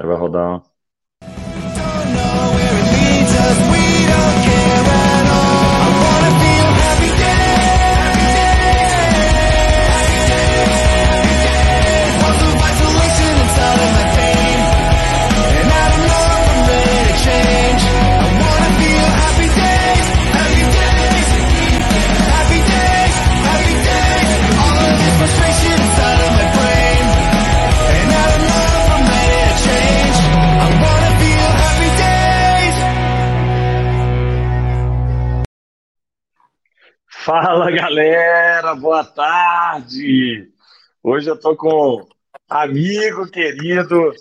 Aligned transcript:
Aí 0.00 0.06
vai 0.06 0.16
rodar. 0.16 0.62
Fala 37.42 37.70
galera, 37.70 38.74
boa 38.74 39.02
tarde. 39.02 40.46
Hoje 41.02 41.30
eu 41.30 41.40
tô 41.40 41.56
com 41.56 42.06
amigo 42.46 43.26
querido, 43.30 44.12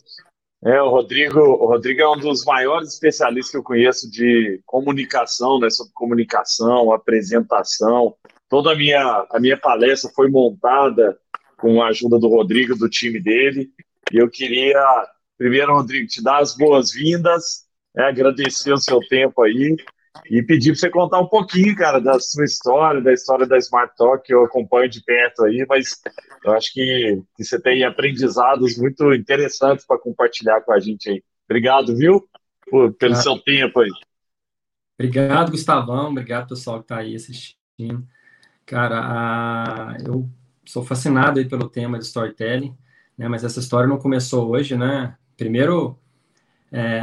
é, 0.64 0.82
o 0.82 0.90
Rodrigo. 0.90 1.38
O 1.38 1.66
Rodrigo 1.66 2.00
é 2.00 2.10
um 2.10 2.18
dos 2.18 2.46
maiores 2.46 2.94
especialistas 2.94 3.52
que 3.52 3.58
eu 3.58 3.63
conheço 3.63 4.10
de 4.10 4.62
comunicação, 4.66 5.60
né, 5.60 5.70
sobre 5.70 5.91
comunicação, 5.94 6.94
apresentação. 6.94 8.16
Toda 8.48 8.72
a 8.72 8.76
minha, 8.76 9.27
a 9.30 9.38
minha 9.38 9.58
palestra 9.58 10.10
foi 10.16 10.30
montada 10.30 11.20
com 11.58 11.84
a 11.84 11.90
ajuda 11.90 12.18
do 12.18 12.30
Rodrigo, 12.30 12.74
do 12.74 12.88
time 12.88 13.20
dele. 13.20 13.70
E 14.13 14.18
eu 14.18 14.30
queria, 14.30 14.82
primeiro, 15.38 15.74
Rodrigo, 15.74 16.08
te 16.08 16.24
dar 16.24 16.38
as 16.38 16.55
boas-vindas, 16.55 17.66
é, 17.98 18.04
agradecer 18.04 18.72
o 18.72 18.77
seu 18.77 19.02
tempo 19.10 19.43
aí 19.43 19.76
e 20.29 20.41
pedir 20.41 20.71
para 20.71 20.79
você 20.79 20.89
contar 20.89 21.20
um 21.20 21.27
pouquinho, 21.27 21.75
cara, 21.75 21.99
da 21.99 22.20
sua 22.20 22.45
história, 22.45 23.01
da 23.01 23.13
história 23.13 23.45
da 23.45 23.57
Smart 23.57 23.93
Talk, 23.98 24.25
que 24.25 24.34
eu 24.34 24.43
acompanho 24.43 24.89
de 24.89 25.03
perto 25.03 25.43
aí, 25.43 25.65
mas 25.67 26.01
eu 26.43 26.53
acho 26.53 26.73
que, 26.73 27.21
que 27.35 27.43
você 27.43 27.59
tem 27.62 27.84
aprendizados 27.84 28.77
muito 28.77 29.13
interessantes 29.13 29.85
para 29.85 29.99
compartilhar 29.99 30.62
com 30.62 30.71
a 30.71 30.79
gente 30.79 31.09
aí. 31.09 31.23
Obrigado, 31.45 31.95
viu, 31.95 32.27
por, 32.70 32.93
pelo 32.93 33.15
seu 33.15 33.37
tempo 33.40 33.79
aí. 33.79 33.90
Obrigado, 34.99 35.51
Gustavão. 35.51 36.09
Obrigado, 36.09 36.49
pessoal 36.49 36.79
que 36.79 36.85
está 36.85 36.97
aí 36.97 37.15
assistindo. 37.15 38.05
Cara, 38.65 38.99
a... 38.99 39.97
eu 40.05 40.29
sou 40.65 40.84
fascinado 40.84 41.40
aí 41.40 41.47
pelo 41.47 41.70
tema 41.70 41.97
de 41.97 42.05
storytelling, 42.05 42.75
né? 43.17 43.27
Mas 43.27 43.43
essa 43.43 43.59
história 43.59 43.87
não 43.87 43.97
começou 43.97 44.49
hoje, 44.49 44.77
né? 44.77 45.15
Primeiro, 45.35 45.97
é, 46.71 47.01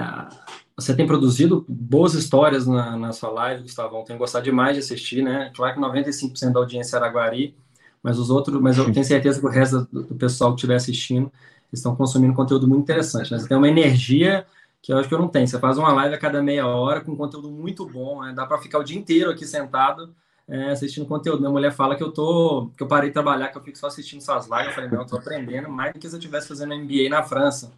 você 0.76 0.94
tem 0.94 1.06
produzido 1.06 1.64
boas 1.66 2.12
histórias 2.12 2.66
na, 2.66 2.96
na 2.96 3.12
sua 3.12 3.30
live, 3.30 3.62
Gustavão. 3.62 4.04
Tenho 4.04 4.18
gostado 4.18 4.44
demais 4.44 4.74
de 4.74 4.80
assistir, 4.80 5.22
né? 5.22 5.50
Claro 5.54 5.74
que 5.74 5.80
95% 5.80 6.52
da 6.52 6.60
audiência 6.60 6.96
é 6.96 6.98
Araguari, 6.98 7.56
mas 8.02 8.18
os 8.18 8.28
outros, 8.28 8.60
mas 8.60 8.76
eu 8.76 8.92
tenho 8.92 9.04
certeza 9.04 9.40
que 9.40 9.46
o 9.46 9.48
resto 9.48 9.88
do, 9.90 10.02
do 10.04 10.14
pessoal 10.14 10.50
que 10.50 10.56
estiver 10.56 10.76
assistindo 10.76 11.32
estão 11.72 11.96
consumindo 11.96 12.34
conteúdo 12.34 12.68
muito 12.68 12.82
interessante. 12.82 13.32
Né? 13.32 13.38
Você 13.38 13.48
tem 13.48 13.56
uma 13.56 13.68
energia 13.68 14.46
que 14.82 14.92
eu 14.92 14.98
acho 14.98 15.08
que 15.08 15.14
eu 15.14 15.18
não 15.18 15.28
tenho. 15.28 15.48
Você 15.48 15.58
faz 15.58 15.78
uma 15.78 15.92
live 15.92 16.14
a 16.14 16.18
cada 16.18 16.42
meia 16.42 16.66
hora 16.66 17.00
com 17.00 17.16
conteúdo 17.16 17.50
muito 17.50 17.86
bom, 17.86 18.22
né? 18.22 18.34
dá 18.34 18.44
para 18.44 18.58
ficar 18.58 18.78
o 18.78 18.84
dia 18.84 18.98
inteiro 18.98 19.30
aqui 19.30 19.46
sentado 19.46 20.14
é, 20.46 20.70
assistindo 20.70 21.06
conteúdo. 21.06 21.40
Minha 21.40 21.50
mulher 21.50 21.72
fala 21.72 21.96
que 21.96 22.02
eu 22.02 22.12
tô, 22.12 22.70
que 22.76 22.82
eu 22.82 22.86
parei 22.86 23.08
de 23.08 23.14
trabalhar, 23.14 23.48
que 23.48 23.56
eu 23.56 23.62
fico 23.62 23.78
só 23.78 23.86
assistindo 23.86 24.20
suas 24.20 24.46
lives. 24.46 24.66
Eu 24.66 24.72
falei, 24.72 24.90
não, 24.90 25.00
eu 25.00 25.06
tô 25.06 25.16
aprendendo 25.16 25.70
mais 25.70 25.94
do 25.94 25.98
que 25.98 26.06
se 26.06 26.14
eu 26.14 26.18
estivesse 26.18 26.48
fazendo 26.48 26.76
MBA 26.76 27.08
na 27.08 27.22
França, 27.22 27.72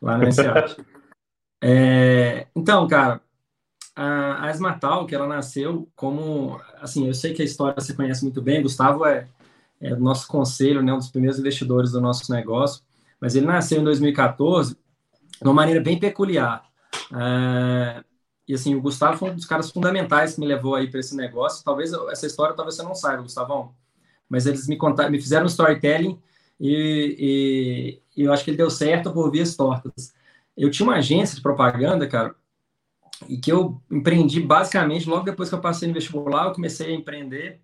lá 0.00 0.18
na 0.18 0.30
SEAT. 0.30 0.76
É, 1.60 2.46
então, 2.54 2.86
cara, 2.86 3.20
a, 3.96 4.46
a 4.46 4.50
Esmatal, 4.50 5.06
que 5.06 5.14
ela 5.14 5.26
nasceu 5.26 5.88
como, 5.96 6.60
assim, 6.80 7.06
eu 7.06 7.14
sei 7.14 7.34
que 7.34 7.42
a 7.42 7.44
história 7.44 7.80
você 7.80 7.94
conhece 7.94 8.22
muito 8.22 8.40
bem, 8.40 8.62
Gustavo 8.62 9.04
é, 9.04 9.28
é 9.80 9.94
nosso 9.96 10.28
conselho, 10.28 10.82
né, 10.82 10.92
um 10.92 10.98
dos 10.98 11.10
primeiros 11.10 11.38
investidores 11.38 11.92
do 11.92 12.00
nosso 12.00 12.30
negócio, 12.32 12.82
mas 13.20 13.34
ele 13.34 13.46
nasceu 13.46 13.80
em 13.80 13.84
2014 13.84 14.74
de 14.74 15.48
uma 15.48 15.54
maneira 15.54 15.80
bem 15.80 15.98
peculiar. 15.98 16.64
É, 17.12 18.04
e 18.46 18.54
assim, 18.54 18.74
o 18.74 18.80
Gustavo 18.80 19.18
foi 19.18 19.30
um 19.30 19.34
dos 19.34 19.44
caras 19.46 19.70
fundamentais 19.70 20.34
que 20.34 20.40
me 20.40 20.46
levou 20.46 20.74
aí 20.74 20.90
para 20.90 21.00
esse 21.00 21.14
negócio. 21.16 21.64
Talvez 21.64 21.92
essa 22.10 22.26
história 22.26 22.54
talvez 22.54 22.76
você 22.76 22.82
não 22.82 22.94
saiba, 22.94 23.22
Gustavão, 23.22 23.74
mas 24.28 24.46
eles 24.46 24.66
me 24.68 24.76
contaram, 24.76 25.10
me 25.10 25.20
fizeram 25.20 25.44
um 25.44 25.48
storytelling 25.48 26.18
e, 26.60 28.00
e, 28.16 28.22
e 28.22 28.24
eu 28.24 28.32
acho 28.32 28.44
que 28.44 28.50
ele 28.50 28.56
deu 28.56 28.70
certo 28.70 29.12
por 29.12 29.30
vias 29.30 29.56
tortas. 29.56 30.14
Eu 30.58 30.70
tinha 30.70 30.86
uma 30.86 30.96
agência 30.96 31.36
de 31.36 31.42
propaganda, 31.42 32.06
cara, 32.06 32.34
e 33.28 33.38
que 33.38 33.50
eu 33.50 33.80
empreendi 33.90 34.40
basicamente 34.40 35.08
logo 35.08 35.24
depois 35.24 35.48
que 35.48 35.54
eu 35.54 35.60
passei 35.60 35.88
no 35.88 35.94
vestibular, 35.94 36.46
eu 36.46 36.52
comecei 36.52 36.88
a 36.88 36.96
empreender 36.96 37.60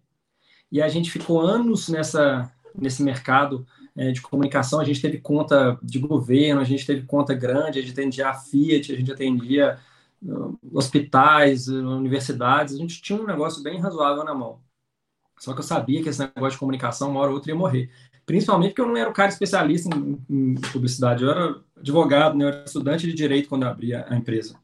e 0.71 0.81
a 0.81 0.88
gente 0.88 1.10
ficou 1.10 1.41
anos 1.41 1.88
nessa 1.88 2.50
nesse 2.75 3.03
mercado 3.03 3.66
é, 3.97 4.10
de 4.10 4.21
comunicação. 4.21 4.81
A 4.81 4.84
gente 4.84 5.00
teve 5.00 5.19
conta 5.19 5.78
de 5.82 5.99
governo, 5.99 6.60
a 6.60 6.65
gente 6.65 6.84
teve 6.84 7.06
conta 7.06 7.34
grande, 7.34 7.78
a 7.78 7.82
gente 7.82 7.93
atendia 7.93 8.28
a 8.28 8.34
Fiat, 8.34 8.93
a 8.93 8.97
gente 8.97 9.12
atendia 9.12 9.78
uh, 10.22 10.59
hospitais, 10.72 11.69
uh, 11.69 11.87
universidades. 11.87 12.75
A 12.75 12.78
gente 12.78 13.00
tinha 13.00 13.21
um 13.21 13.26
negócio 13.26 13.62
bem 13.62 13.78
razoável 13.78 14.25
na 14.25 14.34
mão. 14.34 14.61
Só 15.38 15.53
que 15.53 15.61
eu 15.61 15.65
sabia 15.65 16.03
que 16.03 16.09
esse 16.09 16.21
negócio 16.21 16.53
de 16.53 16.59
comunicação, 16.59 17.11
uma 17.11 17.21
hora 17.21 17.31
ou 17.31 17.37
outra, 17.37 17.50
ia 17.50 17.56
morrer. 17.56 17.91
Principalmente 18.27 18.71
porque 18.71 18.81
eu 18.81 18.87
não 18.87 18.97
era 18.97 19.11
o 19.11 19.12
cara 19.12 19.29
especialista 19.29 19.89
em, 19.95 20.19
em 20.31 20.55
publicidade, 20.73 21.23
eu 21.23 21.31
era 21.31 21.57
advogado, 21.77 22.37
né? 22.37 22.45
eu 22.45 22.49
era 22.49 22.65
estudante 22.65 23.07
de 23.07 23.12
direito 23.12 23.49
quando 23.49 23.65
abri 23.65 23.95
a, 23.95 24.07
a 24.09 24.17
empresa. 24.17 24.57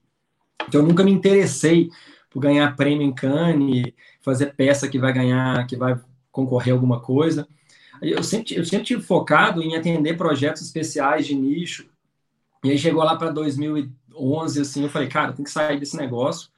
Então 0.67 0.81
eu 0.81 0.87
nunca 0.87 1.05
me 1.05 1.11
interessei 1.11 1.91
por 2.31 2.41
ganhar 2.41 2.77
prêmio 2.77 3.07
em 3.07 3.13
Cannes, 3.13 3.93
fazer 4.23 4.55
peça 4.55 4.89
que 4.89 4.99
vai 4.99 5.13
ganhar, 5.13 5.67
que 5.67 5.77
vai 5.77 5.99
concorrer 6.31 6.73
a 6.73 6.77
alguma 6.77 7.01
coisa. 7.01 7.47
Eu 8.01 8.23
sempre, 8.23 8.55
eu 8.55 8.65
sempre 8.65 8.87
tive 8.87 9.03
focado 9.03 9.63
em 9.63 9.77
atender 9.77 10.17
projetos 10.17 10.63
especiais 10.63 11.27
de 11.27 11.35
nicho. 11.35 11.87
E 12.65 12.71
aí 12.71 12.79
chegou 12.79 13.03
lá 13.03 13.17
para 13.17 13.31
2011, 13.31 14.61
assim, 14.61 14.85
eu 14.85 14.89
falei, 14.89 15.09
cara, 15.09 15.33
tem 15.33 15.45
que 15.45 15.51
sair 15.51 15.79
desse 15.79 15.97
negócio. 15.97 16.49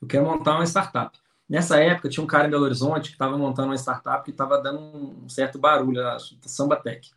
Eu 0.00 0.06
quero 0.06 0.24
montar 0.24 0.56
uma 0.56 0.66
startup. 0.66 1.18
Nessa 1.48 1.78
época, 1.78 2.08
tinha 2.08 2.24
um 2.24 2.26
cara 2.26 2.46
em 2.48 2.50
Belo 2.50 2.64
Horizonte 2.64 3.10
que 3.10 3.14
estava 3.14 3.36
montando 3.36 3.68
uma 3.68 3.76
startup 3.76 4.24
que 4.24 4.30
estava 4.30 4.60
dando 4.60 4.80
um 4.80 5.28
certo 5.28 5.58
barulho, 5.58 6.06
a 6.06 6.16
Samba 6.42 6.76
Tech. 6.76 7.10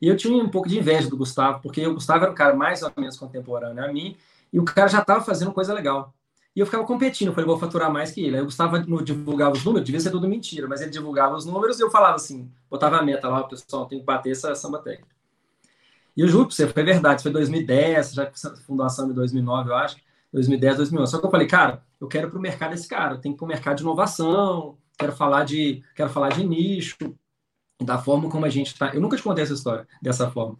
E 0.00 0.08
eu 0.08 0.16
tinha 0.16 0.42
um 0.42 0.48
pouco 0.48 0.68
de 0.68 0.78
inveja 0.78 1.08
do 1.08 1.16
Gustavo, 1.16 1.60
porque 1.62 1.86
o 1.86 1.94
Gustavo 1.94 2.24
era 2.24 2.32
um 2.32 2.34
cara 2.34 2.54
mais 2.54 2.82
ou 2.82 2.92
menos 2.96 3.16
contemporâneo 3.16 3.84
a 3.84 3.88
mim, 3.92 4.16
e 4.52 4.58
o 4.58 4.64
cara 4.64 4.88
já 4.88 5.00
estava 5.00 5.24
fazendo 5.24 5.52
coisa 5.52 5.72
legal. 5.72 6.14
E 6.54 6.60
eu 6.60 6.66
ficava 6.66 6.84
competindo, 6.84 7.28
eu 7.28 7.34
falei, 7.34 7.46
vou 7.46 7.58
faturar 7.58 7.92
mais 7.92 8.10
que 8.10 8.20
ele. 8.24 8.36
Aí 8.36 8.42
o 8.42 8.46
Gustavo 8.46 8.78
divulgava 9.02 9.52
os 9.52 9.64
números, 9.64 9.86
devia 9.86 10.00
ser 10.00 10.10
tudo 10.10 10.26
mentira, 10.28 10.66
mas 10.66 10.80
ele 10.80 10.90
divulgava 10.90 11.36
os 11.36 11.44
números 11.44 11.78
e 11.78 11.82
eu 11.82 11.90
falava 11.90 12.16
assim, 12.16 12.50
botava 12.68 12.96
a 12.96 13.02
meta 13.02 13.28
lá, 13.28 13.44
pessoal, 13.44 13.86
tem 13.86 14.00
que 14.00 14.04
bater 14.04 14.32
essa 14.32 14.54
Samba 14.56 14.80
Tech. 14.80 15.04
E 16.16 16.20
eu 16.20 16.26
juro 16.26 16.46
pra 16.46 16.56
você, 16.56 16.66
foi 16.66 16.82
verdade, 16.82 17.22
foi 17.22 17.30
2010, 17.30 18.12
já 18.12 18.28
fundação 18.66 19.08
em 19.08 19.12
2009, 19.12 19.70
eu 19.70 19.76
acho. 19.76 19.96
2010, 20.32 20.76
2011. 20.76 21.10
Só 21.10 21.18
que 21.18 21.26
eu 21.26 21.30
falei, 21.30 21.46
cara, 21.46 21.82
eu 22.00 22.08
quero 22.08 22.30
para 22.30 22.38
o 22.38 22.42
mercado 22.42 22.74
esse 22.74 22.88
cara, 22.88 23.18
tenho 23.18 23.34
que 23.34 23.38
para 23.38 23.44
o 23.44 23.48
mercado 23.48 23.76
de 23.76 23.82
inovação, 23.82 24.78
quero 24.98 25.12
falar 25.12 25.44
de, 25.44 25.82
quero 25.94 26.10
falar 26.10 26.30
de 26.30 26.44
nicho, 26.44 26.96
da 27.82 27.98
forma 27.98 28.28
como 28.28 28.44
a 28.44 28.50
gente 28.50 28.68
está. 28.68 28.94
Eu 28.94 29.00
nunca 29.00 29.16
te 29.16 29.22
contei 29.22 29.44
essa 29.44 29.54
história 29.54 29.86
dessa 30.02 30.30
forma. 30.30 30.58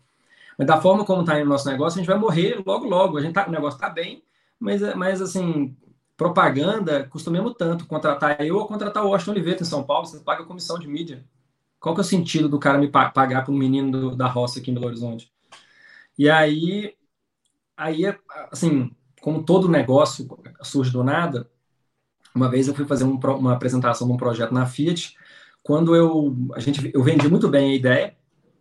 Mas 0.57 0.67
da 0.67 0.81
forma 0.81 1.05
como 1.05 1.21
está 1.21 1.39
no 1.39 1.45
nosso 1.45 1.69
negócio, 1.69 1.99
a 1.99 2.03
gente 2.03 2.11
vai 2.11 2.19
morrer 2.19 2.61
logo, 2.67 2.87
logo. 2.87 3.19
A 3.19 3.21
gente 3.21 3.35
tá, 3.35 3.47
o 3.47 3.51
negócio 3.51 3.77
está 3.77 3.89
bem, 3.89 4.23
mas, 4.59 4.81
mas 4.97 5.23
assim, 5.23 5.77
propaganda 6.17 7.05
custa 7.09 7.31
mesmo 7.31 7.55
tanto 7.55 7.87
contratar 7.87 8.41
eu 8.45 8.57
ou 8.57 8.67
contratar 8.67 9.05
o 9.05 9.11
Washington 9.11 9.33
Oliveira 9.33 9.63
em 9.63 9.65
São 9.65 9.85
Paulo, 9.85 10.07
você 10.07 10.19
paga 10.21 10.45
comissão 10.45 10.79
de 10.79 10.89
mídia. 10.89 11.25
Qual 11.79 11.95
que 11.95 12.01
é 12.01 12.03
o 12.03 12.05
sentido 12.05 12.49
do 12.49 12.59
cara 12.59 12.79
me 12.79 12.89
pagar 12.89 13.45
para 13.45 13.53
um 13.53 13.57
menino 13.57 13.93
do, 13.93 14.17
da 14.17 14.27
roça 14.27 14.59
aqui 14.59 14.71
em 14.71 14.75
Belo 14.75 14.87
Horizonte? 14.87 15.33
E 16.19 16.29
aí, 16.29 16.97
aí 17.77 18.03
assim, 18.51 18.91
como 19.21 19.43
todo 19.43 19.69
negócio 19.69 20.29
surge 20.63 20.91
do 20.91 21.03
nada, 21.03 21.49
uma 22.35 22.49
vez 22.49 22.69
eu 22.69 22.75
fui 22.75 22.85
fazer 22.87 23.05
um, 23.05 23.17
uma 23.17 23.55
apresentação 23.55 24.07
de 24.07 24.13
um 24.13 24.17
projeto 24.17 24.53
na 24.53 24.67
Fiat, 24.67 25.17
quando 25.63 25.95
eu, 25.95 26.37
a 26.55 26.61
gente, 26.61 26.91
eu 26.95 27.03
vendi 27.03 27.29
muito 27.29 27.49
bem 27.49 27.73
a 27.73 27.75
ideia 27.75 28.17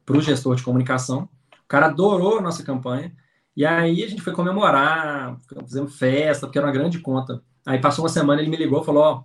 para 0.05 0.17
o 0.17 0.21
gestor 0.21 0.55
de 0.55 0.63
comunicação, 0.63 1.29
o 1.63 1.67
cara 1.67 1.87
adorou 1.87 2.39
a 2.39 2.41
nossa 2.41 2.63
campanha, 2.63 3.15
e 3.55 3.65
aí 3.65 4.03
a 4.03 4.07
gente 4.07 4.21
foi 4.21 4.33
comemorar, 4.33 5.37
fizemos 5.65 5.97
festa, 5.97 6.45
porque 6.45 6.57
era 6.59 6.67
uma 6.67 6.73
grande 6.73 6.99
conta. 6.99 7.41
Aí 7.65 7.79
passou 7.79 8.03
uma 8.03 8.09
semana, 8.09 8.41
ele 8.41 8.51
me 8.51 8.57
ligou 8.57 8.81
e 8.81 8.85
falou, 8.85 9.03
ó, 9.03 9.15
oh, 9.15 9.23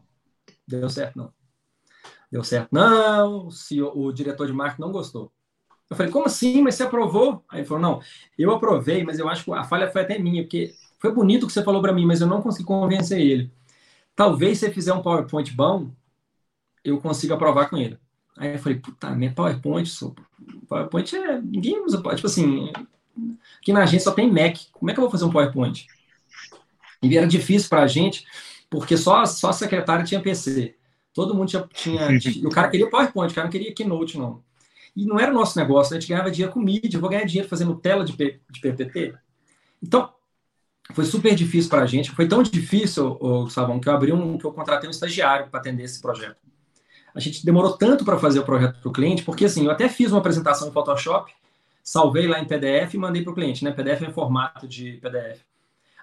deu 0.67 0.89
certo 0.89 1.17
não. 1.17 1.33
Deu 2.31 2.43
certo 2.43 2.69
não, 2.73 3.49
o, 3.49 4.07
o 4.07 4.13
diretor 4.13 4.47
de 4.47 4.53
marketing 4.53 4.81
não 4.81 4.91
gostou. 4.91 5.31
Eu 5.91 5.97
falei, 5.97 6.11
como 6.11 6.25
assim? 6.25 6.63
Mas 6.63 6.77
você 6.77 6.85
aprovou? 6.85 7.45
Aí 7.51 7.61
ele 7.61 7.67
falou, 7.67 7.83
não, 7.83 8.01
eu 8.39 8.51
aprovei, 8.51 9.05
mas 9.05 9.19
eu 9.19 9.29
acho 9.29 9.45
que 9.45 9.53
a 9.53 9.65
falha 9.65 9.91
foi 9.91 10.01
até 10.01 10.19
minha, 10.19 10.43
porque 10.43 10.73
foi 11.03 11.13
bonito 11.13 11.43
o 11.43 11.47
que 11.49 11.53
você 11.53 11.65
falou 11.65 11.83
para 11.83 11.93
mim, 11.93 12.07
mas 12.07 12.21
eu 12.21 12.29
não 12.29 12.41
consegui 12.41 12.65
convencer 12.65 13.21
ele. 13.21 13.51
Talvez 14.15 14.59
se 14.59 14.67
você 14.67 14.73
fizer 14.73 14.93
um 14.93 15.03
PowerPoint 15.03 15.53
bom, 15.53 15.91
eu 16.85 17.01
consiga 17.01 17.35
aprovar 17.35 17.69
com 17.69 17.77
ele. 17.77 17.99
Aí 18.39 18.53
eu 18.53 18.59
falei, 18.61 18.79
puta, 18.79 19.11
minha 19.11 19.33
PowerPoint, 19.33 19.91
PowerPoint 20.69 21.17
é. 21.17 21.41
Ninguém 21.43 21.85
usa. 21.85 22.01
Tipo 22.01 22.27
assim, 22.29 22.71
aqui 23.59 23.73
na 23.73 23.83
agência 23.83 24.05
só 24.05 24.13
tem 24.13 24.31
Mac. 24.31 24.57
Como 24.71 24.93
é 24.93 24.95
que 24.95 25.01
eu 25.01 25.03
vou 25.03 25.11
fazer 25.11 25.25
um 25.25 25.31
PowerPoint? 25.31 25.89
E 27.03 27.19
era 27.19 27.27
difícil 27.27 27.69
para 27.69 27.83
a 27.83 27.89
gente, 27.89 28.25
porque 28.71 28.97
só, 28.97 29.27
só 29.27 29.49
a 29.49 29.53
secretária 29.53 30.05
tinha 30.05 30.23
PC. 30.23 30.77
Todo 31.13 31.35
mundo 31.35 31.49
tinha. 31.49 31.69
tinha 31.75 32.13
e 32.13 32.47
o 32.47 32.51
cara 32.51 32.71
queria 32.71 32.89
PowerPoint, 32.89 33.33
o 33.33 33.35
cara 33.35 33.49
não 33.49 33.53
queria 33.53 33.75
Keynote, 33.75 34.17
não. 34.17 34.41
E 34.95 35.05
não 35.05 35.19
era 35.19 35.33
o 35.33 35.35
nosso 35.35 35.59
negócio, 35.59 35.93
né? 35.93 35.99
a 35.99 36.01
gente 36.01 36.09
ganhava 36.09 36.31
dinheiro 36.31 36.53
com 36.53 36.61
mídia, 36.61 36.97
eu 36.97 37.01
vou 37.01 37.11
ganhar 37.11 37.25
dinheiro 37.25 37.49
fazendo 37.49 37.75
tela 37.75 38.05
de, 38.05 38.13
P, 38.13 38.41
de 38.49 38.61
PPT. 38.61 39.15
Então, 39.83 40.09
foi 40.91 41.05
super 41.05 41.35
difícil 41.35 41.71
para 41.71 41.83
a 41.83 41.87
gente. 41.87 42.11
Foi 42.11 42.27
tão 42.27 42.43
difícil, 42.43 43.17
o 43.21 43.45
Gustavão, 43.45 43.79
que 43.79 43.89
eu 43.89 43.93
abri 43.93 44.13
um, 44.13 44.37
que 44.37 44.45
eu 44.45 44.53
contratei 44.53 44.89
um 44.89 44.91
estagiário 44.91 45.49
para 45.49 45.61
atender 45.61 45.85
esse 45.85 46.01
projeto. 46.01 46.37
A 47.15 47.21
gente 47.21 47.45
demorou 47.45 47.77
tanto 47.77 48.05
para 48.05 48.19
fazer 48.19 48.41
o 48.41 48.45
projeto 48.45 48.81
para 48.81 48.89
o 48.89 48.93
cliente, 48.93 49.23
porque 49.23 49.45
assim, 49.45 49.67
eu 49.67 49.71
até 49.71 49.89
fiz 49.89 50.11
uma 50.11 50.19
apresentação 50.19 50.69
em 50.69 50.73
Photoshop, 50.73 51.33
salvei 51.83 52.27
lá 52.27 52.41
em 52.41 52.45
PDF 52.47 52.95
e 52.95 52.99
mandei 52.99 53.23
para 53.23 53.33
o 53.33 53.35
cliente, 53.35 53.65
né? 53.65 53.71
PDF 53.71 54.03
é 54.03 54.11
formato 54.11 54.67
de 54.67 54.93
PDF. 54.95 55.41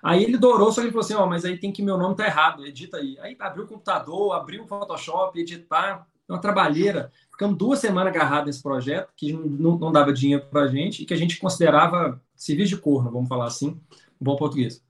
Aí 0.02 0.24
ele 0.24 0.36
adorou, 0.36 0.72
só 0.72 0.82
que 0.82 0.88
ele 0.88 0.92
falou 0.92 1.04
assim, 1.04 1.16
ó, 1.16 1.24
oh, 1.24 1.28
mas 1.28 1.44
aí 1.44 1.58
tem 1.58 1.72
que 1.72 1.82
meu 1.82 1.98
nome 1.98 2.16
tá 2.16 2.26
errado, 2.26 2.66
edita 2.66 2.98
aí. 2.98 3.18
Aí 3.20 3.36
abriu 3.40 3.66
o 3.66 3.68
computador, 3.68 4.34
abriu 4.34 4.64
o 4.64 4.68
Photoshop, 4.68 5.38
editar, 5.40 6.08
é 6.28 6.32
uma 6.32 6.40
trabalheira. 6.40 7.12
Ficamos 7.32 7.58
duas 7.58 7.80
semanas 7.80 8.16
agarrados 8.16 8.46
nesse 8.46 8.64
projeto, 8.64 9.12
que 9.16 9.34
não, 9.34 9.78
não 9.78 9.92
dava 9.92 10.14
dinheiro 10.14 10.46
para 10.50 10.62
a 10.62 10.68
gente, 10.68 11.02
e 11.02 11.06
que 11.06 11.14
a 11.14 11.18
gente 11.18 11.38
considerava 11.38 12.22
serviço 12.36 12.76
de 12.76 12.78
corno, 12.78 13.12
vamos 13.12 13.28
falar 13.28 13.48
assim, 13.48 13.78
bom 14.20 14.36
português. 14.36 14.84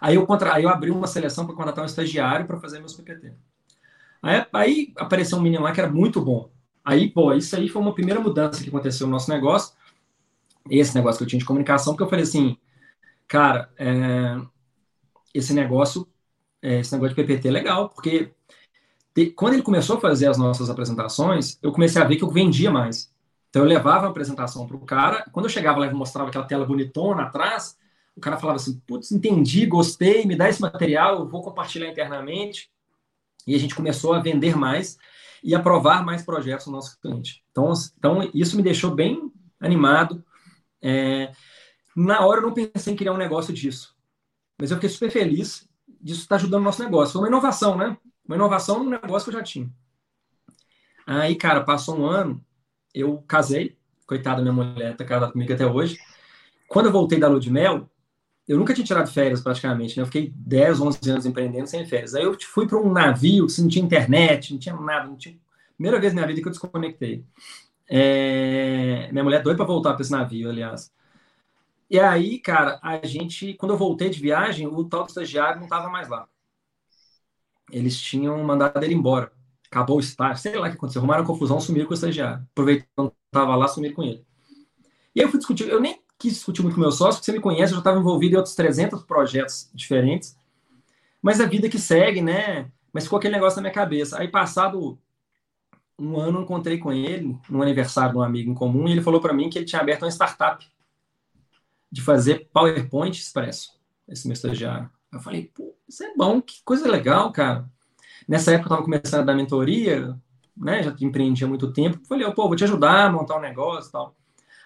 Aí 0.00 0.14
eu, 0.14 0.26
contra... 0.26 0.54
aí 0.54 0.64
eu 0.64 0.68
abri 0.68 0.90
uma 0.90 1.06
seleção 1.06 1.46
para 1.46 1.54
contratar 1.54 1.84
um 1.84 1.86
estagiário 1.86 2.46
para 2.46 2.58
fazer 2.58 2.78
meus 2.78 2.94
PPT. 2.94 3.32
Aí, 4.22 4.46
aí, 4.52 4.92
apareceu 4.96 5.38
um 5.38 5.42
menino 5.42 5.62
lá 5.62 5.72
que 5.72 5.80
era 5.80 5.90
muito 5.90 6.20
bom. 6.20 6.50
Aí, 6.84 7.10
pô, 7.10 7.32
isso 7.32 7.54
aí 7.56 7.68
foi 7.68 7.80
uma 7.80 7.94
primeira 7.94 8.20
mudança 8.20 8.62
que 8.62 8.68
aconteceu 8.68 9.06
no 9.06 9.12
nosso 9.12 9.30
negócio. 9.30 9.74
Esse 10.70 10.94
negócio 10.94 11.18
que 11.18 11.24
eu 11.24 11.28
tinha 11.28 11.38
de 11.38 11.44
comunicação, 11.44 11.92
porque 11.92 12.02
eu 12.04 12.08
falei 12.08 12.22
assim, 12.22 12.56
cara, 13.28 13.70
é... 13.78 14.36
esse 15.34 15.52
negócio, 15.52 16.08
é, 16.62 16.80
esse 16.80 16.92
negócio 16.92 17.14
de 17.14 17.22
PPT 17.22 17.48
é 17.48 17.50
legal, 17.50 17.88
porque 17.90 18.32
te... 19.14 19.26
quando 19.30 19.54
ele 19.54 19.62
começou 19.62 19.96
a 19.96 20.00
fazer 20.00 20.26
as 20.26 20.38
nossas 20.38 20.70
apresentações, 20.70 21.58
eu 21.62 21.72
comecei 21.72 22.00
a 22.00 22.04
ver 22.04 22.16
que 22.16 22.24
eu 22.24 22.30
vendia 22.30 22.70
mais. 22.70 23.12
Então 23.48 23.62
eu 23.62 23.68
levava 23.68 24.06
a 24.06 24.10
apresentação 24.10 24.66
para 24.66 24.76
o 24.76 24.80
cara, 24.80 25.26
quando 25.32 25.46
eu 25.46 25.50
chegava 25.50 25.80
lá 25.80 25.86
e 25.86 25.92
mostrava 25.92 26.28
aquela 26.28 26.46
tela 26.46 26.64
bonitona 26.64 27.24
atrás, 27.24 27.76
o 28.16 28.20
cara 28.20 28.36
falava 28.36 28.56
assim, 28.56 28.80
putz, 28.86 29.12
entendi, 29.12 29.66
gostei, 29.66 30.24
me 30.26 30.36
dá 30.36 30.48
esse 30.48 30.60
material, 30.60 31.20
eu 31.20 31.28
vou 31.28 31.42
compartilhar 31.42 31.88
internamente. 31.88 32.70
E 33.46 33.54
a 33.54 33.58
gente 33.58 33.74
começou 33.74 34.12
a 34.12 34.20
vender 34.20 34.56
mais 34.56 34.98
e 35.42 35.54
aprovar 35.54 36.04
mais 36.04 36.22
projetos 36.22 36.66
no 36.66 36.72
nosso 36.72 37.00
cliente. 37.00 37.42
Então, 37.50 37.72
então 37.96 38.30
isso 38.34 38.56
me 38.56 38.62
deixou 38.62 38.90
bem 38.90 39.32
animado. 39.58 40.24
É, 40.82 41.32
na 41.96 42.24
hora 42.26 42.40
eu 42.40 42.46
não 42.46 42.54
pensei 42.54 42.92
em 42.92 42.96
criar 42.96 43.12
um 43.12 43.18
negócio 43.18 43.52
disso, 43.52 43.94
mas 44.58 44.70
eu 44.70 44.76
fiquei 44.76 44.90
super 44.90 45.10
feliz 45.10 45.68
disso 46.00 46.20
estar 46.20 46.36
ajudando 46.36 46.60
o 46.60 46.64
nosso 46.64 46.82
negócio. 46.82 47.12
Foi 47.12 47.22
uma 47.22 47.28
inovação, 47.28 47.76
né? 47.76 47.96
Uma 48.26 48.36
inovação 48.36 48.82
no 48.82 48.90
negócio 48.90 49.30
que 49.30 49.36
eu 49.36 49.40
já 49.40 49.44
tinha. 49.44 49.70
Aí, 51.06 51.34
cara, 51.34 51.64
passou 51.64 51.98
um 51.98 52.06
ano, 52.06 52.44
eu 52.94 53.18
casei, 53.26 53.76
coitada 54.06 54.40
minha 54.40 54.52
mulher, 54.52 54.96
tá 54.96 55.04
casada 55.04 55.32
comigo 55.32 55.52
até 55.52 55.66
hoje. 55.66 55.98
Quando 56.68 56.86
eu 56.86 56.92
voltei 56.92 57.18
da 57.18 57.28
lua 57.28 57.40
de 57.40 57.50
mel, 57.50 57.90
eu 58.50 58.58
nunca 58.58 58.74
tinha 58.74 58.84
tirado 58.84 59.08
férias 59.08 59.40
praticamente, 59.40 59.96
né? 59.96 60.02
Eu 60.02 60.06
fiquei 60.06 60.32
10, 60.34 60.80
11 60.80 61.10
anos 61.12 61.24
empreendendo 61.24 61.68
sem 61.68 61.86
férias. 61.86 62.16
Aí 62.16 62.24
eu 62.24 62.36
fui 62.40 62.66
para 62.66 62.78
um 62.78 62.90
navio 62.90 63.46
que 63.46 63.60
não 63.60 63.68
tinha 63.68 63.84
internet, 63.84 64.52
não 64.52 64.58
tinha 64.58 64.74
nada, 64.74 65.06
não 65.06 65.16
tinha... 65.16 65.38
Primeira 65.76 66.00
vez 66.00 66.12
na 66.12 66.22
minha 66.22 66.26
vida 66.26 66.42
que 66.42 66.48
eu 66.48 66.50
desconectei. 66.50 67.24
É... 67.88 69.08
Minha 69.12 69.22
mulher 69.22 69.38
é 69.38 69.42
doida 69.44 69.56
para 69.56 69.66
voltar 69.66 69.92
para 69.92 70.02
esse 70.02 70.10
navio, 70.10 70.50
aliás. 70.50 70.92
E 71.88 72.00
aí, 72.00 72.40
cara, 72.40 72.80
a 72.82 73.06
gente, 73.06 73.54
quando 73.54 73.70
eu 73.70 73.78
voltei 73.78 74.10
de 74.10 74.18
viagem, 74.18 74.66
o 74.66 74.82
tal 74.82 75.06
estagiário 75.06 75.58
não 75.58 75.66
estava 75.66 75.88
mais 75.88 76.08
lá. 76.08 76.26
Eles 77.70 78.00
tinham 78.00 78.42
mandado 78.42 78.82
ele 78.82 78.94
embora. 78.94 79.30
Acabou 79.70 79.98
o 79.98 80.00
estágio, 80.00 80.42
sei 80.42 80.58
lá 80.58 80.66
o 80.66 80.70
que 80.70 80.76
aconteceu. 80.76 80.98
Arrumaram 80.98 81.24
confusão, 81.24 81.60
sumiram 81.60 81.86
com 81.86 81.92
o 81.92 81.94
estagiário. 81.94 82.44
Aproveitando 82.50 83.10
que 83.10 83.16
estava 83.26 83.54
lá, 83.54 83.68
sumiram 83.68 83.94
com 83.94 84.02
ele. 84.02 84.26
E 85.14 85.20
aí 85.20 85.26
eu 85.26 85.30
fui 85.30 85.38
discutir, 85.38 85.68
eu 85.68 85.80
nem 85.80 86.02
quis 86.20 86.34
discutir 86.34 86.62
muito 86.62 86.74
com 86.74 86.80
meu 86.82 86.92
sócio, 86.92 87.14
porque 87.14 87.24
você 87.24 87.32
me 87.32 87.40
conhece, 87.40 87.72
eu 87.72 87.76
já 87.76 87.78
estava 87.78 87.98
envolvido 87.98 88.34
em 88.34 88.36
outros 88.36 88.54
300 88.54 89.02
projetos 89.04 89.70
diferentes. 89.74 90.36
Mas 91.22 91.40
a 91.40 91.46
vida 91.46 91.68
que 91.68 91.78
segue, 91.78 92.20
né? 92.20 92.70
Mas 92.92 93.04
ficou 93.04 93.18
aquele 93.18 93.34
negócio 93.34 93.56
na 93.56 93.62
minha 93.62 93.74
cabeça. 93.74 94.18
Aí, 94.18 94.28
passado 94.28 94.98
um 95.98 96.18
ano, 96.18 96.38
eu 96.38 96.42
encontrei 96.42 96.78
com 96.78 96.92
ele, 96.92 97.38
no 97.48 97.62
aniversário 97.62 98.12
de 98.12 98.18
um 98.18 98.22
amigo 98.22 98.50
em 98.50 98.54
comum, 98.54 98.86
e 98.86 98.92
ele 98.92 99.02
falou 99.02 99.20
para 99.20 99.32
mim 99.32 99.50
que 99.50 99.58
ele 99.58 99.66
tinha 99.66 99.80
aberto 99.80 100.02
uma 100.02 100.10
startup 100.10 100.66
de 101.90 102.00
fazer 102.00 102.48
PowerPoint 102.52 103.18
expresso, 103.18 103.78
esse 104.08 104.26
meu 104.26 104.34
estagiário. 104.34 104.88
Eu 105.12 105.20
falei, 105.20 105.50
pô, 105.54 105.74
isso 105.88 106.04
é 106.04 106.14
bom, 106.14 106.40
que 106.40 106.62
coisa 106.64 106.88
legal, 106.88 107.32
cara. 107.32 107.68
Nessa 108.28 108.52
época 108.52 108.68
eu 108.68 108.76
estava 108.76 108.82
começando 108.82 109.20
a 109.20 109.24
dar 109.24 109.34
mentoria, 109.34 110.16
né? 110.56 110.82
Já 110.82 110.94
empreendia 111.00 111.46
há 111.46 111.48
muito 111.48 111.72
tempo. 111.72 112.00
Falei, 112.06 112.30
pô, 112.32 112.46
vou 112.46 112.56
te 112.56 112.64
ajudar 112.64 113.06
a 113.06 113.10
montar 113.10 113.36
um 113.36 113.40
negócio 113.40 113.88
e 113.88 113.92
tal. 113.92 114.16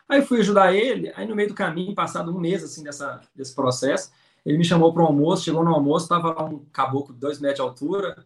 Aí 0.09 0.23
fui 0.23 0.41
ajudar 0.41 0.75
ele, 0.75 1.13
aí 1.17 1.27
no 1.27 1.35
meio 1.35 1.49
do 1.49 1.55
caminho, 1.55 1.95
passado 1.95 2.35
um 2.35 2.39
mês 2.39 2.63
assim 2.63 2.83
dessa, 2.83 3.21
desse 3.35 3.55
processo, 3.55 4.13
ele 4.45 4.59
me 4.59 4.65
chamou 4.65 4.93
para 4.93 5.03
o 5.03 5.07
almoço, 5.07 5.45
chegou 5.45 5.65
no 5.65 5.75
almoço, 5.75 6.05
estava 6.05 6.35
lá 6.35 6.45
um 6.45 6.65
caboclo 6.73 7.15
de 7.15 7.21
dois 7.21 7.41
metros 7.41 7.57
de 7.57 7.63
altura, 7.63 8.25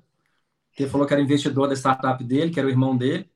que 0.72 0.86
falou 0.86 1.06
que 1.06 1.12
era 1.12 1.22
investidor 1.22 1.69
da 1.69 1.75
startup 1.75 2.22
dele, 2.22 2.50
que 2.50 2.58
era 2.58 2.66
o 2.66 2.70
irmão 2.70 2.96
dele, 2.96 3.28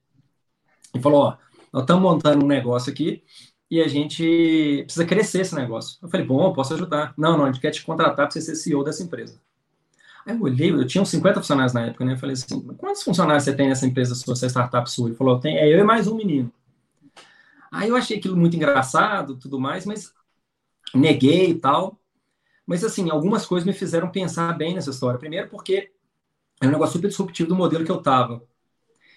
e 0.95 1.01
falou, 1.01 1.23
ó, 1.23 1.37
nós 1.73 1.83
estamos 1.83 2.03
montando 2.03 2.45
um 2.45 2.49
negócio 2.49 2.93
aqui 2.93 3.23
e 3.71 3.81
a 3.81 3.89
gente 3.89 4.83
precisa 4.85 5.07
crescer 5.07 5.41
esse 5.41 5.55
negócio. 5.55 5.99
Eu 6.03 6.09
falei, 6.09 6.27
bom, 6.27 6.45
eu 6.45 6.53
posso 6.53 6.75
ajudar. 6.75 7.15
Não, 7.17 7.39
não, 7.39 7.45
a 7.45 7.53
gente 7.53 7.61
quer 7.61 7.71
te 7.71 7.83
contratar 7.83 8.15
para 8.15 8.31
você 8.31 8.41
ser 8.41 8.55
CEO 8.55 8.85
dessa 8.85 9.03
empresa. 9.03 9.41
Aí 10.27 10.37
eu 10.37 10.43
olhei, 10.43 10.71
eu 10.71 10.87
tinha 10.87 11.01
uns 11.01 11.09
50 11.09 11.41
funcionários 11.41 11.73
na 11.73 11.87
época, 11.87 12.05
né? 12.05 12.13
Eu 12.13 12.19
falei 12.19 12.35
assim, 12.35 12.61
quantos 12.77 13.03
funcionários 13.03 13.45
você 13.45 13.55
tem 13.55 13.69
nessa 13.69 13.87
empresa 13.87 14.15
sua, 14.15 14.35
essa 14.35 14.47
startup 14.49 14.91
sua? 14.91 15.09
Ele 15.09 15.17
falou, 15.17 15.41
tem, 15.41 15.57
é 15.57 15.73
eu 15.73 15.79
e 15.79 15.85
mais 15.85 16.07
um 16.07 16.15
menino. 16.15 16.53
Aí 17.73 17.89
eu 17.89 17.97
achei 17.97 18.19
aquilo 18.19 18.37
muito 18.37 18.55
engraçado, 18.55 19.35
tudo 19.39 19.59
mais, 19.59 19.87
mas 19.87 20.13
neguei 20.95 21.49
e 21.49 21.55
tal. 21.55 21.99
Mas, 22.67 22.85
assim, 22.85 23.09
algumas 23.11 23.47
coisas 23.47 23.67
me 23.67 23.73
fizeram 23.73 24.11
pensar 24.11 24.53
bem 24.53 24.75
nessa 24.75 24.91
história. 24.91 25.19
Primeiro, 25.19 25.49
porque 25.49 25.91
é 26.61 26.67
um 26.67 26.71
negócio 26.71 26.93
super 26.93 27.09
disruptivo 27.09 27.49
do 27.49 27.57
modelo 27.57 27.83
que 27.83 27.91
eu 27.91 27.97
estava. 27.97 28.43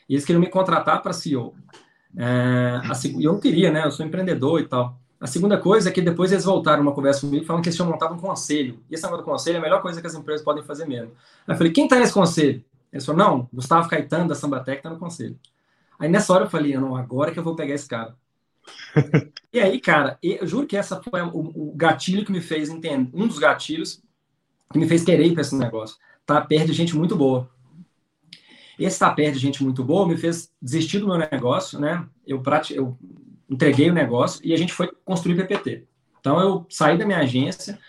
E 0.07 0.13
eles 0.13 0.23
queriam 0.23 0.39
me 0.39 0.49
contratar 0.49 1.01
para 1.01 1.11
CEO. 1.11 1.53
É, 2.17 2.79
e 3.17 3.25
eu 3.25 3.33
não 3.33 3.41
queria, 3.41 3.69
né? 3.71 3.85
Eu 3.85 3.91
sou 3.91 4.05
empreendedor 4.05 4.61
e 4.61 4.67
tal. 4.67 4.97
A 5.19 5.27
segunda 5.27 5.57
coisa 5.57 5.89
é 5.89 5.91
que 5.91 6.01
depois 6.01 6.31
eles 6.31 6.45
voltaram 6.45 6.81
uma 6.81 6.93
conversa 6.93 7.21
comigo 7.21 7.45
falando 7.45 7.61
que 7.61 7.67
eles 7.67 7.75
tinham 7.75 7.89
montado 7.89 8.13
um 8.13 8.19
conselho. 8.19 8.81
E 8.89 8.95
esse 8.95 9.03
negócio 9.03 9.25
do 9.25 9.29
conselho 9.29 9.55
é 9.55 9.59
a 9.59 9.61
melhor 9.61 9.81
coisa 9.81 9.99
que 9.99 10.07
as 10.07 10.15
empresas 10.15 10.45
podem 10.45 10.63
fazer 10.63 10.85
mesmo. 10.87 11.11
Aí 11.45 11.53
eu 11.53 11.57
falei, 11.57 11.73
quem 11.73 11.85
está 11.85 11.99
nesse 11.99 12.13
conselho? 12.13 12.63
Eles 12.91 13.05
falaram, 13.05 13.31
não, 13.31 13.49
Gustavo 13.53 13.89
Caetano 13.89 14.29
da 14.29 14.35
Sambatec 14.35 14.77
está 14.77 14.89
no 14.89 14.97
conselho. 14.97 15.37
Aí 15.99 16.07
nessa 16.07 16.31
hora 16.31 16.45
eu 16.45 16.49
falei, 16.49 16.77
não, 16.77 16.95
agora 16.95 17.31
que 17.31 17.39
eu 17.39 17.43
vou 17.43 17.55
pegar 17.55 17.73
esse 17.73 17.87
cara 17.87 18.15
e 19.53 19.59
aí, 19.59 19.79
cara, 19.79 20.17
eu 20.21 20.45
juro 20.47 20.67
que 20.67 20.77
essa 20.77 21.01
foi 21.01 21.21
o, 21.21 21.71
o 21.71 21.73
gatilho 21.75 22.25
que 22.25 22.31
me 22.31 22.41
fez 22.41 22.69
entender, 22.69 23.09
um 23.13 23.27
dos 23.27 23.39
gatilhos 23.39 24.01
que 24.71 24.79
me 24.79 24.87
fez 24.87 25.03
querer 25.03 25.25
ir 25.25 25.33
para 25.33 25.41
esse 25.41 25.55
negócio. 25.55 25.97
Tá 26.25 26.41
perto 26.41 26.67
de 26.67 26.73
gente 26.73 26.95
muito 26.95 27.15
boa. 27.15 27.49
Esse 28.77 28.99
tá 28.99 29.09
perto 29.11 29.35
de 29.35 29.39
gente 29.39 29.63
muito 29.63 29.83
boa 29.83 30.07
me 30.07 30.17
fez 30.17 30.51
desistir 30.61 30.99
do 30.99 31.07
meu 31.07 31.17
negócio, 31.17 31.79
né? 31.79 32.05
Eu, 32.25 32.41
eu 32.71 32.97
entreguei 33.49 33.89
o 33.89 33.93
negócio 33.93 34.41
e 34.43 34.53
a 34.53 34.57
gente 34.57 34.73
foi 34.73 34.91
construir 35.05 35.35
PPT. 35.35 35.85
Então 36.19 36.39
eu 36.39 36.65
saí 36.69 36.97
da 36.97 37.05
minha 37.05 37.19
agência, 37.19 37.79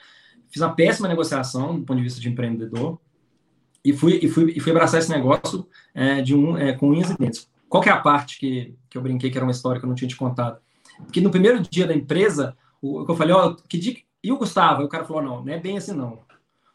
fiz 0.49 0.63
uma 0.63 0.75
péssima 0.75 1.09
negociação 1.09 1.79
do 1.79 1.85
ponto 1.85 1.97
de 1.97 2.05
vista 2.05 2.21
de 2.21 2.29
empreendedor 2.29 3.01
e 3.85 3.93
fui, 3.93 4.19
e 4.23 4.29
fui, 4.29 4.53
e 4.55 4.61
fui 4.61 4.73
abraçar 4.73 5.01
esse 5.01 5.11
negócio 5.11 5.67
é, 5.95 6.21
de 6.21 6.35
um, 6.35 6.57
é, 6.57 6.73
com 6.73 6.91
unhas 6.91 7.11
e 7.11 7.17
dentes. 7.17 7.49
Qual 7.69 7.83
que 7.83 7.89
é 7.89 7.93
a 7.93 8.01
parte 8.01 8.39
que, 8.39 8.77
que 8.89 8.99
eu 8.99 9.03
brinquei 9.03 9.31
que 9.31 9.39
era 9.39 9.45
uma 9.45 9.53
história 9.53 9.81
que 9.81 9.85
eu 9.85 9.89
não 9.89 9.95
tinha 9.95 10.09
te 10.09 10.17
contado? 10.17 10.61
Porque 11.05 11.21
no 11.21 11.31
primeiro 11.31 11.61
dia 11.61 11.87
da 11.87 11.95
empresa, 11.95 12.57
o, 12.81 13.05
que 13.05 13.11
eu 13.11 13.17
falei, 13.17 13.35
ó, 13.35 13.55
que 13.69 13.79
dia, 13.79 13.97
e 14.23 14.33
o 14.33 14.39
Gustavo? 14.39 14.81
Aí 14.81 14.87
o 14.87 14.89
cara 14.89 15.05
falou, 15.05 15.23
não, 15.23 15.45
não 15.45 15.53
é 15.53 15.59
bem 15.59 15.77
assim 15.77 15.93
não. 15.93 16.15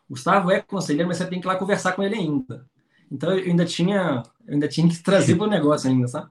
O 0.10 0.12
Gustavo 0.12 0.52
é 0.52 0.62
conselheiro, 0.62 1.08
mas 1.08 1.18
você 1.18 1.26
tem 1.26 1.40
que 1.40 1.48
ir 1.48 1.50
lá 1.50 1.56
conversar 1.56 1.94
com 1.94 2.04
ele 2.04 2.16
ainda. 2.16 2.66
Então 3.12 3.32
eu 3.32 3.46
ainda 3.46 3.66
tinha, 3.66 4.24
eu 4.48 4.54
ainda 4.54 4.68
tinha 4.68 4.88
que 4.88 5.02
trazer 5.02 5.36
para 5.36 5.48
o 5.48 5.50
negócio 5.50 5.90
ainda, 5.90 6.08
sabe? 6.08 6.30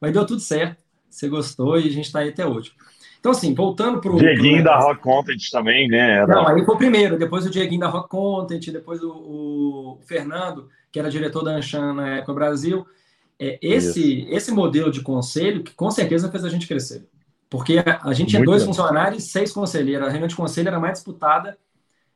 Mas 0.00 0.12
deu 0.12 0.24
tudo 0.24 0.40
certo. 0.40 0.82
Você 1.08 1.28
gostou 1.28 1.78
e 1.78 1.88
a 1.88 1.90
gente 1.90 2.06
está 2.06 2.20
aí 2.20 2.28
até 2.28 2.46
hoje. 2.46 2.72
Então, 3.18 3.32
assim, 3.32 3.52
voltando 3.52 4.00
para 4.00 4.12
o. 4.12 4.16
Dieguinho 4.16 4.62
pro... 4.62 4.64
da 4.64 4.78
Rock 4.78 5.02
Content 5.02 5.50
também, 5.50 5.88
né? 5.88 6.16
Era... 6.16 6.26
Não, 6.26 6.48
aí 6.48 6.64
foi 6.64 6.74
o 6.74 6.78
primeiro, 6.78 7.18
depois 7.18 7.44
o 7.44 7.50
Dieguinho 7.50 7.80
da 7.80 7.88
Rock 7.88 8.08
Content, 8.08 8.70
depois 8.70 9.02
o, 9.02 9.10
o 9.10 9.98
Fernando, 10.06 10.68
que 10.90 10.98
era 10.98 11.10
diretor 11.10 11.44
da 11.44 11.50
Anshan 11.50 11.92
na 11.92 12.18
Eco 12.18 12.32
Brasil. 12.32 12.86
É, 13.38 13.58
esse, 13.60 14.26
esse 14.30 14.52
modelo 14.52 14.90
de 14.90 15.02
conselho 15.02 15.62
que 15.62 15.74
com 15.74 15.90
certeza 15.90 16.30
fez 16.30 16.44
a 16.44 16.48
gente 16.48 16.66
crescer. 16.66 17.06
Porque 17.50 17.82
a, 17.84 18.12
gente 18.12 18.30
tinha 18.30 18.44
dois 18.44 18.62
funcionários 18.62 19.24
e 19.24 19.26
seis 19.26 19.52
conselheiros. 19.52 20.06
A 20.06 20.10
reunião 20.10 20.28
de 20.28 20.36
conselho 20.36 20.68
era 20.68 20.78
mais 20.78 20.94
disputada 20.94 21.58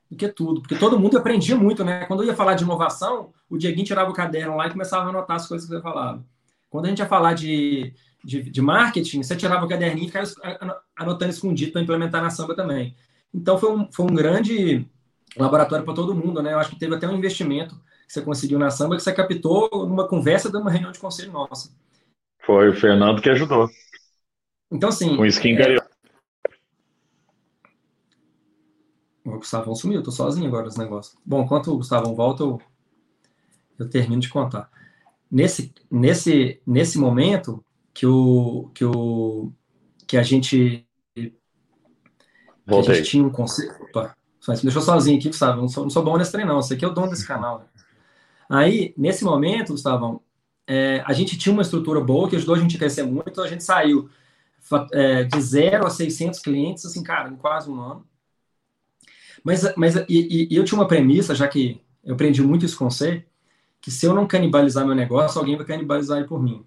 do 0.08 0.16
que 0.16 0.28
tudo, 0.28 0.60
porque 0.60 0.76
todo 0.76 0.98
mundo 0.98 1.18
aprendia 1.18 1.56
muito, 1.56 1.84
né? 1.84 2.04
Quando 2.06 2.22
eu 2.22 2.28
ia 2.28 2.36
falar 2.36 2.54
de 2.54 2.62
inovação, 2.62 3.32
o 3.50 3.58
Dieguinho 3.58 3.84
tirava 3.84 4.10
o 4.10 4.14
caderno 4.14 4.56
lá 4.56 4.68
e 4.68 4.70
começava 4.70 5.06
a 5.06 5.08
anotar 5.08 5.36
as 5.36 5.48
coisas 5.48 5.68
que 5.68 5.74
eu 5.74 5.82
falava. 5.82 6.24
Quando 6.70 6.86
a 6.86 6.88
gente 6.88 7.00
ia 7.00 7.06
falar 7.06 7.34
de, 7.34 7.92
de, 8.22 8.42
de 8.42 8.62
marketing, 8.62 9.24
você 9.24 9.34
tirava 9.34 9.66
o 9.66 9.68
caderninho 9.68 10.06
e 10.06 10.10
ficava 10.10 10.28
anotando 10.94 11.32
escondido 11.32 11.72
para 11.72 11.82
implementar 11.82 12.22
na 12.22 12.30
samba 12.30 12.54
também. 12.54 12.94
Então 13.32 13.58
foi 13.58 13.72
um, 13.72 13.90
foi 13.90 14.06
um 14.06 14.14
grande 14.14 14.86
laboratório 15.36 15.84
para 15.84 15.94
todo 15.94 16.14
mundo, 16.14 16.40
né? 16.40 16.52
Eu 16.52 16.60
acho 16.60 16.70
que 16.70 16.78
teve 16.78 16.94
até 16.94 17.08
um 17.08 17.16
investimento 17.16 17.74
que 18.06 18.12
você 18.12 18.22
conseguiu 18.22 18.58
na 18.58 18.70
samba 18.70 18.96
que 18.96 19.02
você 19.02 19.12
captou 19.12 19.68
numa 19.88 20.06
conversa 20.06 20.48
de 20.48 20.56
uma 20.56 20.70
reunião 20.70 20.92
de 20.92 21.00
conselho 21.00 21.32
nossa. 21.32 21.70
Foi 22.46 22.68
o 22.68 22.74
Fernando 22.74 23.20
que 23.20 23.30
ajudou. 23.30 23.68
Então, 24.74 24.88
assim. 24.88 25.16
Com 25.16 25.24
skin 25.24 25.56
é... 25.56 25.76
O 29.24 29.38
Gustavão 29.38 29.74
sumiu, 29.74 30.02
tô 30.02 30.10
sozinho 30.10 30.48
agora 30.48 30.64
nos 30.64 30.76
negócios. 30.76 31.16
Bom, 31.24 31.44
enquanto 31.44 31.72
o 31.72 31.76
Gustavão 31.76 32.14
volta, 32.14 32.42
eu, 32.42 32.60
eu 33.78 33.88
termino 33.88 34.20
de 34.20 34.28
contar. 34.28 34.68
Nesse, 35.30 35.72
nesse, 35.90 36.60
nesse 36.66 36.98
momento 36.98 37.64
que 37.94 38.04
o, 38.04 38.70
que 38.74 38.84
o 38.84 39.50
que 40.06 40.18
a 40.18 40.22
gente 40.22 40.86
Voltei. 42.66 42.92
a 42.92 42.96
gente 42.96 43.10
tinha 43.10 43.24
um 43.24 43.30
conceito. 43.30 43.74
Opa, 43.84 44.14
me 44.48 44.60
deixou 44.62 44.82
sozinho 44.82 45.18
aqui, 45.18 45.28
Gustavo. 45.28 45.60
Não 45.60 45.68
sou, 45.68 45.84
não 45.84 45.90
sou 45.90 46.04
bom 46.04 46.18
nesse 46.18 46.32
trem, 46.32 46.44
não. 46.44 46.58
Esse 46.58 46.74
aqui 46.74 46.84
é 46.84 46.88
o 46.88 46.92
dono 46.92 47.10
desse 47.10 47.26
canal. 47.26 47.64
Aí, 48.48 48.92
nesse 48.96 49.24
momento, 49.24 49.72
Gustavão, 49.72 50.20
é, 50.66 51.02
a 51.06 51.12
gente 51.14 51.38
tinha 51.38 51.52
uma 51.52 51.62
estrutura 51.62 52.00
boa 52.00 52.28
que 52.28 52.36
ajudou 52.36 52.56
a 52.56 52.58
gente 52.58 52.76
a 52.76 52.78
crescer 52.78 53.04
muito. 53.04 53.40
A 53.40 53.48
gente 53.48 53.64
saiu 53.64 54.10
é, 54.92 55.24
de 55.24 55.40
zero 55.40 55.86
a 55.86 55.90
600 55.90 56.40
clientes, 56.40 56.84
assim, 56.84 57.02
cara, 57.02 57.28
em 57.28 57.36
quase 57.36 57.70
um 57.70 57.80
ano. 57.80 58.06
Mas, 59.42 59.74
mas 59.76 59.96
e, 60.08 60.48
e, 60.50 60.56
eu 60.56 60.64
tinha 60.64 60.78
uma 60.78 60.88
premissa, 60.88 61.34
já 61.34 61.46
que 61.46 61.82
eu 62.02 62.14
aprendi 62.14 62.42
muito 62.42 62.64
isso 62.64 62.78
com 62.78 62.88
você, 62.88 63.24
que 63.80 63.90
se 63.90 64.06
eu 64.06 64.14
não 64.14 64.26
canibalizar 64.26 64.86
meu 64.86 64.94
negócio, 64.94 65.38
alguém 65.38 65.56
vai 65.56 65.66
canibalizar 65.66 66.18
ele 66.18 66.26
por 66.26 66.42
mim. 66.42 66.64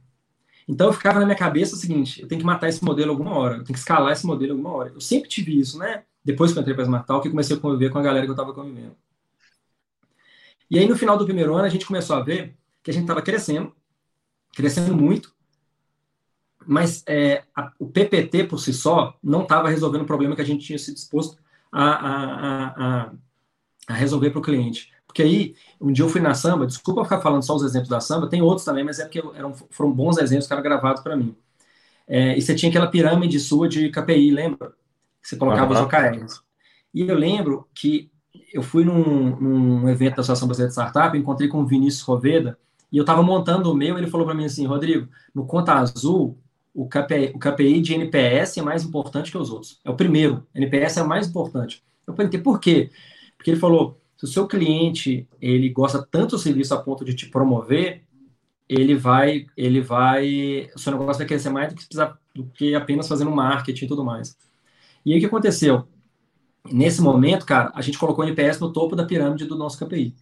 Então 0.68 0.88
eu 0.88 0.94
ficava 0.94 1.20
na 1.20 1.26
minha 1.26 1.38
cabeça 1.38 1.76
o 1.76 1.78
seguinte: 1.78 2.22
eu 2.22 2.28
tenho 2.28 2.40
que 2.40 2.46
matar 2.46 2.68
esse 2.70 2.84
modelo 2.84 3.12
alguma 3.12 3.36
hora, 3.36 3.56
eu 3.56 3.64
tenho 3.64 3.74
que 3.74 3.80
escalar 3.80 4.12
esse 4.12 4.26
modelo 4.26 4.52
alguma 4.52 4.72
hora. 4.72 4.92
Eu 4.94 5.02
sempre 5.02 5.30
tive 5.30 5.58
isso, 5.58 5.80
né? 5.80 6.04
Depois 6.24 6.52
que 6.52 6.60
eu 6.60 6.62
entrei 6.62 6.76
para 6.76 6.84
Smart 6.84 7.08
Talk, 7.08 7.26
eu 7.26 7.32
comecei 7.32 7.56
a 7.56 7.60
conviver 7.60 7.90
com 7.90 7.98
a 8.00 8.02
galera 8.02 8.26
que 8.26 8.30
eu 8.30 8.34
estava 8.34 8.54
convivendo. 8.54 8.96
E 10.70 10.78
aí 10.78 10.88
no 10.88 10.98
final 10.98 11.18
do 11.18 11.26
primeiro 11.26 11.56
ano 11.56 11.66
a 11.66 11.70
gente 11.70 11.86
começou 11.86 12.16
a 12.16 12.22
ver 12.22 12.56
que 12.84 12.92
a 12.92 12.94
gente 12.94 13.04
estava 13.04 13.22
crescendo, 13.22 13.74
crescendo 14.54 14.96
muito, 14.96 15.34
mas 16.68 17.04
é, 17.08 17.44
a, 17.56 17.72
o 17.80 17.88
PPT 17.88 18.44
por 18.44 18.60
si 18.60 18.74
só 18.74 19.18
não 19.24 19.44
estava 19.44 19.70
resolvendo 19.70 20.02
o 20.02 20.06
problema 20.06 20.36
que 20.36 20.42
a 20.42 20.46
gente 20.46 20.66
tinha 20.66 20.78
se 20.78 20.94
disposto 20.94 21.38
a, 21.72 21.84
a, 21.84 23.12
a, 23.88 23.94
resolver 23.94 24.32
para 24.32 24.40
o 24.40 24.44
cliente. 24.44 24.92
Porque 25.08 25.22
aí, 25.22 25.56
um 25.80 25.92
dia 25.92 26.04
eu 26.04 26.10
fui 26.10 26.20
na 26.20 26.34
samba, 26.34 26.68
desculpa 26.68 27.04
ficar 27.04 27.22
falando 27.22 27.44
só 27.44 27.56
os 27.56 27.64
exemplos 27.64 27.90
da 27.90 28.02
samba, 28.02 28.30
tem 28.30 28.42
outros 28.42 28.66
também, 28.66 28.84
mas 28.84 29.00
é 29.00 29.06
porque 29.06 29.24
eram, 29.34 29.54
foram 29.54 29.92
bons 29.92 30.18
exemplos 30.18 30.46
que 30.46 30.54
eram 30.54 30.62
gravados 30.62 31.02
para 31.02 31.16
mim. 31.16 31.34
É, 32.06 32.38
e 32.38 32.42
você 32.42 32.54
tinha 32.54 32.70
aquela 32.70 32.88
pirâmide 32.88 33.40
sua 33.40 33.68
de 33.70 33.90
KPI, 33.90 34.32
lembra? 34.32 34.70
Que 35.22 35.30
você 35.30 35.38
colocava 35.38 35.74
uhum. 35.74 35.80
os 35.80 35.86
OKRs. 35.86 36.42
E 36.94 37.02
eu 37.02 37.16
lembro 37.16 37.68
que 37.74 38.12
eu 38.54 38.62
fui 38.62 38.84
num, 38.84 39.36
num 39.40 39.90
evento 39.90 40.16
da 40.16 40.22
Associação 40.22 40.48
Brasileira 40.48 40.70
de 40.70 40.74
Startup, 40.74 41.18
encontrei 41.18 41.48
com 41.48 41.62
o 41.62 41.66
Vinícius 41.66 42.04
Roveda, 42.04 42.58
e 42.92 42.98
eu 42.98 43.02
estava 43.02 43.22
montando 43.22 43.72
o 43.72 43.76
meu, 43.76 43.98
ele 43.98 44.08
falou 44.08 44.26
para 44.26 44.36
mim 44.36 44.46
assim, 44.46 44.66
Rodrigo, 44.66 45.08
no 45.34 45.46
Conta 45.46 45.74
Azul, 45.74 46.38
o 46.78 46.88
KPI, 46.88 47.32
o 47.34 47.40
KPI 47.40 47.82
de 47.82 47.96
NPS 47.96 48.60
é 48.60 48.62
mais 48.62 48.84
importante 48.84 49.32
que 49.32 49.38
os 49.38 49.50
outros. 49.50 49.80
É 49.84 49.90
o 49.90 49.96
primeiro. 49.96 50.46
NPS 50.54 50.98
é 50.98 51.02
o 51.02 51.08
mais 51.08 51.28
importante. 51.28 51.84
Eu 52.06 52.14
perguntei 52.14 52.40
por 52.40 52.60
quê? 52.60 52.92
Porque 53.36 53.50
ele 53.50 53.60
falou, 53.60 54.00
se 54.16 54.26
o 54.26 54.28
seu 54.28 54.48
cliente 54.48 55.28
ele 55.42 55.70
gosta 55.70 56.08
tanto 56.12 56.36
do 56.36 56.40
serviço 56.40 56.76
a 56.76 56.78
ponto 56.78 57.04
de 57.04 57.16
te 57.16 57.26
promover, 57.26 58.04
ele 58.70 58.94
vai, 58.94 59.48
ele 59.58 59.82
vai, 59.82 60.70
o 60.76 60.78
seu 60.78 60.92
negócio 60.92 61.18
vai 61.18 61.28
crescer 61.28 61.50
mais 61.50 61.70
do 61.70 61.76
que, 61.76 61.88
precisar, 61.88 62.20
do 62.36 62.46
que 62.46 62.76
apenas 62.76 63.08
fazendo 63.08 63.32
marketing 63.32 63.86
e 63.86 63.88
tudo 63.88 64.06
mais. 64.06 64.38
E 65.04 65.14
aí 65.14 65.18
o 65.18 65.20
que 65.20 65.26
aconteceu? 65.26 65.88
Nesse 66.72 67.02
momento, 67.02 67.44
cara, 67.44 67.72
a 67.74 67.82
gente 67.82 67.98
colocou 67.98 68.24
o 68.24 68.28
NPS 68.28 68.60
no 68.60 68.72
topo 68.72 68.96
da 68.96 69.04
pirâmide 69.04 69.46
do 69.46 69.58
nosso 69.58 69.84
KPI. 69.84 70.16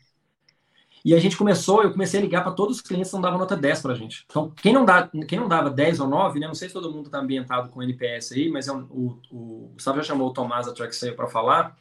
E 1.06 1.14
a 1.14 1.20
gente 1.20 1.38
começou, 1.38 1.84
eu 1.84 1.92
comecei 1.92 2.20
a 2.20 2.24
ligar 2.24 2.42
para 2.42 2.52
todos 2.52 2.78
os 2.78 2.82
clientes 2.82 3.12
que 3.12 3.16
não 3.16 3.22
davam 3.22 3.38
nota 3.38 3.56
10 3.56 3.80
para 3.80 3.92
a 3.92 3.96
gente. 3.96 4.26
Então, 4.28 4.50
quem 4.50 4.74
não, 4.74 4.84
dá, 4.84 5.08
quem 5.28 5.40
não 5.40 5.48
dava 5.48 5.70
10 5.70 6.00
ou 6.00 6.08
9, 6.08 6.40
né? 6.40 6.48
Não 6.48 6.56
sei 6.56 6.68
se 6.68 6.74
todo 6.74 6.92
mundo 6.92 7.06
está 7.06 7.20
ambientado 7.20 7.70
com 7.70 7.84
NPS 7.84 8.32
aí, 8.32 8.50
mas 8.50 8.68
é 8.68 8.72
o, 8.72 9.20
o 9.32 9.70
Gustavo 9.76 9.98
já 9.98 10.04
chamou 10.04 10.30
o 10.30 10.34
Tomás 10.34 10.66
da 10.66 10.74
TrackSale 10.74 11.16
para 11.16 11.28
falar. 11.28 11.78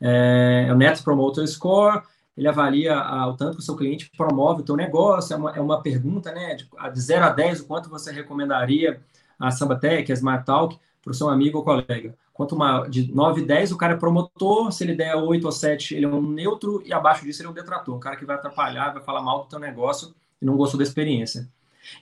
É, 0.00 0.66
é, 0.68 0.72
o 0.72 0.76
Net 0.76 1.02
Promoter 1.02 1.44
Score, 1.48 2.02
ele 2.36 2.46
avalia 2.46 2.96
a, 2.96 3.26
o 3.26 3.36
tanto 3.36 3.56
que 3.56 3.62
o 3.62 3.64
seu 3.64 3.74
cliente 3.74 4.08
promove 4.16 4.62
o 4.62 4.64
teu 4.64 4.76
negócio, 4.76 5.34
é 5.34 5.36
uma, 5.36 5.50
é 5.56 5.60
uma 5.60 5.82
pergunta, 5.82 6.30
né? 6.30 6.54
De, 6.54 6.68
de 6.92 7.00
0 7.00 7.24
a 7.24 7.30
10, 7.30 7.62
o 7.62 7.66
quanto 7.66 7.90
você 7.90 8.12
recomendaria 8.12 9.00
a 9.36 9.50
Sambatec, 9.50 10.12
a 10.12 10.14
Smart 10.14 10.46
Talk, 10.46 10.78
para 11.04 11.10
o 11.10 11.14
seu 11.14 11.28
amigo 11.28 11.58
ou 11.58 11.64
colega. 11.64 12.16
Quanto 12.32 12.54
uma, 12.54 12.88
de 12.88 13.14
9 13.14 13.42
a 13.42 13.46
10, 13.46 13.72
o 13.72 13.76
cara 13.76 13.92
é 13.92 13.96
promotor, 13.96 14.72
se 14.72 14.82
ele 14.82 14.94
der 14.94 15.14
8 15.14 15.44
ou 15.44 15.52
7, 15.52 15.94
ele 15.94 16.06
é 16.06 16.08
um 16.08 16.22
neutro, 16.22 16.82
e 16.84 16.92
abaixo 16.92 17.24
disso 17.24 17.42
ele 17.42 17.48
é 17.48 17.50
um 17.50 17.54
detrator, 17.54 17.94
um 17.94 18.00
cara 18.00 18.16
que 18.16 18.24
vai 18.24 18.34
atrapalhar, 18.34 18.92
vai 18.92 19.02
falar 19.02 19.22
mal 19.22 19.42
do 19.42 19.48
teu 19.48 19.58
negócio 19.58 20.14
e 20.40 20.44
não 20.44 20.56
gostou 20.56 20.78
da 20.78 20.82
experiência. 20.82 21.48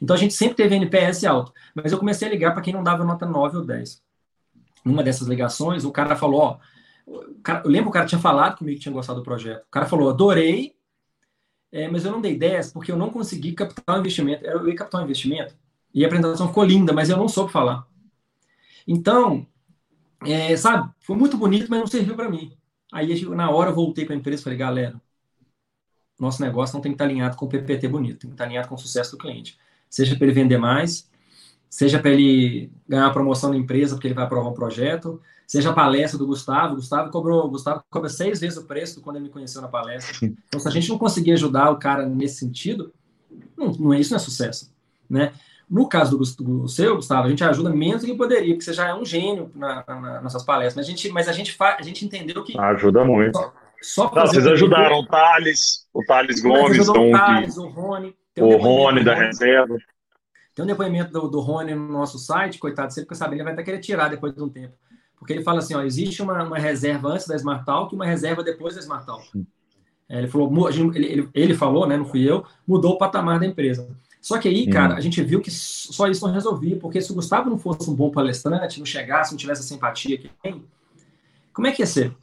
Então 0.01 0.15
a 0.15 0.19
gente 0.19 0.33
sempre 0.33 0.55
teve 0.55 0.77
NPS 0.77 1.25
alto, 1.25 1.53
mas 1.75 1.93
eu 1.93 1.99
comecei 1.99 2.29
a 2.29 2.31
ligar 2.31 2.53
para 2.53 2.63
quem 2.63 2.73
não 2.73 2.85
dava 2.85 3.05
nota 3.05 3.27
9 3.27 3.59
ou 3.59 3.65
10. 3.65 4.01
Numa 4.85 5.03
dessas 5.03 5.29
ligações, 5.29 5.85
o 5.85 5.93
cara 5.93 6.17
falou: 6.17 6.41
Ó, 6.41 6.59
cara, 7.43 7.63
eu 7.65 7.71
lembro 7.71 7.91
o 7.91 7.93
cara 7.93 8.07
tinha 8.07 8.21
falado 8.21 8.59
comigo 8.59 8.77
que 8.77 8.83
tinha 8.83 8.93
gostado 8.93 9.21
do 9.21 9.25
projeto. 9.25 9.63
O 9.63 9.71
cara 9.71 9.87
falou: 9.87 10.09
Adorei, 10.09 10.75
é, 11.71 11.89
mas 11.89 12.05
eu 12.05 12.13
não 12.13 12.21
dei 12.21 12.37
10 12.37 12.73
porque 12.73 12.91
eu 12.91 12.97
não 12.97 13.11
consegui 13.11 13.53
captar 13.53 13.97
o 13.97 14.01
investimento. 14.01 14.45
Eu 14.45 14.69
ia 14.69 14.75
captar 14.75 15.01
o 15.01 15.05
investimento 15.05 15.55
e 15.95 16.05
a 16.05 16.07
apresentação 16.07 16.49
ficou 16.49 16.65
linda, 16.65 16.93
mas 16.93 17.11
eu 17.11 17.17
não 17.17 17.29
soube 17.29 17.53
falar. 17.53 17.87
Então, 18.87 19.47
é, 20.25 20.57
sabe, 20.57 20.91
foi 21.01 21.17
muito 21.17 21.37
bonito, 21.37 21.67
mas 21.69 21.81
não 21.81 21.87
serviu 21.87 22.15
para 22.15 22.31
mim. 22.31 22.53
Aí, 22.93 23.25
na 23.27 23.51
hora, 23.51 23.71
eu 23.71 23.75
voltei 23.75 24.05
para 24.05 24.15
a 24.15 24.19
empresa 24.19 24.41
e 24.41 24.45
falei, 24.45 24.59
galera, 24.59 25.01
nosso 26.19 26.43
negócio 26.43 26.75
não 26.75 26.81
tem 26.81 26.93
que 26.93 26.95
estar 26.95 27.05
alinhado 27.05 27.37
com 27.37 27.47
o 27.47 27.49
PPT 27.49 27.89
bonito, 27.89 28.21
tem 28.21 28.31
que 28.31 28.35
estar 28.35 28.45
alinhado 28.45 28.69
com 28.69 28.75
o 28.75 28.79
sucesso 28.79 29.13
do 29.13 29.19
cliente. 29.19 29.59
Seja 29.89 30.15
para 30.15 30.27
ele 30.27 30.35
vender 30.35 30.59
mais, 30.59 31.11
seja 31.69 31.99
para 31.99 32.11
ele 32.11 32.71
ganhar 32.87 33.07
uma 33.07 33.13
promoção 33.13 33.51
na 33.51 33.57
empresa 33.57 33.95
porque 33.95 34.07
ele 34.07 34.15
vai 34.15 34.25
aprovar 34.25 34.51
um 34.51 34.55
projeto, 34.55 35.21
seja 35.47 35.71
a 35.71 35.73
palestra 35.73 36.19
do 36.19 36.27
Gustavo, 36.27 36.77
Gustavo 36.77 37.11
cobrou, 37.11 37.51
Gustavo 37.51 37.83
cobra 37.91 38.09
seis 38.09 38.41
vezes 38.41 38.59
o 38.59 38.65
preço 38.65 39.01
quando 39.01 39.17
ele 39.17 39.25
me 39.25 39.31
conheceu 39.31 39.61
na 39.61 39.69
palestra. 39.69 40.31
Então, 40.47 40.61
se 40.61 40.69
a 40.69 40.71
gente 40.71 40.89
não 40.89 40.99
conseguir 40.99 41.33
ajudar 41.33 41.71
o 41.71 41.79
cara 41.79 42.07
nesse 42.07 42.37
sentido, 42.37 42.93
não, 43.57 43.73
não 43.73 43.93
é 43.93 43.99
isso 43.99 44.11
não 44.11 44.17
é 44.17 44.21
sucesso, 44.21 44.73
né? 45.09 45.33
No 45.73 45.89
caso 45.89 46.19
do, 46.19 46.45
do, 46.45 46.69
seu, 46.69 46.97
Gustavo, 46.97 47.27
a 47.27 47.31
gente 47.31 47.43
ajuda 47.43 47.71
menos 47.71 48.03
do 48.03 48.07
que 48.07 48.15
poderia, 48.15 48.53
porque 48.53 48.63
você 48.63 48.75
já 48.75 48.89
é 48.89 48.95
um 48.95 49.07
gênio 49.07 49.51
na, 49.55 49.83
na, 49.89 50.21
nas 50.21 50.31
suas 50.31 50.45
palestras. 50.45 50.77
Mas 50.77 50.87
a 50.87 50.91
gente, 50.91 51.09
mas 51.11 51.29
a 51.29 51.33
gente, 51.33 51.53
fa, 51.53 51.79
a 51.81 51.83
gente 51.83 52.05
entendeu 52.05 52.45
que. 52.45 52.59
Ajuda 52.61 53.03
muito. 53.07 53.39
Só, 53.39 53.55
só 53.81 54.15
Não, 54.15 54.27
vocês 54.27 54.47
ajudaram 54.47 54.99
o 54.99 55.07
Thales, 55.07 55.89
o 55.95 56.05
Thales 56.05 56.43
Gomes, 56.43 56.87
o, 56.91 57.11
Thales, 57.11 57.57
o 57.57 57.69
Rony. 57.69 58.15
Um 58.39 58.45
o 58.45 58.57
Rony 58.59 59.03
da 59.03 59.15
reserva. 59.15 59.79
Tem 60.55 60.63
um 60.63 60.69
depoimento 60.69 61.11
do, 61.11 61.27
do 61.27 61.41
Rony 61.41 61.75
no 61.75 61.89
nosso 61.89 62.19
site, 62.19 62.59
coitado, 62.59 62.93
sempre 62.93 63.09
que 63.09 63.15
eu 63.15 63.17
saber, 63.17 63.37
ele 63.37 63.45
vai 63.45 63.55
até 63.55 63.63
querer 63.63 63.79
tirar 63.79 64.09
depois 64.09 64.35
de 64.35 64.43
um 64.43 64.51
tempo. 64.51 64.75
Porque 65.19 65.33
ele 65.33 65.43
fala 65.43 65.61
assim: 65.61 65.75
ó, 65.75 65.81
existe 65.81 66.21
uma, 66.21 66.43
uma 66.43 66.59
reserva 66.59 67.09
antes 67.09 67.27
da 67.27 67.35
Smart 67.35 67.65
Talk 67.65 67.95
e 67.95 67.97
uma 67.97 68.05
reserva 68.05 68.45
depois 68.45 68.75
da 68.75 68.83
Smart 68.83 69.07
Talk. 69.07 69.27
É, 70.07 70.19
ele 70.19 70.29
falou, 70.29 70.69
ele, 70.95 71.31
ele 71.33 71.55
falou, 71.55 71.87
né, 71.87 71.97
não 71.97 72.05
fui 72.05 72.29
eu, 72.29 72.45
mudou 72.69 72.93
o 72.93 72.99
patamar 72.99 73.41
da 73.41 73.47
empresa. 73.47 73.89
Só 74.23 74.39
que 74.39 74.49
aí, 74.49 74.71
cara, 74.71 74.95
a 74.95 75.01
gente 75.01 75.21
viu 75.21 75.41
que 75.41 75.51
só 75.51 76.07
isso 76.07 76.25
não 76.25 76.33
resolvia, 76.33 76.77
porque 76.77 77.01
se 77.03 77.11
o 77.11 77.15
Gustavo 77.17 77.51
não 77.51 77.59
fosse 77.59 77.91
um 77.91 77.95
bom 77.95 78.09
palestrante, 78.09 78.79
não 78.79 78.87
chegasse, 78.87 79.33
não 79.33 79.37
tivesse 79.37 79.63
a 79.63 79.65
simpatia 79.65 80.17
que 80.17 80.31
tem, 80.41 80.65
como 81.53 81.67
é 81.67 81.73
que 81.73 81.83
ia 81.83 81.87
ser? 81.87 82.15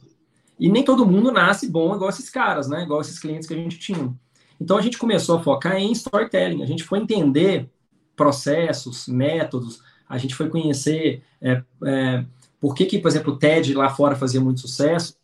E 0.58 0.70
nem 0.70 0.82
todo 0.82 1.06
mundo 1.06 1.30
nasce 1.30 1.68
bom 1.68 1.94
igual 1.94 2.08
esses 2.08 2.30
caras, 2.30 2.68
né? 2.68 2.84
Igual 2.84 3.02
esses 3.02 3.18
clientes 3.18 3.46
que 3.46 3.52
a 3.52 3.56
gente 3.56 3.78
tinha. 3.78 4.14
Então 4.58 4.78
a 4.78 4.80
gente 4.80 4.96
começou 4.96 5.36
a 5.36 5.42
focar 5.42 5.76
em 5.76 5.92
storytelling, 5.92 6.62
a 6.62 6.66
gente 6.66 6.84
foi 6.84 6.98
entender 6.98 7.68
processos, 8.16 9.06
métodos, 9.06 9.82
a 10.08 10.16
gente 10.16 10.34
foi 10.34 10.48
conhecer 10.48 11.22
é, 11.40 11.62
é, 11.84 12.24
por 12.58 12.74
que, 12.74 12.86
que, 12.86 12.98
por 12.98 13.08
exemplo, 13.08 13.34
o 13.34 13.38
TED 13.38 13.74
lá 13.74 13.90
fora 13.90 14.16
fazia 14.16 14.40
muito 14.40 14.60
sucesso, 14.60 15.16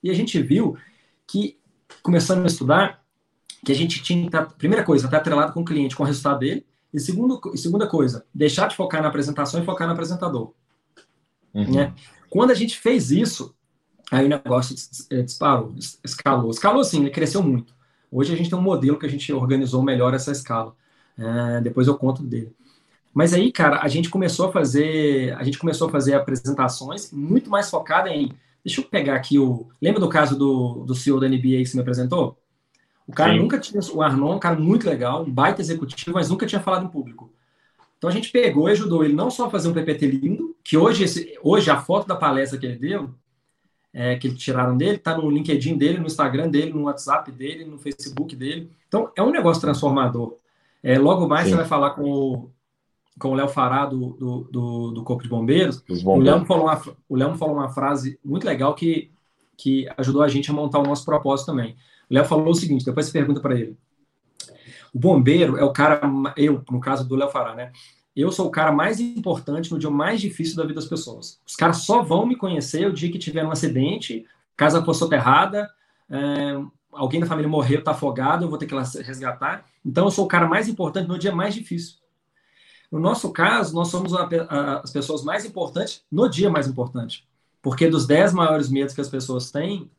e 0.00 0.10
a 0.10 0.14
gente 0.14 0.40
viu 0.40 0.76
que, 1.26 1.58
começando 2.02 2.44
a 2.44 2.46
estudar, 2.46 2.99
que 3.64 3.72
a 3.72 3.74
gente 3.74 4.02
tinha 4.02 4.20
que 4.20 4.26
estar, 4.26 4.46
primeira 4.46 4.84
coisa, 4.84 5.06
estar 5.06 5.18
atrelado 5.18 5.52
com 5.52 5.60
o 5.60 5.64
cliente, 5.64 5.94
com 5.94 6.02
o 6.02 6.06
resultado 6.06 6.40
dele, 6.40 6.66
e 6.92 6.98
segundo, 6.98 7.40
segunda 7.56 7.86
coisa, 7.86 8.24
deixar 8.34 8.68
de 8.68 8.76
focar 8.76 9.02
na 9.02 9.08
apresentação 9.08 9.62
e 9.62 9.64
focar 9.64 9.86
no 9.86 9.92
apresentador. 9.92 10.52
Uhum. 11.54 11.70
Né? 11.72 11.94
Quando 12.28 12.50
a 12.50 12.54
gente 12.54 12.78
fez 12.78 13.10
isso, 13.10 13.54
aí 14.10 14.26
o 14.26 14.28
negócio 14.28 14.74
é, 15.10 15.22
disparou, 15.22 15.74
escalou. 16.04 16.50
Escalou 16.50 16.84
sim, 16.84 17.00
ele 17.00 17.10
cresceu 17.10 17.42
muito. 17.42 17.74
Hoje 18.10 18.32
a 18.32 18.36
gente 18.36 18.50
tem 18.50 18.58
um 18.58 18.62
modelo 18.62 18.98
que 18.98 19.06
a 19.06 19.10
gente 19.10 19.32
organizou 19.32 19.82
melhor 19.82 20.14
essa 20.14 20.32
escala. 20.32 20.74
É, 21.16 21.60
depois 21.60 21.86
eu 21.86 21.96
conto 21.96 22.22
dele. 22.22 22.52
Mas 23.12 23.34
aí, 23.34 23.50
cara, 23.52 23.80
a 23.82 23.88
gente 23.88 24.08
começou 24.08 24.48
a 24.48 24.52
fazer, 24.52 25.34
a 25.36 25.44
gente 25.44 25.58
começou 25.58 25.88
a 25.88 25.90
fazer 25.90 26.14
apresentações 26.14 27.12
muito 27.12 27.50
mais 27.50 27.68
focada 27.68 28.08
em. 28.08 28.32
Deixa 28.64 28.80
eu 28.80 28.84
pegar 28.84 29.16
aqui 29.16 29.38
o. 29.38 29.68
Lembra 29.80 30.00
do 30.00 30.08
caso 30.08 30.36
do, 30.38 30.84
do 30.84 30.94
CEO 30.94 31.18
da 31.18 31.28
NBA 31.28 31.58
que 31.58 31.66
você 31.66 31.76
me 31.76 31.82
apresentou? 31.82 32.38
O 33.10 33.12
cara 33.12 33.32
Sim. 33.32 33.40
nunca 33.40 33.58
tinha. 33.58 33.80
O 33.92 34.00
Arnon 34.00 34.32
é 34.32 34.36
um 34.36 34.38
cara 34.38 34.56
muito 34.56 34.88
legal, 34.88 35.24
um 35.24 35.30
baita 35.30 35.60
executivo, 35.60 36.12
mas 36.14 36.30
nunca 36.30 36.46
tinha 36.46 36.60
falado 36.60 36.84
em 36.84 36.88
público. 36.88 37.32
Então 37.98 38.08
a 38.08 38.12
gente 38.12 38.30
pegou 38.30 38.68
e 38.68 38.72
ajudou 38.72 39.04
ele 39.04 39.14
não 39.14 39.30
só 39.30 39.46
a 39.46 39.50
fazer 39.50 39.68
um 39.68 39.74
PPT 39.74 40.06
lindo, 40.06 40.56
que 40.62 40.76
hoje, 40.76 41.02
esse, 41.02 41.36
hoje 41.42 41.68
a 41.70 41.80
foto 41.80 42.06
da 42.06 42.14
palestra 42.14 42.56
que 42.56 42.64
ele 42.64 42.78
deu, 42.78 43.10
é, 43.92 44.14
que 44.14 44.32
tiraram 44.32 44.76
dele, 44.76 44.94
está 44.94 45.16
no 45.18 45.28
LinkedIn 45.28 45.76
dele, 45.76 45.98
no 45.98 46.06
Instagram 46.06 46.48
dele, 46.48 46.72
no 46.72 46.84
WhatsApp 46.84 47.32
dele, 47.32 47.64
no 47.64 47.78
Facebook 47.78 48.36
dele. 48.36 48.70
Então 48.86 49.10
é 49.16 49.22
um 49.22 49.32
negócio 49.32 49.60
transformador. 49.60 50.36
É, 50.82 50.96
logo 50.98 51.26
mais 51.28 51.44
Sim. 51.44 51.50
você 51.50 51.56
vai 51.56 51.66
falar 51.66 51.90
com 51.90 52.04
o, 52.04 52.50
com 53.18 53.30
o 53.30 53.34
Léo 53.34 53.48
Fará 53.48 53.86
do, 53.86 54.10
do, 54.10 54.48
do, 54.50 54.90
do 54.92 55.02
Corpo 55.02 55.24
de 55.24 55.28
Bombeiros. 55.28 55.80
bombeiros. 55.80 56.04
O 56.04 56.20
Léo 56.20 56.46
falou 56.46 56.66
uma, 56.66 56.82
o 57.08 57.16
Léo 57.16 57.34
falou 57.34 57.56
uma 57.56 57.70
frase 57.70 58.20
muito 58.24 58.44
legal 58.44 58.72
que, 58.72 59.10
que 59.60 59.86
ajudou 59.98 60.22
a 60.22 60.28
gente 60.28 60.50
a 60.50 60.54
montar 60.54 60.78
o 60.78 60.84
nosso 60.84 61.04
propósito 61.04 61.46
também. 61.46 61.76
O 62.08 62.14
Léo 62.14 62.24
falou 62.24 62.48
o 62.48 62.54
seguinte, 62.54 62.84
depois 62.84 63.06
você 63.06 63.12
pergunta 63.12 63.40
para 63.40 63.54
ele. 63.54 63.76
O 64.92 64.98
bombeiro 64.98 65.58
é 65.58 65.64
o 65.64 65.72
cara, 65.72 66.00
eu, 66.36 66.64
no 66.70 66.80
caso 66.80 67.06
do 67.06 67.14
Léo 67.14 67.28
Fará, 67.28 67.54
né? 67.54 67.70
Eu 68.16 68.32
sou 68.32 68.48
o 68.48 68.50
cara 68.50 68.72
mais 68.72 68.98
importante 68.98 69.70
no 69.70 69.78
dia 69.78 69.90
mais 69.90 70.20
difícil 70.20 70.56
da 70.56 70.62
vida 70.62 70.74
das 70.74 70.86
pessoas. 70.88 71.40
Os 71.46 71.54
caras 71.54 71.78
só 71.84 72.02
vão 72.02 72.26
me 72.26 72.36
conhecer 72.36 72.86
o 72.86 72.92
dia 72.92 73.12
que 73.12 73.18
tiver 73.18 73.44
um 73.44 73.52
acidente, 73.52 74.26
casa 74.56 74.82
for 74.82 74.94
soterrada, 74.94 75.70
é, 76.10 76.58
alguém 76.90 77.20
da 77.20 77.26
família 77.26 77.48
morreu, 77.48 77.78
está 77.80 77.92
afogado, 77.92 78.44
eu 78.44 78.48
vou 78.48 78.58
ter 78.58 78.66
que 78.66 78.74
resgatar. 78.74 79.66
Então, 79.84 80.06
eu 80.06 80.10
sou 80.10 80.24
o 80.24 80.28
cara 80.28 80.48
mais 80.48 80.68
importante 80.68 81.06
no 81.06 81.18
dia 81.18 81.32
mais 81.32 81.54
difícil. 81.54 81.96
No 82.90 82.98
nosso 82.98 83.30
caso, 83.30 83.74
nós 83.74 83.88
somos 83.88 84.12
a, 84.14 84.28
a, 84.48 84.80
as 84.80 84.90
pessoas 84.90 85.22
mais 85.22 85.44
importantes 85.44 86.02
no 86.10 86.28
dia 86.28 86.50
mais 86.50 86.66
importante. 86.66 87.29
Porque 87.62 87.88
dos 87.88 88.06
dez 88.06 88.32
maiores 88.32 88.68
medos 88.68 88.94
que 88.94 89.00
as 89.00 89.08
pessoas 89.08 89.50
têm, 89.50 89.90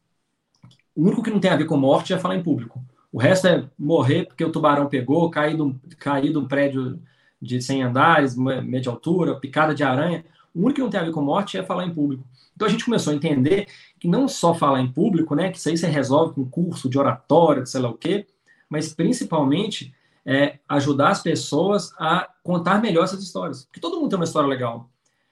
o 0.95 1.03
único 1.03 1.23
que 1.23 1.29
não 1.29 1.39
tem 1.39 1.51
a 1.51 1.55
ver 1.55 1.65
com 1.65 1.77
morte 1.77 2.13
é 2.13 2.19
falar 2.19 2.35
em 2.35 2.43
público. 2.43 2.83
O 3.11 3.19
resto 3.19 3.47
é 3.47 3.69
morrer 3.77 4.25
porque 4.25 4.43
o 4.43 4.51
tubarão 4.51 4.87
pegou, 4.87 5.29
cair 5.29 5.55
de 5.55 5.61
um, 5.61 5.77
cair 5.99 6.31
de 6.31 6.37
um 6.37 6.47
prédio 6.47 7.01
de 7.41 7.61
100 7.61 7.83
andares, 7.83 8.35
média 8.35 8.91
altura, 8.91 9.39
picada 9.39 9.75
de 9.75 9.83
aranha. 9.83 10.23
O 10.53 10.59
único 10.59 10.75
que 10.75 10.81
não 10.81 10.89
tem 10.89 10.99
a 10.99 11.03
ver 11.03 11.11
com 11.11 11.21
morte 11.21 11.57
é 11.57 11.63
falar 11.63 11.85
em 11.85 11.93
público. 11.93 12.23
Então 12.55 12.67
a 12.67 12.71
gente 12.71 12.85
começou 12.85 13.11
a 13.11 13.15
entender 13.15 13.67
que 13.99 14.07
não 14.07 14.27
só 14.27 14.53
falar 14.53 14.81
em 14.81 14.91
público, 14.91 15.35
né, 15.35 15.49
que 15.49 15.57
isso 15.57 15.69
aí 15.69 15.77
você 15.77 15.87
resolve 15.87 16.35
com 16.35 16.49
curso 16.49 16.89
de 16.89 16.97
oratória, 16.97 17.63
de 17.63 17.69
sei 17.69 17.81
lá 17.81 17.89
o 17.89 17.97
quê, 17.97 18.27
mas 18.69 18.93
principalmente 18.93 19.93
é, 20.25 20.59
ajudar 20.69 21.09
as 21.09 21.21
pessoas 21.21 21.93
a 21.97 22.29
contar 22.43 22.81
melhor 22.81 23.03
essas 23.03 23.23
histórias. 23.23 23.65
Porque 23.65 23.79
todo 23.79 23.99
mundo 23.99 24.09
tem 24.09 24.19
uma 24.19 24.25
história 24.25 24.47
legal. 24.47 24.89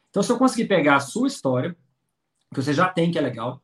Então, 0.09 0.23
se 0.23 0.31
eu 0.31 0.37
conseguir 0.37 0.65
pegar 0.65 0.95
a 0.95 0.99
sua 0.99 1.27
história, 1.27 1.75
que 2.53 2.61
você 2.61 2.73
já 2.73 2.87
tem, 2.89 3.11
que 3.11 3.17
é 3.17 3.21
legal, 3.21 3.61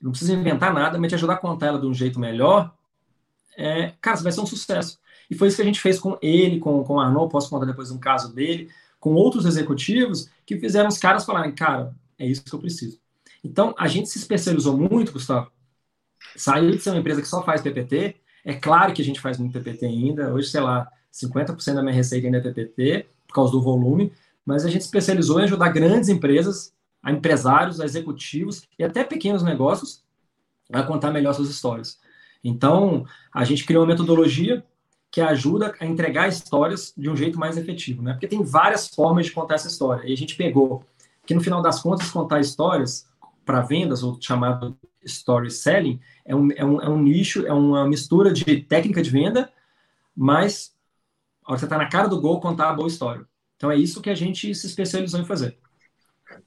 não 0.00 0.10
precisa 0.10 0.34
inventar 0.34 0.72
nada, 0.72 0.98
mas 0.98 1.08
te 1.08 1.14
ajudar 1.14 1.34
a 1.34 1.38
contar 1.38 1.66
ela 1.66 1.80
de 1.80 1.86
um 1.86 1.94
jeito 1.94 2.18
melhor, 2.18 2.74
é, 3.56 3.92
cara, 4.00 4.16
vai 4.18 4.32
ser 4.32 4.40
um 4.40 4.46
sucesso. 4.46 4.98
E 5.30 5.34
foi 5.34 5.48
isso 5.48 5.56
que 5.56 5.62
a 5.62 5.66
gente 5.66 5.80
fez 5.80 5.98
com 5.98 6.18
ele, 6.20 6.58
com, 6.58 6.84
com 6.84 6.94
o 6.94 7.00
Arnaud, 7.00 7.30
posso 7.30 7.48
contar 7.50 7.66
depois 7.66 7.90
um 7.90 7.98
caso 7.98 8.34
dele, 8.34 8.68
com 9.00 9.14
outros 9.14 9.46
executivos 9.46 10.30
que 10.44 10.58
fizeram 10.58 10.88
os 10.88 10.98
caras 10.98 11.24
falarem, 11.24 11.52
cara, 11.52 11.94
é 12.18 12.26
isso 12.26 12.44
que 12.44 12.54
eu 12.54 12.58
preciso. 12.58 12.98
Então, 13.42 13.74
a 13.78 13.88
gente 13.88 14.08
se 14.08 14.18
especializou 14.18 14.76
muito, 14.76 15.12
Gustavo, 15.12 15.50
saiu 16.34 16.70
de 16.70 16.80
ser 16.80 16.90
uma 16.90 16.98
empresa 16.98 17.22
que 17.22 17.28
só 17.28 17.42
faz 17.42 17.60
PPT 17.60 18.16
é 18.46 18.54
claro 18.54 18.92
que 18.92 19.02
a 19.02 19.04
gente 19.04 19.20
faz 19.20 19.38
muito 19.38 19.52
PPT 19.52 19.86
ainda. 19.86 20.32
Hoje, 20.32 20.48
sei 20.48 20.60
lá, 20.60 20.88
50% 21.12 21.74
da 21.74 21.82
minha 21.82 21.92
receita 21.92 22.28
ainda 22.28 22.38
é 22.38 22.40
PPT, 22.40 23.06
por 23.26 23.34
causa 23.34 23.50
do 23.50 23.60
volume. 23.60 24.12
Mas 24.44 24.64
a 24.64 24.70
gente 24.70 24.82
especializou 24.82 25.40
em 25.40 25.44
ajudar 25.44 25.70
grandes 25.70 26.08
empresas, 26.08 26.72
a 27.06 27.12
empresários, 27.12 27.80
a 27.80 27.84
executivos 27.84 28.64
e 28.76 28.82
até 28.82 29.04
pequenos 29.04 29.44
negócios 29.44 30.02
a 30.72 30.82
contar 30.82 31.12
melhor 31.12 31.32
suas 31.34 31.48
histórias. 31.48 32.00
Então, 32.42 33.06
a 33.32 33.44
gente 33.44 33.64
criou 33.64 33.84
uma 33.84 33.92
metodologia 33.92 34.66
que 35.08 35.20
ajuda 35.20 35.72
a 35.78 35.86
entregar 35.86 36.26
histórias 36.26 36.92
de 36.96 37.08
um 37.08 37.14
jeito 37.14 37.38
mais 37.38 37.56
efetivo, 37.56 38.02
né? 38.02 38.12
Porque 38.12 38.26
tem 38.26 38.42
várias 38.42 38.88
formas 38.88 39.26
de 39.26 39.30
contar 39.30 39.54
essa 39.54 39.68
história. 39.68 40.04
E 40.04 40.12
a 40.12 40.16
gente 40.16 40.34
pegou 40.34 40.84
que, 41.24 41.32
no 41.32 41.40
final 41.40 41.62
das 41.62 41.80
contas, 41.80 42.10
contar 42.10 42.40
histórias 42.40 43.08
para 43.44 43.60
vendas, 43.60 44.02
ou 44.02 44.18
chamado 44.20 44.76
story 45.04 45.48
selling, 45.48 46.00
é 46.24 46.34
um, 46.34 46.48
é, 46.56 46.64
um, 46.64 46.82
é 46.82 46.88
um 46.88 47.00
nicho, 47.00 47.46
é 47.46 47.52
uma 47.52 47.86
mistura 47.86 48.32
de 48.32 48.62
técnica 48.62 49.00
de 49.00 49.10
venda, 49.10 49.48
mas 50.14 50.74
a 51.44 51.52
hora 51.52 51.56
que 51.56 51.60
você 51.60 51.66
está 51.66 51.78
na 51.78 51.88
cara 51.88 52.08
do 52.08 52.20
gol, 52.20 52.40
contar 52.40 52.68
a 52.68 52.74
boa 52.74 52.88
história. 52.88 53.24
Então 53.56 53.70
é 53.70 53.76
isso 53.76 54.02
que 54.02 54.10
a 54.10 54.14
gente 54.14 54.52
se 54.56 54.66
especializou 54.66 55.20
em 55.20 55.24
fazer. 55.24 55.56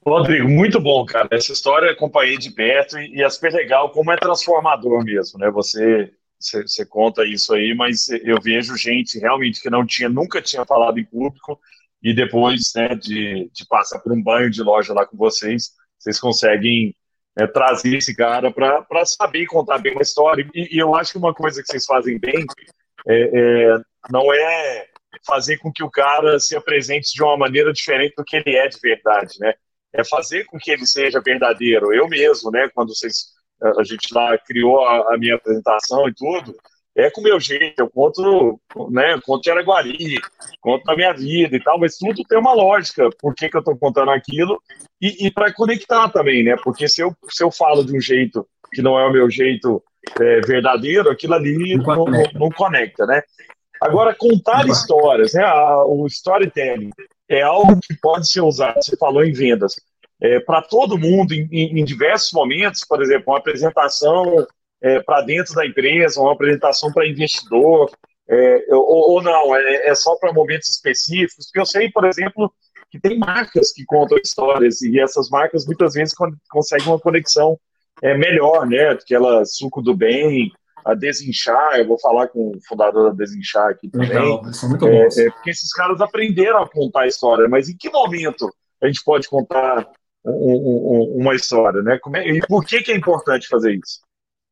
Rodrigo, 0.04 0.48
muito 0.48 0.80
bom, 0.80 1.04
cara. 1.04 1.28
Essa 1.30 1.52
história 1.52 1.92
acompanhei 1.92 2.38
de 2.38 2.50
perto 2.50 2.98
e, 2.98 3.22
é 3.22 3.28
super 3.28 3.52
legal, 3.52 3.90
como 3.90 4.10
é 4.10 4.16
transformador 4.16 5.04
mesmo, 5.04 5.38
né? 5.38 5.50
Você, 5.50 6.10
você, 6.38 6.62
você, 6.62 6.86
conta 6.86 7.26
isso 7.26 7.54
aí, 7.54 7.74
mas 7.74 8.08
eu 8.08 8.40
vejo 8.40 8.76
gente 8.76 9.18
realmente 9.18 9.60
que 9.60 9.68
não 9.68 9.84
tinha, 9.84 10.08
nunca 10.08 10.40
tinha 10.40 10.64
falado 10.64 10.98
em 10.98 11.04
público 11.04 11.60
e 12.02 12.14
depois 12.14 12.72
né, 12.74 12.94
de, 12.94 13.50
de 13.52 13.66
passar 13.68 13.98
por 13.98 14.12
um 14.12 14.22
banho 14.22 14.50
de 14.50 14.62
loja 14.62 14.94
lá 14.94 15.04
com 15.04 15.18
vocês, 15.18 15.72
vocês 15.98 16.18
conseguem 16.18 16.94
é, 17.38 17.46
trazer 17.46 17.96
esse 17.96 18.16
cara 18.16 18.50
para 18.50 19.04
saber 19.04 19.44
contar 19.46 19.78
bem 19.78 19.92
uma 19.92 20.02
história. 20.02 20.48
E, 20.54 20.76
e, 20.76 20.78
eu 20.78 20.94
acho 20.94 21.12
que 21.12 21.18
uma 21.18 21.34
coisa 21.34 21.60
que 21.60 21.68
vocês 21.68 21.84
fazem 21.84 22.18
bem 22.18 22.46
é, 23.06 23.22
é, 23.22 23.80
não 24.10 24.32
é 24.32 24.86
fazer 25.26 25.58
com 25.58 25.70
que 25.70 25.82
o 25.82 25.90
cara 25.90 26.38
se 26.40 26.56
apresente 26.56 27.12
de 27.12 27.22
uma 27.22 27.36
maneira 27.36 27.70
diferente 27.70 28.14
do 28.16 28.24
que 28.24 28.36
ele 28.36 28.56
é 28.56 28.66
de 28.66 28.78
verdade, 28.80 29.38
né? 29.38 29.52
É 29.92 30.04
fazer 30.04 30.44
com 30.44 30.58
que 30.58 30.70
ele 30.70 30.86
seja 30.86 31.20
verdadeiro. 31.20 31.92
Eu 31.92 32.08
mesmo, 32.08 32.50
né? 32.50 32.68
Quando 32.74 32.94
vocês 32.94 33.30
a 33.78 33.84
gente 33.84 34.12
lá 34.12 34.36
criou 34.38 34.82
a, 34.84 35.14
a 35.14 35.18
minha 35.18 35.34
apresentação 35.34 36.08
e 36.08 36.14
tudo, 36.14 36.56
é 36.96 37.10
com 37.10 37.20
o 37.20 37.24
meu 37.24 37.38
jeito, 37.38 37.78
eu 37.78 37.88
conto, 37.88 38.60
né, 38.90 39.18
conto 39.24 39.42
de 39.42 39.50
Araguari, 39.50 40.20
conto 40.60 40.84
da 40.84 40.96
minha 40.96 41.12
vida 41.12 41.56
e 41.56 41.62
tal, 41.62 41.78
mas 41.78 41.96
tudo 41.96 42.22
tem 42.24 42.38
uma 42.38 42.52
lógica, 42.52 43.08
por 43.18 43.34
que, 43.34 43.48
que 43.48 43.56
eu 43.56 43.60
estou 43.60 43.76
contando 43.76 44.10
aquilo, 44.10 44.60
e, 45.00 45.26
e 45.26 45.30
para 45.30 45.52
conectar 45.52 46.08
também, 46.08 46.42
né, 46.42 46.56
porque 46.62 46.88
se 46.88 47.00
eu, 47.00 47.14
se 47.28 47.44
eu 47.44 47.50
falo 47.50 47.84
de 47.84 47.96
um 47.96 48.00
jeito 48.00 48.46
que 48.72 48.82
não 48.82 48.98
é 48.98 49.06
o 49.06 49.12
meu 49.12 49.30
jeito 49.30 49.82
é, 50.20 50.40
verdadeiro, 50.40 51.10
aquilo 51.10 51.34
ali 51.34 51.76
não, 51.76 51.84
não, 51.84 52.04
conecta. 52.04 52.38
não, 52.38 52.48
conecta, 52.50 53.06
né. 53.06 53.22
Agora, 53.80 54.14
contar 54.14 54.66
histórias, 54.66 55.32
né, 55.32 55.42
a, 55.42 55.84
o 55.84 56.06
storytelling 56.06 56.90
é 57.30 57.42
algo 57.42 57.78
que 57.80 57.94
pode 57.94 58.30
ser 58.30 58.40
usado, 58.40 58.82
você 58.82 58.96
falou 58.96 59.24
em 59.24 59.32
vendas, 59.32 59.76
é, 60.20 60.40
para 60.40 60.60
todo 60.60 60.98
mundo 60.98 61.32
em, 61.32 61.48
em, 61.50 61.84
diversos 61.84 62.32
momentos, 62.32 62.84
por 62.86 63.00
exemplo, 63.00 63.32
uma 63.32 63.38
apresentação 63.38 64.46
é, 64.82 65.00
para 65.00 65.22
dentro 65.22 65.54
da 65.54 65.64
empresa, 65.64 66.20
uma 66.20 66.32
apresentação 66.32 66.92
para 66.92 67.08
investidor, 67.08 67.90
é, 68.28 68.66
ou, 68.70 69.12
ou, 69.12 69.22
não, 69.22 69.54
é, 69.54 69.88
é 69.88 69.94
só 69.94 70.16
para 70.16 70.32
momentos 70.32 70.68
específicos, 70.68 71.46
porque 71.46 71.60
eu 71.60 71.66
sei, 71.66 71.90
por 71.90 72.04
exemplo, 72.04 72.52
que 72.90 73.00
tem 73.00 73.18
marcas 73.18 73.72
que 73.72 73.84
contam 73.84 74.18
histórias, 74.18 74.82
e 74.82 74.98
essas 75.00 75.30
marcas 75.30 75.64
muitas 75.64 75.94
vezes 75.94 76.14
conseguem 76.50 76.88
uma 76.88 76.98
conexão 76.98 77.58
é, 78.02 78.16
melhor, 78.16 78.66
né? 78.66 78.90
Aquela 78.90 79.44
suco 79.44 79.80
do 79.80 79.94
bem, 79.94 80.50
a 80.84 80.94
Desinchar, 80.94 81.78
eu 81.78 81.86
vou 81.86 81.98
falar 81.98 82.28
com 82.28 82.50
o 82.50 82.60
fundador 82.66 83.10
da 83.10 83.16
Desinchar 83.16 83.70
aqui 83.70 83.88
também. 83.88 84.08
Legal, 84.08 84.42
muito 84.42 84.86
é, 84.86 85.06
é, 85.06 85.30
porque 85.30 85.50
esses 85.50 85.72
caras 85.72 86.00
aprenderam 86.00 86.62
a 86.62 86.68
contar 86.68 87.06
história, 87.06 87.48
mas 87.48 87.68
em 87.68 87.76
que 87.76 87.90
momento 87.90 88.52
a 88.82 88.86
gente 88.86 89.02
pode 89.04 89.28
contar 89.28 89.88
um, 90.24 90.30
um, 90.32 91.20
uma 91.20 91.34
história, 91.34 91.82
né? 91.82 91.98
É, 92.14 92.36
e 92.36 92.40
por 92.46 92.64
que, 92.64 92.82
que 92.82 92.92
é 92.92 92.96
importante 92.96 93.48
fazer 93.48 93.74
isso? 93.74 94.00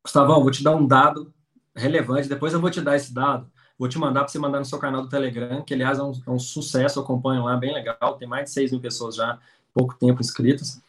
Gustavão, 0.03 0.41
vou 0.41 0.51
te 0.51 0.63
dar 0.63 0.75
um 0.75 0.85
dado 0.85 1.33
relevante, 1.75 2.29
depois 2.29 2.53
eu 2.53 2.59
vou 2.59 2.69
te 2.69 2.81
dar 2.81 2.95
esse 2.95 3.13
dado, 3.13 3.49
vou 3.77 3.87
te 3.87 3.97
mandar 3.97 4.21
para 4.21 4.29
você 4.29 4.39
mandar 4.39 4.59
no 4.59 4.65
seu 4.65 4.79
canal 4.79 5.01
do 5.01 5.09
Telegram, 5.09 5.61
que 5.63 5.73
aliás 5.73 5.99
é 5.99 6.03
um, 6.03 6.11
é 6.27 6.31
um 6.31 6.39
sucesso, 6.39 6.99
eu 6.99 7.03
acompanho 7.03 7.43
lá, 7.43 7.55
bem 7.55 7.73
legal, 7.73 8.17
tem 8.17 8.27
mais 8.27 8.45
de 8.45 8.51
6 8.51 8.71
mil 8.71 8.81
pessoas 8.81 9.15
já, 9.15 9.39
pouco 9.73 9.95
tempo 9.95 10.21
inscritas. 10.21 10.81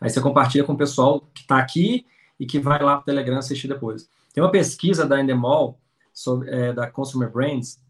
Aí 0.00 0.08
você 0.08 0.20
compartilha 0.20 0.64
com 0.64 0.72
o 0.72 0.78
pessoal 0.78 1.20
que 1.34 1.42
está 1.42 1.58
aqui 1.58 2.06
e 2.38 2.46
que 2.46 2.58
vai 2.58 2.82
lá 2.82 2.94
para 2.96 3.02
o 3.02 3.04
Telegram 3.04 3.38
assistir 3.38 3.68
depois. 3.68 4.08
Tem 4.32 4.42
uma 4.42 4.50
pesquisa 4.50 5.06
da 5.06 5.20
Endemol, 5.20 5.78
sobre, 6.12 6.50
é, 6.50 6.72
da 6.72 6.90
Consumer 6.90 7.30
Brands, 7.30 7.80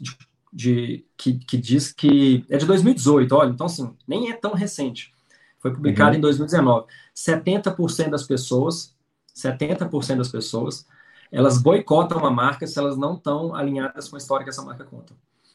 de, 0.00 0.16
de, 0.52 1.06
que, 1.16 1.34
que 1.38 1.56
diz 1.56 1.92
que 1.92 2.44
é 2.48 2.58
de 2.58 2.66
2018, 2.66 3.34
olha, 3.34 3.50
então 3.50 3.66
assim, 3.66 3.96
nem 4.06 4.30
é 4.30 4.34
tão 4.34 4.52
recente. 4.52 5.12
Foi 5.58 5.72
publicado 5.72 6.12
uhum. 6.12 6.18
em 6.18 6.20
2019. 6.20 6.86
70% 7.14 8.10
das 8.10 8.24
pessoas 8.24 8.94
70% 9.34 10.16
das 10.16 10.28
pessoas, 10.28 10.86
elas 11.30 11.60
boicotam 11.60 12.24
a 12.24 12.30
marca 12.30 12.66
se 12.66 12.78
elas 12.78 12.96
não 12.96 13.14
estão 13.14 13.54
alinhadas 13.54 14.08
com 14.08 14.16
a 14.16 14.18
história 14.18 14.44
que 14.44 14.50
essa 14.50 14.62
marca 14.62 14.84
conta. 14.84 15.14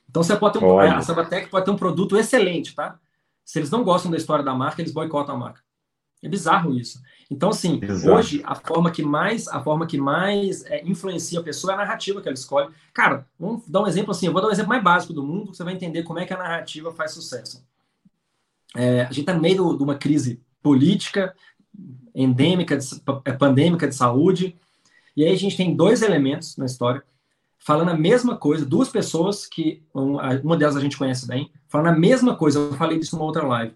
Então 0.09 0.23
você 0.23 0.35
pode 0.35 0.57
ter 0.59 0.65
um, 0.65 0.79
a 0.79 1.01
Sabatec 1.01 1.49
pode 1.49 1.65
ter 1.65 1.71
um 1.71 1.77
produto 1.77 2.17
excelente, 2.17 2.73
tá? 2.73 2.97
Se 3.43 3.59
eles 3.59 3.69
não 3.69 3.83
gostam 3.83 4.09
da 4.09 4.17
história 4.17 4.43
da 4.43 4.55
marca, 4.55 4.81
eles 4.81 4.93
boicotam 4.93 5.35
a 5.35 5.37
marca. 5.37 5.61
É 6.25 6.29
bizarro 6.29 6.73
isso. 6.73 6.99
Então, 7.29 7.49
assim, 7.49 7.79
Exato. 7.81 8.15
hoje 8.15 8.41
a 8.43 8.55
forma 8.55 8.89
que 8.89 9.03
mais 9.03 9.47
a 9.47 9.61
forma 9.61 9.85
que 9.85 9.97
mais 9.97 10.65
é, 10.65 10.83
influencia 10.83 11.39
a 11.39 11.43
pessoa 11.43 11.73
é 11.73 11.75
a 11.75 11.77
narrativa 11.77 12.19
que 12.19 12.27
ela 12.27 12.33
escolhe. 12.33 12.73
Cara, 12.91 13.27
vamos 13.39 13.67
dar 13.67 13.83
um 13.83 13.87
exemplo 13.87 14.09
assim. 14.09 14.25
Eu 14.25 14.33
vou 14.33 14.41
dar 14.41 14.47
um 14.47 14.51
exemplo 14.51 14.69
mais 14.69 14.83
básico 14.83 15.13
do 15.13 15.23
mundo. 15.23 15.53
Você 15.53 15.63
vai 15.63 15.73
entender 15.73 16.01
como 16.01 16.17
é 16.17 16.25
que 16.25 16.33
a 16.33 16.37
narrativa 16.37 16.91
faz 16.91 17.11
sucesso. 17.11 17.63
É, 18.75 19.01
a 19.01 19.05
gente 19.05 19.19
está 19.21 19.33
no 19.33 19.41
meio 19.41 19.77
de 19.77 19.83
uma 19.83 19.95
crise 19.95 20.41
política 20.63 21.35
endêmica, 22.13 22.75
de, 22.75 22.85
é, 23.23 23.31
pandêmica 23.31 23.87
de 23.87 23.95
saúde. 23.95 24.55
E 25.15 25.23
aí 25.23 25.31
a 25.31 25.37
gente 25.37 25.55
tem 25.55 25.75
dois 25.75 26.01
elementos 26.01 26.57
na 26.57 26.65
história: 26.65 27.03
falando 27.59 27.89
a 27.89 27.97
mesma 27.97 28.35
coisa, 28.35 28.65
duas 28.65 28.89
pessoas 28.89 29.45
que 29.45 29.83
uma 29.93 30.57
delas 30.57 30.75
a 30.75 30.81
gente 30.81 30.97
conhece 30.97 31.27
bem, 31.27 31.51
falando 31.67 31.95
a 31.95 31.99
mesma 31.99 32.35
coisa. 32.35 32.57
Eu 32.57 32.73
falei 32.73 32.97
disso 32.97 33.15
numa 33.15 33.25
outra 33.25 33.45
live. 33.45 33.75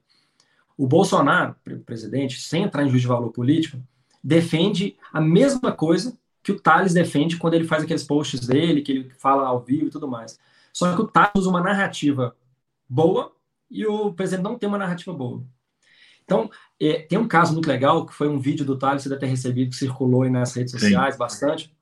O 0.80 0.88
Bolsonaro, 0.88 1.58
presidente, 1.86 2.40
sem 2.40 2.64
entrar 2.64 2.86
em 2.86 2.90
juízo 2.90 3.02
de 3.02 3.08
valor 3.10 3.32
político, 3.32 3.78
defende 4.24 4.96
a 5.12 5.20
mesma 5.20 5.74
coisa 5.74 6.18
que 6.42 6.54
o 6.54 6.58
Thales 6.58 6.94
defende 6.94 7.36
quando 7.36 7.56
ele 7.56 7.68
faz 7.68 7.84
aqueles 7.84 8.06
posts 8.06 8.48
dele, 8.48 8.82
que 8.82 8.94
ele 8.94 9.10
fala 9.10 9.46
ao 9.46 9.60
vivo 9.60 9.88
e 9.88 9.90
tudo 9.90 10.08
mais. 10.08 10.40
Só 10.72 10.96
que 10.96 11.02
o 11.02 11.06
Thales 11.06 11.34
usa 11.36 11.50
uma 11.50 11.60
narrativa 11.60 12.34
boa 12.88 13.34
e 13.70 13.86
o 13.86 14.14
presidente 14.14 14.46
não 14.46 14.58
tem 14.58 14.70
uma 14.70 14.78
narrativa 14.78 15.12
boa. 15.12 15.44
Então, 16.24 16.50
é, 16.80 17.02
tem 17.02 17.20
um 17.20 17.28
caso 17.28 17.52
muito 17.52 17.68
legal, 17.68 18.06
que 18.06 18.14
foi 18.14 18.30
um 18.30 18.40
vídeo 18.40 18.64
do 18.64 18.78
Thales, 18.78 19.04
você 19.04 19.10
deve 19.10 19.20
ter 19.20 19.28
recebido, 19.28 19.72
que 19.72 19.76
circulou 19.76 20.22
aí 20.22 20.30
nas 20.30 20.56
redes 20.56 20.72
sociais 20.72 21.16
Sim. 21.16 21.20
bastante. 21.20 21.76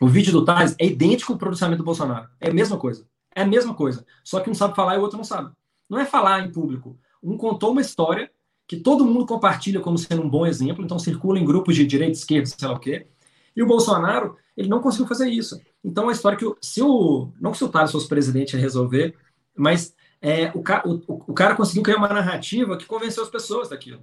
O 0.00 0.06
vídeo 0.06 0.30
do 0.30 0.44
Thales 0.44 0.76
é 0.78 0.86
idêntico 0.86 1.32
ao 1.32 1.38
pronunciamento 1.38 1.78
do 1.78 1.84
Bolsonaro. 1.84 2.28
É 2.40 2.48
a 2.50 2.54
mesma 2.54 2.78
coisa. 2.78 3.08
É 3.34 3.42
a 3.42 3.46
mesma 3.46 3.74
coisa. 3.74 4.06
Só 4.22 4.38
que 4.38 4.48
um 4.48 4.54
sabe 4.54 4.76
falar 4.76 4.94
e 4.94 4.98
o 4.98 5.02
outro 5.02 5.16
não 5.16 5.24
sabe. 5.24 5.50
Não 5.90 5.98
é 5.98 6.04
falar 6.04 6.46
em 6.46 6.52
público. 6.52 6.96
Um 7.20 7.36
contou 7.36 7.72
uma 7.72 7.80
história 7.80 8.30
que 8.66 8.76
todo 8.76 9.04
mundo 9.04 9.26
compartilha 9.26 9.80
como 9.80 9.96
sendo 9.96 10.22
um 10.22 10.28
bom 10.28 10.46
exemplo, 10.46 10.84
então 10.84 10.98
circula 10.98 11.38
em 11.38 11.44
grupos 11.44 11.76
de 11.76 11.86
direita, 11.86 12.12
esquerda, 12.12 12.46
sei 12.46 12.68
lá 12.68 12.74
o 12.74 12.80
quê. 12.80 13.06
E 13.54 13.62
o 13.62 13.66
Bolsonaro, 13.66 14.36
ele 14.56 14.68
não 14.68 14.80
conseguiu 14.80 15.06
fazer 15.06 15.28
isso. 15.28 15.60
Então, 15.84 16.08
a 16.08 16.12
história 16.12 16.36
que, 16.36 16.44
se 16.60 16.82
o, 16.82 17.30
não 17.40 17.52
que 17.52 17.58
se 17.58 17.64
o 17.64 17.68
Thales 17.68 17.92
fosse 17.92 18.08
presidente 18.08 18.54
ia 18.54 18.60
resolver, 18.60 19.14
mas 19.56 19.94
é, 20.20 20.50
o, 20.54 20.58
o, 20.58 21.24
o 21.28 21.32
cara 21.32 21.54
conseguiu 21.54 21.82
criar 21.82 21.98
uma 21.98 22.08
narrativa 22.08 22.76
que 22.76 22.86
convenceu 22.86 23.22
as 23.22 23.30
pessoas 23.30 23.68
daquilo. 23.68 24.02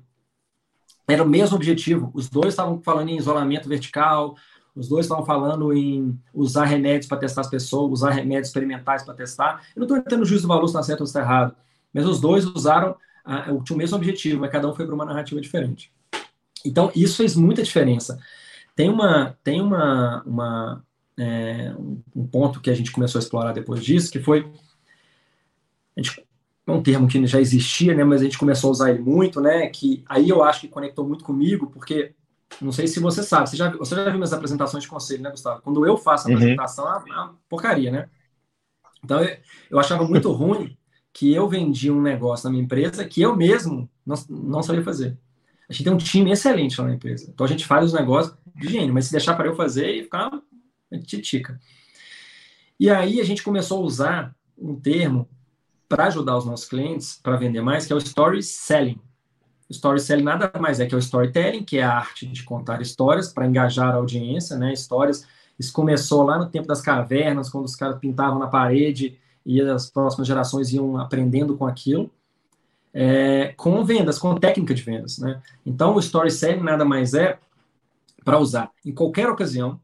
Era 1.07 1.23
o 1.23 1.29
mesmo 1.29 1.55
objetivo. 1.55 2.09
Os 2.13 2.29
dois 2.29 2.53
estavam 2.53 2.81
falando 2.81 3.09
em 3.09 3.17
isolamento 3.17 3.67
vertical, 3.67 4.35
os 4.75 4.87
dois 4.87 5.05
estavam 5.05 5.25
falando 5.25 5.73
em 5.73 6.19
usar 6.33 6.65
remédios 6.65 7.07
para 7.07 7.17
testar 7.17 7.41
as 7.41 7.49
pessoas, 7.49 7.91
usar 7.91 8.11
remédios 8.11 8.47
experimentais 8.47 9.03
para 9.03 9.13
testar. 9.13 9.61
Eu 9.75 9.81
não 9.81 9.83
estou 9.83 9.97
entendendo 9.97 10.23
o 10.23 10.25
juízo 10.25 10.43
do 10.43 10.47
valor 10.47 10.67
se 10.67 10.71
está 10.71 10.83
certo 10.83 11.01
ou 11.01 11.05
se 11.05 11.11
está 11.11 11.21
errado, 11.21 11.55
mas 11.93 12.05
os 12.05 12.19
dois 12.19 12.45
usaram, 12.45 12.95
a, 13.23 13.43
tinham 13.43 13.75
o 13.75 13.77
mesmo 13.77 13.97
objetivo, 13.97 14.41
mas 14.41 14.51
cada 14.51 14.67
um 14.67 14.75
foi 14.75 14.85
para 14.85 14.95
uma 14.95 15.05
narrativa 15.05 15.39
diferente. 15.39 15.91
Então, 16.65 16.91
isso 16.95 17.17
fez 17.17 17.35
muita 17.35 17.63
diferença. 17.63 18.19
Tem 18.75 18.89
uma, 18.89 19.37
tem 19.43 19.61
uma, 19.61 20.23
uma 20.25 20.83
é, 21.17 21.73
um 22.15 22.25
ponto 22.27 22.59
que 22.59 22.69
a 22.69 22.73
gente 22.73 22.91
começou 22.91 23.19
a 23.19 23.23
explorar 23.23 23.53
depois 23.53 23.83
disso, 23.83 24.11
que 24.11 24.19
foi 24.19 24.51
a 25.95 26.01
gente, 26.01 26.25
é 26.65 26.71
um 26.71 26.81
termo 26.81 27.07
que 27.07 27.25
já 27.27 27.39
existia, 27.39 27.93
né, 27.93 28.03
mas 28.03 28.21
a 28.21 28.23
gente 28.23 28.37
começou 28.37 28.69
a 28.69 28.71
usar 28.71 28.89
ele 28.89 28.99
muito, 28.99 29.39
né, 29.39 29.67
que 29.67 30.03
aí 30.07 30.27
eu 30.29 30.43
acho 30.43 30.61
que 30.61 30.67
conectou 30.67 31.07
muito 31.07 31.23
comigo, 31.23 31.67
porque 31.67 32.15
não 32.61 32.71
sei 32.71 32.87
se 32.87 32.99
você 32.99 33.21
sabe, 33.21 33.49
você 33.49 33.57
já, 33.57 33.69
você 33.69 33.95
já 33.95 34.03
viu 34.05 34.13
minhas 34.13 34.33
apresentações 34.33 34.83
de 34.83 34.89
conselho, 34.89 35.23
né, 35.23 35.31
Gustavo? 35.31 35.61
Quando 35.61 35.85
eu 35.85 35.97
faço 35.97 36.27
a 36.27 36.31
uhum. 36.31 36.37
apresentação, 36.37 36.87
é 36.87 36.97
uma 36.97 37.35
porcaria, 37.49 37.91
né? 37.91 38.09
Então, 39.03 39.21
eu, 39.21 39.37
eu 39.71 39.79
achava 39.79 40.03
muito 40.05 40.31
ruim 40.31 40.77
que 41.13 41.31
eu 41.31 41.47
vendia 41.47 41.93
um 41.93 42.01
negócio 42.01 42.45
na 42.45 42.51
minha 42.51 42.63
empresa 42.63 43.05
que 43.05 43.21
eu 43.21 43.35
mesmo 43.35 43.87
não, 44.03 44.15
não 44.27 44.63
sabia 44.63 44.83
fazer. 44.83 45.15
A 45.69 45.71
gente 45.71 45.83
tem 45.83 45.93
um 45.93 45.97
time 45.97 46.31
excelente 46.31 46.81
lá 46.81 46.87
na 46.87 46.95
empresa. 46.95 47.29
Então, 47.31 47.45
a 47.45 47.49
gente 47.49 47.65
faz 47.65 47.85
os 47.85 47.93
negócios 47.93 48.35
de 48.55 48.67
gênio, 48.67 48.93
mas 48.93 49.05
se 49.05 49.11
deixar 49.11 49.35
para 49.35 49.47
eu 49.47 49.55
fazer, 49.55 49.95
ia 49.95 50.03
ficar 50.03 50.31
titica. 51.05 51.59
E 52.79 52.89
aí, 52.89 53.21
a 53.21 53.23
gente 53.23 53.43
começou 53.43 53.81
a 53.81 53.85
usar 53.85 54.35
um 54.57 54.75
termo 54.75 55.29
para 55.87 56.07
ajudar 56.07 56.37
os 56.37 56.45
nossos 56.45 56.67
clientes 56.67 57.19
para 57.21 57.37
vender 57.37 57.61
mais, 57.61 57.85
que 57.85 57.93
é 57.93 57.95
o 57.95 57.99
story 57.99 58.41
selling. 58.41 58.99
Story 59.69 59.99
selling 59.99 60.23
nada 60.23 60.51
mais 60.59 60.79
é 60.79 60.85
que 60.85 60.95
o 60.95 60.99
storytelling, 60.99 61.63
que 61.63 61.77
é 61.77 61.83
a 61.83 61.95
arte 61.95 62.25
de 62.25 62.43
contar 62.43 62.81
histórias 62.81 63.31
para 63.31 63.45
engajar 63.45 63.93
a 63.93 63.97
audiência, 63.97 64.57
né? 64.57 64.73
Histórias. 64.73 65.25
Isso 65.57 65.71
começou 65.71 66.23
lá 66.23 66.37
no 66.37 66.49
tempo 66.49 66.67
das 66.67 66.81
cavernas, 66.81 67.49
quando 67.49 67.65
os 67.65 67.75
caras 67.75 67.99
pintavam 67.99 68.39
na 68.39 68.47
parede 68.47 69.17
e 69.45 69.61
as 69.61 69.89
próximas 69.89 70.27
gerações 70.27 70.71
iam 70.71 70.97
aprendendo 70.97 71.57
com 71.57 71.65
aquilo. 71.65 72.09
É, 72.95 73.53
com 73.57 73.83
vendas, 73.83 74.19
com 74.19 74.35
técnica 74.35 74.71
de 74.71 74.83
vendas, 74.83 75.17
né? 75.17 75.41
Então, 75.65 75.95
o 75.95 75.99
story 75.99 76.29
selling 76.29 76.61
nada 76.61 76.85
mais 76.85 77.15
é 77.15 77.39
para 78.23 78.37
usar 78.37 78.69
em 78.85 78.93
qualquer 78.93 79.27
ocasião, 79.27 79.79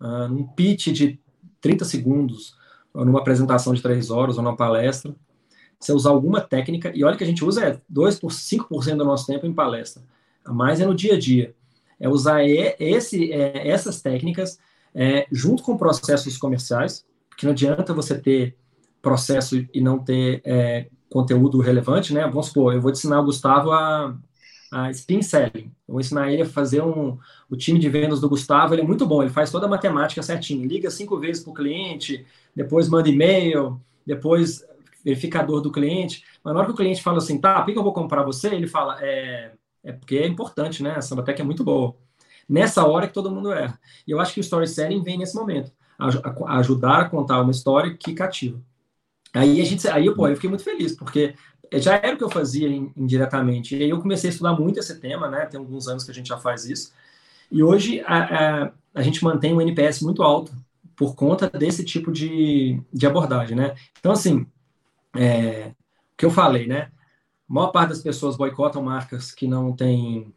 uh, 0.00 0.26
num 0.28 0.46
pitch 0.46 0.88
de 0.88 1.20
30 1.60 1.84
segundos, 1.84 2.56
numa 2.94 3.20
apresentação 3.20 3.72
de 3.74 3.82
3 3.82 4.10
horas, 4.10 4.36
ou 4.36 4.42
numa 4.42 4.56
palestra, 4.56 5.14
você 5.78 5.92
usar 5.92 6.10
alguma 6.10 6.40
técnica, 6.40 6.92
e 6.94 7.04
olha 7.04 7.16
que 7.16 7.24
a 7.24 7.26
gente 7.26 7.44
usa 7.44 7.64
é 7.64 7.80
2 7.88 8.18
por 8.18 8.30
5% 8.30 8.96
do 8.96 9.04
nosso 9.04 9.26
tempo 9.26 9.46
em 9.46 9.52
palestra, 9.52 10.02
a 10.44 10.52
mais 10.52 10.80
é 10.80 10.86
no 10.86 10.94
dia 10.94 11.14
a 11.14 11.18
dia. 11.18 11.54
É 11.98 12.08
usar 12.08 12.42
esse, 12.44 13.32
é, 13.32 13.68
essas 13.68 14.00
técnicas 14.00 14.58
é, 14.94 15.26
junto 15.30 15.62
com 15.62 15.76
processos 15.76 16.36
comerciais, 16.36 17.04
porque 17.28 17.46
não 17.46 17.52
adianta 17.52 17.94
você 17.94 18.18
ter 18.18 18.56
processo 19.02 19.66
e 19.72 19.80
não 19.80 19.98
ter 19.98 20.40
é, 20.44 20.88
conteúdo 21.10 21.58
relevante, 21.58 22.14
né? 22.14 22.22
Vamos 22.26 22.46
supor, 22.46 22.74
eu 22.74 22.80
vou 22.80 22.90
ensinar 22.90 23.20
o 23.20 23.24
Gustavo 23.24 23.72
a, 23.72 24.16
a 24.70 24.90
spin 24.90 25.22
selling. 25.22 25.72
Eu 25.88 25.94
vou 25.94 26.00
ensinar 26.00 26.32
ele 26.32 26.42
a 26.42 26.46
fazer 26.46 26.82
um. 26.82 27.18
O 27.48 27.56
time 27.56 27.78
de 27.78 27.88
vendas 27.88 28.20
do 28.20 28.28
Gustavo 28.28 28.74
ele 28.74 28.82
é 28.82 28.86
muito 28.86 29.06
bom, 29.06 29.22
ele 29.22 29.30
faz 29.30 29.50
toda 29.50 29.66
a 29.66 29.68
matemática 29.68 30.22
certinho. 30.22 30.66
Liga 30.66 30.90
cinco 30.90 31.18
vezes 31.18 31.42
para 31.42 31.50
o 31.50 31.54
cliente, 31.54 32.24
depois 32.54 32.88
manda 32.88 33.08
e-mail, 33.08 33.80
depois 34.06 34.64
verificador 35.04 35.60
do 35.60 35.72
cliente, 35.72 36.24
mas 36.44 36.52
na 36.52 36.60
hora 36.60 36.68
que 36.68 36.74
o 36.74 36.76
cliente 36.76 37.02
fala 37.02 37.18
assim, 37.18 37.38
tá, 37.38 37.62
por 37.62 37.72
que 37.72 37.78
eu 37.78 37.82
vou 37.82 37.92
comprar 37.92 38.22
você? 38.22 38.48
Ele 38.48 38.66
fala, 38.66 38.98
é, 39.00 39.52
é 39.82 39.92
porque 39.92 40.16
é 40.16 40.26
importante, 40.26 40.82
né? 40.82 40.94
A 40.96 41.00
Sambatec 41.00 41.40
é 41.40 41.44
muito 41.44 41.64
boa. 41.64 41.94
Nessa 42.48 42.86
hora 42.86 43.06
que 43.06 43.14
todo 43.14 43.30
mundo 43.30 43.52
erra. 43.52 43.78
E 44.06 44.10
eu 44.10 44.20
acho 44.20 44.34
que 44.34 44.40
o 44.40 44.42
storytelling 44.42 45.02
vem 45.02 45.18
nesse 45.18 45.34
momento, 45.34 45.72
a, 45.98 46.08
a, 46.08 46.58
ajudar 46.58 47.00
a 47.00 47.08
contar 47.08 47.40
uma 47.40 47.50
história 47.50 47.96
que 47.96 48.12
cativa. 48.12 48.60
Aí 49.34 49.60
a 49.60 49.64
gente, 49.64 49.86
aí 49.88 50.12
pô, 50.14 50.28
eu 50.28 50.34
fiquei 50.34 50.50
muito 50.50 50.64
feliz, 50.64 50.94
porque 50.94 51.34
já 51.74 51.94
era 51.96 52.14
o 52.14 52.18
que 52.18 52.24
eu 52.24 52.30
fazia 52.30 52.68
indiretamente. 52.68 53.76
E 53.76 53.82
aí 53.82 53.90
eu 53.90 54.00
comecei 54.00 54.28
a 54.28 54.32
estudar 54.32 54.52
muito 54.54 54.80
esse 54.80 54.98
tema, 54.98 55.28
né? 55.28 55.46
Tem 55.46 55.58
alguns 55.58 55.86
anos 55.86 56.04
que 56.04 56.10
a 56.10 56.14
gente 56.14 56.28
já 56.28 56.38
faz 56.38 56.64
isso. 56.64 56.92
E 57.50 57.62
hoje 57.62 58.02
a, 58.06 58.64
a, 58.64 58.72
a 58.94 59.02
gente 59.02 59.22
mantém 59.22 59.54
um 59.54 59.60
NPS 59.60 60.02
muito 60.02 60.22
alto 60.22 60.52
por 60.96 61.14
conta 61.14 61.48
desse 61.48 61.84
tipo 61.84 62.12
de, 62.12 62.80
de 62.92 63.06
abordagem, 63.06 63.56
né? 63.56 63.74
Então, 63.98 64.12
assim, 64.12 64.46
é, 65.16 65.72
o 66.12 66.16
que 66.16 66.26
eu 66.26 66.30
falei, 66.30 66.66
né? 66.66 66.90
A 67.48 67.54
maior 67.54 67.68
parte 67.68 67.90
das 67.90 68.02
pessoas 68.02 68.36
boicotam 68.36 68.82
marcas 68.82 69.32
que 69.32 69.46
não 69.46 69.74
têm 69.74 70.32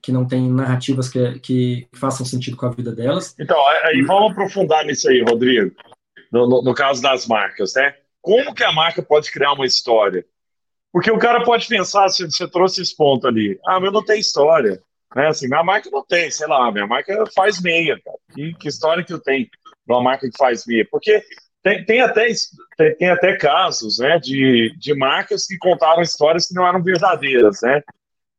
que 0.00 0.12
não 0.12 0.24
têm 0.24 0.48
narrativas 0.48 1.08
que, 1.08 1.40
que, 1.40 1.88
façam 1.92 2.24
sentido 2.24 2.56
com 2.56 2.66
a 2.66 2.70
vida 2.70 2.94
delas. 2.94 3.34
Então, 3.38 3.56
aí 3.84 4.00
vamos 4.02 4.30
aprofundar 4.30 4.84
nisso 4.84 5.08
aí, 5.08 5.24
Rodrigo. 5.28 5.74
No, 6.32 6.48
no, 6.48 6.62
no, 6.62 6.72
caso 6.72 7.02
das 7.02 7.26
marcas, 7.26 7.74
né? 7.74 7.94
Como 8.28 8.54
que 8.54 8.62
a 8.62 8.70
marca 8.70 9.02
pode 9.02 9.32
criar 9.32 9.54
uma 9.54 9.64
história? 9.64 10.22
Porque 10.92 11.10
o 11.10 11.18
cara 11.18 11.42
pode 11.44 11.66
pensar, 11.66 12.06
se 12.10 12.26
você 12.26 12.46
trouxe 12.46 12.82
esse 12.82 12.94
ponto 12.94 13.26
ali, 13.26 13.58
ah, 13.66 13.80
mas 13.80 13.90
não 13.90 14.04
tem 14.04 14.20
história. 14.20 14.82
Né? 15.16 15.28
Assim, 15.28 15.48
minha 15.48 15.64
marca 15.64 15.88
não 15.90 16.04
tem, 16.04 16.30
sei 16.30 16.46
lá, 16.46 16.70
minha 16.70 16.86
marca 16.86 17.24
faz 17.34 17.58
meia, 17.58 17.98
cara. 18.04 18.18
Que, 18.34 18.52
que 18.52 18.68
história 18.68 19.02
que 19.02 19.14
eu 19.14 19.18
tenho 19.18 19.46
de 19.46 19.50
uma 19.88 20.02
marca 20.02 20.28
que 20.28 20.36
faz 20.36 20.66
meia? 20.66 20.86
Porque 20.90 21.22
tem, 21.62 21.82
tem, 21.86 22.02
até, 22.02 22.26
tem, 22.76 22.96
tem, 22.96 23.08
até 23.08 23.34
casos 23.34 23.98
né, 23.98 24.18
de, 24.18 24.76
de 24.78 24.94
marcas 24.94 25.46
que 25.46 25.56
contaram 25.56 26.02
histórias 26.02 26.48
que 26.48 26.54
não 26.54 26.66
eram 26.66 26.82
verdadeiras. 26.82 27.62
Né? 27.62 27.82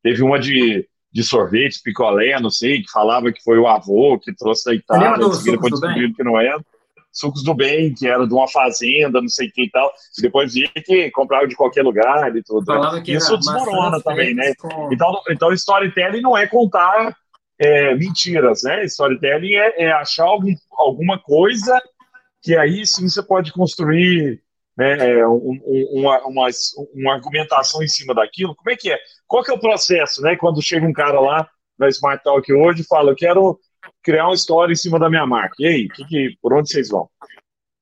Teve 0.03 0.21
uma 0.21 0.37
de, 0.37 0.87
de 1.11 1.23
sorvete, 1.23 1.81
picolé, 1.83 2.39
não 2.39 2.51
sei, 2.51 2.83
que 2.83 2.91
falava 2.91 3.31
que 3.31 3.41
foi 3.43 3.57
o 3.57 3.65
avô 3.65 4.19
que 4.19 4.35
trouxe 4.35 4.65
da 4.65 4.75
Itália, 4.75 5.17
depois 5.17 5.71
descobriram 5.71 6.13
que 6.13 6.23
não 6.23 6.39
era. 6.39 6.63
Sucos 7.11 7.43
do 7.43 7.53
bem, 7.53 7.93
que 7.93 8.07
era 8.07 8.27
de 8.27 8.33
uma 8.33 8.47
fazenda, 8.47 9.19
não 9.21 9.27
sei 9.27 9.47
o 9.47 9.51
que 9.51 9.63
e 9.63 9.69
tal. 9.69 9.91
E 10.17 10.21
depois 10.21 10.53
via 10.53 10.69
que 10.73 11.09
comprava 11.11 11.47
de 11.47 11.55
qualquer 11.55 11.83
lugar 11.83 12.35
e 12.35 12.43
tudo. 12.43 12.65
Né? 12.71 13.03
Isso 13.07 13.37
desmorona 13.37 14.01
também, 14.01 14.33
né? 14.35 14.53
Com... 14.55 14.93
Então, 14.93 15.21
então, 15.29 15.53
storytelling 15.53 16.21
não 16.21 16.37
é 16.37 16.45
contar 16.47 17.15
é, 17.59 17.95
mentiras, 17.95 18.63
né? 18.63 18.85
Storytelling 18.85 19.53
é, 19.53 19.83
é 19.83 19.91
achar 19.91 20.25
algum, 20.25 20.53
alguma 20.71 21.19
coisa 21.19 21.79
que 22.41 22.55
aí 22.55 22.85
sim 22.85 23.09
você 23.09 23.21
pode 23.21 23.51
construir 23.51 24.41
né, 24.77 25.09
é, 25.09 25.27
um, 25.27 25.59
uma, 25.91 26.19
uma, 26.25 26.47
uma, 26.93 27.13
argumentação 27.13 27.83
em 27.83 27.87
cima 27.87 28.13
daquilo. 28.13 28.55
Como 28.55 28.69
é 28.69 28.77
que 28.77 28.89
é? 28.89 28.97
Qual 29.27 29.43
que 29.43 29.51
é 29.51 29.53
o 29.53 29.59
processo, 29.59 30.21
né? 30.21 30.37
Quando 30.37 30.61
chega 30.61 30.87
um 30.87 30.93
cara 30.93 31.19
lá 31.19 31.49
na 31.77 31.89
Smart 31.89 32.23
Talk 32.23 32.53
hoje 32.53 32.81
e 32.81 32.87
fala, 32.87 33.11
eu 33.11 33.15
quero 33.15 33.59
criar 34.01 34.27
uma 34.27 34.35
história 34.35 34.73
em 34.73 34.75
cima 34.75 34.99
da 34.99 35.09
minha 35.09 35.25
marca. 35.25 35.55
E 35.59 35.67
aí, 35.67 35.89
que, 35.89 36.05
que, 36.05 36.37
por 36.41 36.53
onde 36.53 36.69
vocês 36.71 36.89
vão? 36.89 37.09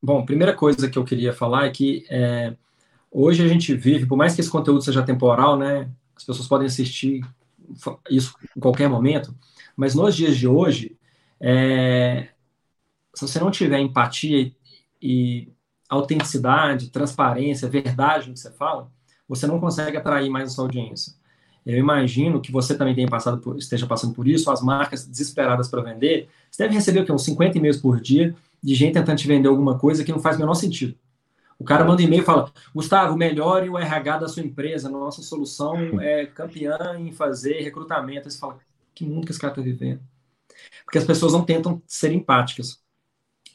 Bom, 0.02 0.26
primeira 0.26 0.54
coisa 0.54 0.90
que 0.90 0.98
eu 0.98 1.04
queria 1.04 1.34
falar 1.34 1.66
é 1.66 1.72
que 1.72 2.06
é, 2.10 2.56
hoje 3.12 3.44
a 3.44 3.48
gente 3.48 3.74
vive, 3.76 4.06
por 4.06 4.18
mais 4.18 4.36
que 4.36 4.42
esse 4.42 4.50
conteúdo 4.50 4.82
seja 4.82 5.04
temporal, 5.04 5.58
né? 5.58 5.90
As 6.16 6.24
pessoas 6.24 6.48
podem 6.48 6.68
assistir 6.68 7.22
isso 8.10 8.36
em 8.56 8.60
qualquer 8.60 8.90
momento, 8.90 9.36
mas 9.76 9.94
nos 9.94 10.16
dias 10.16 10.38
de 10.38 10.48
hoje, 10.48 10.98
é, 11.40 12.30
se 13.14 13.28
você 13.28 13.40
não 13.40 13.52
tiver 13.52 13.80
empatia 13.80 14.52
e 15.02 15.52
autenticidade, 15.90 16.90
transparência, 16.90 17.70
verdade 17.70 18.28
no 18.28 18.34
que 18.34 18.40
você 18.40 18.52
fala, 18.52 18.92
você 19.28 19.46
não 19.46 19.60
consegue 19.60 19.98
atrair 19.98 20.30
mais 20.30 20.52
a 20.52 20.56
sua 20.56 20.66
audiência. 20.66 21.14
Eu 21.68 21.78
imagino 21.78 22.40
que 22.40 22.52
você 22.52 22.76
também 22.76 22.96
tenha 22.96 23.08
passado 23.10 23.40
por, 23.40 23.58
esteja 23.58 23.86
passando 23.86 24.14
por 24.14 24.28
isso, 24.28 24.50
as 24.50 24.62
marcas 24.62 25.06
desesperadas 25.06 25.68
para 25.68 25.82
vender, 25.82 26.30
você 26.50 26.64
deve 26.64 26.76
receber 26.76 27.02
o 27.02 27.06
quê? 27.06 27.12
uns 27.12 27.26
50 27.26 27.58
e-mails 27.58 27.78
por 27.78 28.00
dia 28.00 28.34
de 28.64 28.74
gente 28.74 28.94
tentando 28.94 29.18
te 29.18 29.28
vender 29.28 29.50
alguma 29.50 29.78
coisa 29.78 30.04
que 30.04 30.12
não 30.12 30.20
faz 30.20 30.38
o 30.38 30.40
menor 30.40 30.54
sentido. 30.54 30.96
O 31.60 31.64
cara 31.64 31.84
manda 31.84 32.02
um 32.02 32.06
e-mail 32.06 32.22
e 32.22 32.26
fala: 32.26 32.52
Gustavo, 32.74 33.18
melhore 33.18 33.70
o 33.70 33.78
RH 33.78 34.20
da 34.20 34.28
sua 34.28 34.44
empresa. 34.44 34.90
Nossa 34.90 35.22
solução 35.22 36.00
é 36.00 36.26
campeã 36.28 36.96
em 37.00 37.12
fazer 37.12 37.62
recrutamento. 37.62 38.28
Aí 38.28 38.32
você 38.32 38.38
fala: 38.38 38.60
que 38.94 39.06
mundo 39.06 39.26
que 39.26 39.32
esse 39.32 39.40
cara 39.40 39.52
está 39.52 39.62
vivendo? 39.62 40.00
Porque 40.86 41.00
as 41.00 41.04
pessoas 41.04 41.34
não 41.34 41.44
tentam 41.44 41.82
ser 41.88 42.12
empáticas. 42.12 42.80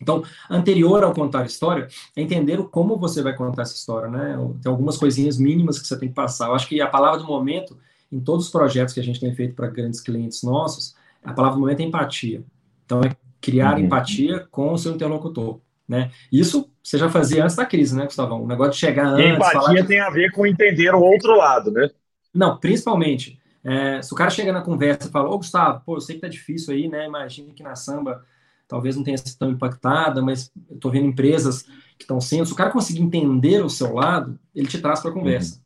Então, 0.01 0.25
anterior 0.51 1.05
ao 1.05 1.15
contar 1.15 1.43
a 1.43 1.47
história, 1.47 1.87
é 2.17 2.21
entender 2.21 2.61
como 2.71 2.97
você 2.97 3.23
vai 3.23 3.37
contar 3.37 3.63
essa 3.63 3.75
história, 3.75 4.09
né? 4.09 4.37
Tem 4.61 4.71
algumas 4.71 4.97
coisinhas 4.97 5.39
mínimas 5.39 5.79
que 5.79 5.87
você 5.87 5.97
tem 5.97 6.09
que 6.09 6.15
passar. 6.15 6.49
Eu 6.49 6.55
acho 6.55 6.67
que 6.67 6.81
a 6.81 6.89
palavra 6.89 7.21
do 7.21 7.27
momento, 7.27 7.79
em 8.13 8.21
todos 8.21 8.47
os 8.47 8.53
projetos 8.53 8.93
que 8.93 9.01
a 9.01 9.03
gente 9.03 9.19
tem 9.19 9.35
feito 9.35 9.55
para 9.55 9.69
grandes 9.69 10.01
clientes 10.01 10.43
nossos, 10.43 10.95
a 11.25 11.33
palavra 11.33 11.57
do 11.57 11.61
momento 11.61 11.81
é 11.81 11.85
empatia. 11.85 12.45
Então, 12.85 13.01
é 13.01 13.17
criar 13.41 13.75
uhum. 13.75 13.85
empatia 13.85 14.47
com 14.51 14.73
o 14.73 14.79
seu 14.79 14.93
interlocutor. 14.93 15.61
Né? 15.89 16.11
Isso 16.31 16.71
você 16.83 16.99
já 16.99 17.09
fazia 17.09 17.45
antes 17.45 17.57
da 17.57 17.65
crise, 17.65 17.97
né, 17.97 18.05
Gustavão? 18.05 18.43
O 18.43 18.47
negócio 18.47 18.73
de 18.73 18.79
chegar 18.79 19.07
antes. 19.07 19.25
E 19.25 19.29
empatia 19.29 19.61
falar... 19.61 19.87
tem 19.87 20.01
a 20.01 20.11
ver 20.11 20.31
com 20.33 20.47
entender 20.47 20.95
o 20.95 21.01
outro 21.01 21.37
lado, 21.37 21.71
né? 21.71 21.89
Não, 22.35 22.57
principalmente. 22.57 23.39
É, 23.65 24.03
se 24.03 24.13
o 24.13 24.17
cara 24.17 24.31
chega 24.31 24.53
na 24.53 24.63
conversa 24.63 25.09
e 25.09 25.13
fala, 25.13 25.29
ô 25.29 25.37
Gustavo, 25.37 25.83
pô, 25.85 25.97
eu 25.97 26.01
sei 26.01 26.17
que 26.17 26.23
tá 26.23 26.29
difícil 26.29 26.75
aí, 26.75 26.89
né? 26.89 27.07
Imagina 27.07 27.53
que 27.53 27.63
na 27.63 27.77
samba 27.77 28.25
talvez 28.67 28.97
não 28.97 29.05
tenha 29.05 29.19
sido 29.19 29.39
tão 29.39 29.51
impactada, 29.51 30.23
mas 30.23 30.51
eu 30.69 30.79
tô 30.79 30.91
vendo 30.91 31.07
empresas 31.07 31.63
que 31.97 32.05
estão 32.05 32.21
sendo. 32.21 32.47
Se 32.47 32.53
o 32.53 32.57
cara 32.57 32.71
conseguir 32.71 33.03
entender 33.03 33.63
o 33.63 33.69
seu 33.69 33.95
lado, 33.95 34.39
ele 34.55 34.67
te 34.67 34.81
traz 34.81 35.01
para 35.01 35.11
a 35.11 35.15
conversa. 35.15 35.57
Uhum. 35.57 35.62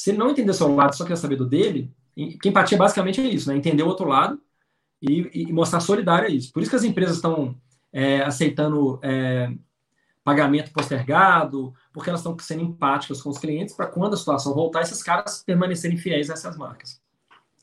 Se 0.00 0.08
ele 0.08 0.18
não 0.18 0.30
entender 0.30 0.54
seu 0.54 0.74
lado, 0.74 0.96
só 0.96 1.04
quer 1.04 1.14
saber 1.14 1.36
do 1.36 1.44
dele, 1.44 1.92
que 2.14 2.48
empatia 2.48 2.78
basicamente 2.78 3.20
é 3.20 3.24
isso, 3.24 3.50
né? 3.50 3.54
Entender 3.54 3.82
o 3.82 3.86
outro 3.86 4.08
lado 4.08 4.40
e, 5.02 5.30
e 5.42 5.52
mostrar 5.52 5.78
solidário 5.78 6.26
a 6.26 6.30
isso. 6.30 6.50
Por 6.54 6.62
isso 6.62 6.70
que 6.70 6.76
as 6.76 6.84
empresas 6.84 7.16
estão 7.16 7.54
é, 7.92 8.22
aceitando 8.22 8.98
é, 9.02 9.52
pagamento 10.24 10.72
postergado, 10.72 11.74
porque 11.92 12.08
elas 12.08 12.22
estão 12.22 12.34
sendo 12.38 12.62
empáticas 12.62 13.20
com 13.20 13.28
os 13.28 13.36
clientes 13.36 13.74
para 13.74 13.88
quando 13.88 14.14
a 14.14 14.16
situação 14.16 14.54
voltar, 14.54 14.80
esses 14.80 15.02
caras 15.02 15.42
permanecerem 15.44 15.98
fiéis 15.98 16.30
a 16.30 16.32
essas 16.32 16.56
marcas. 16.56 16.98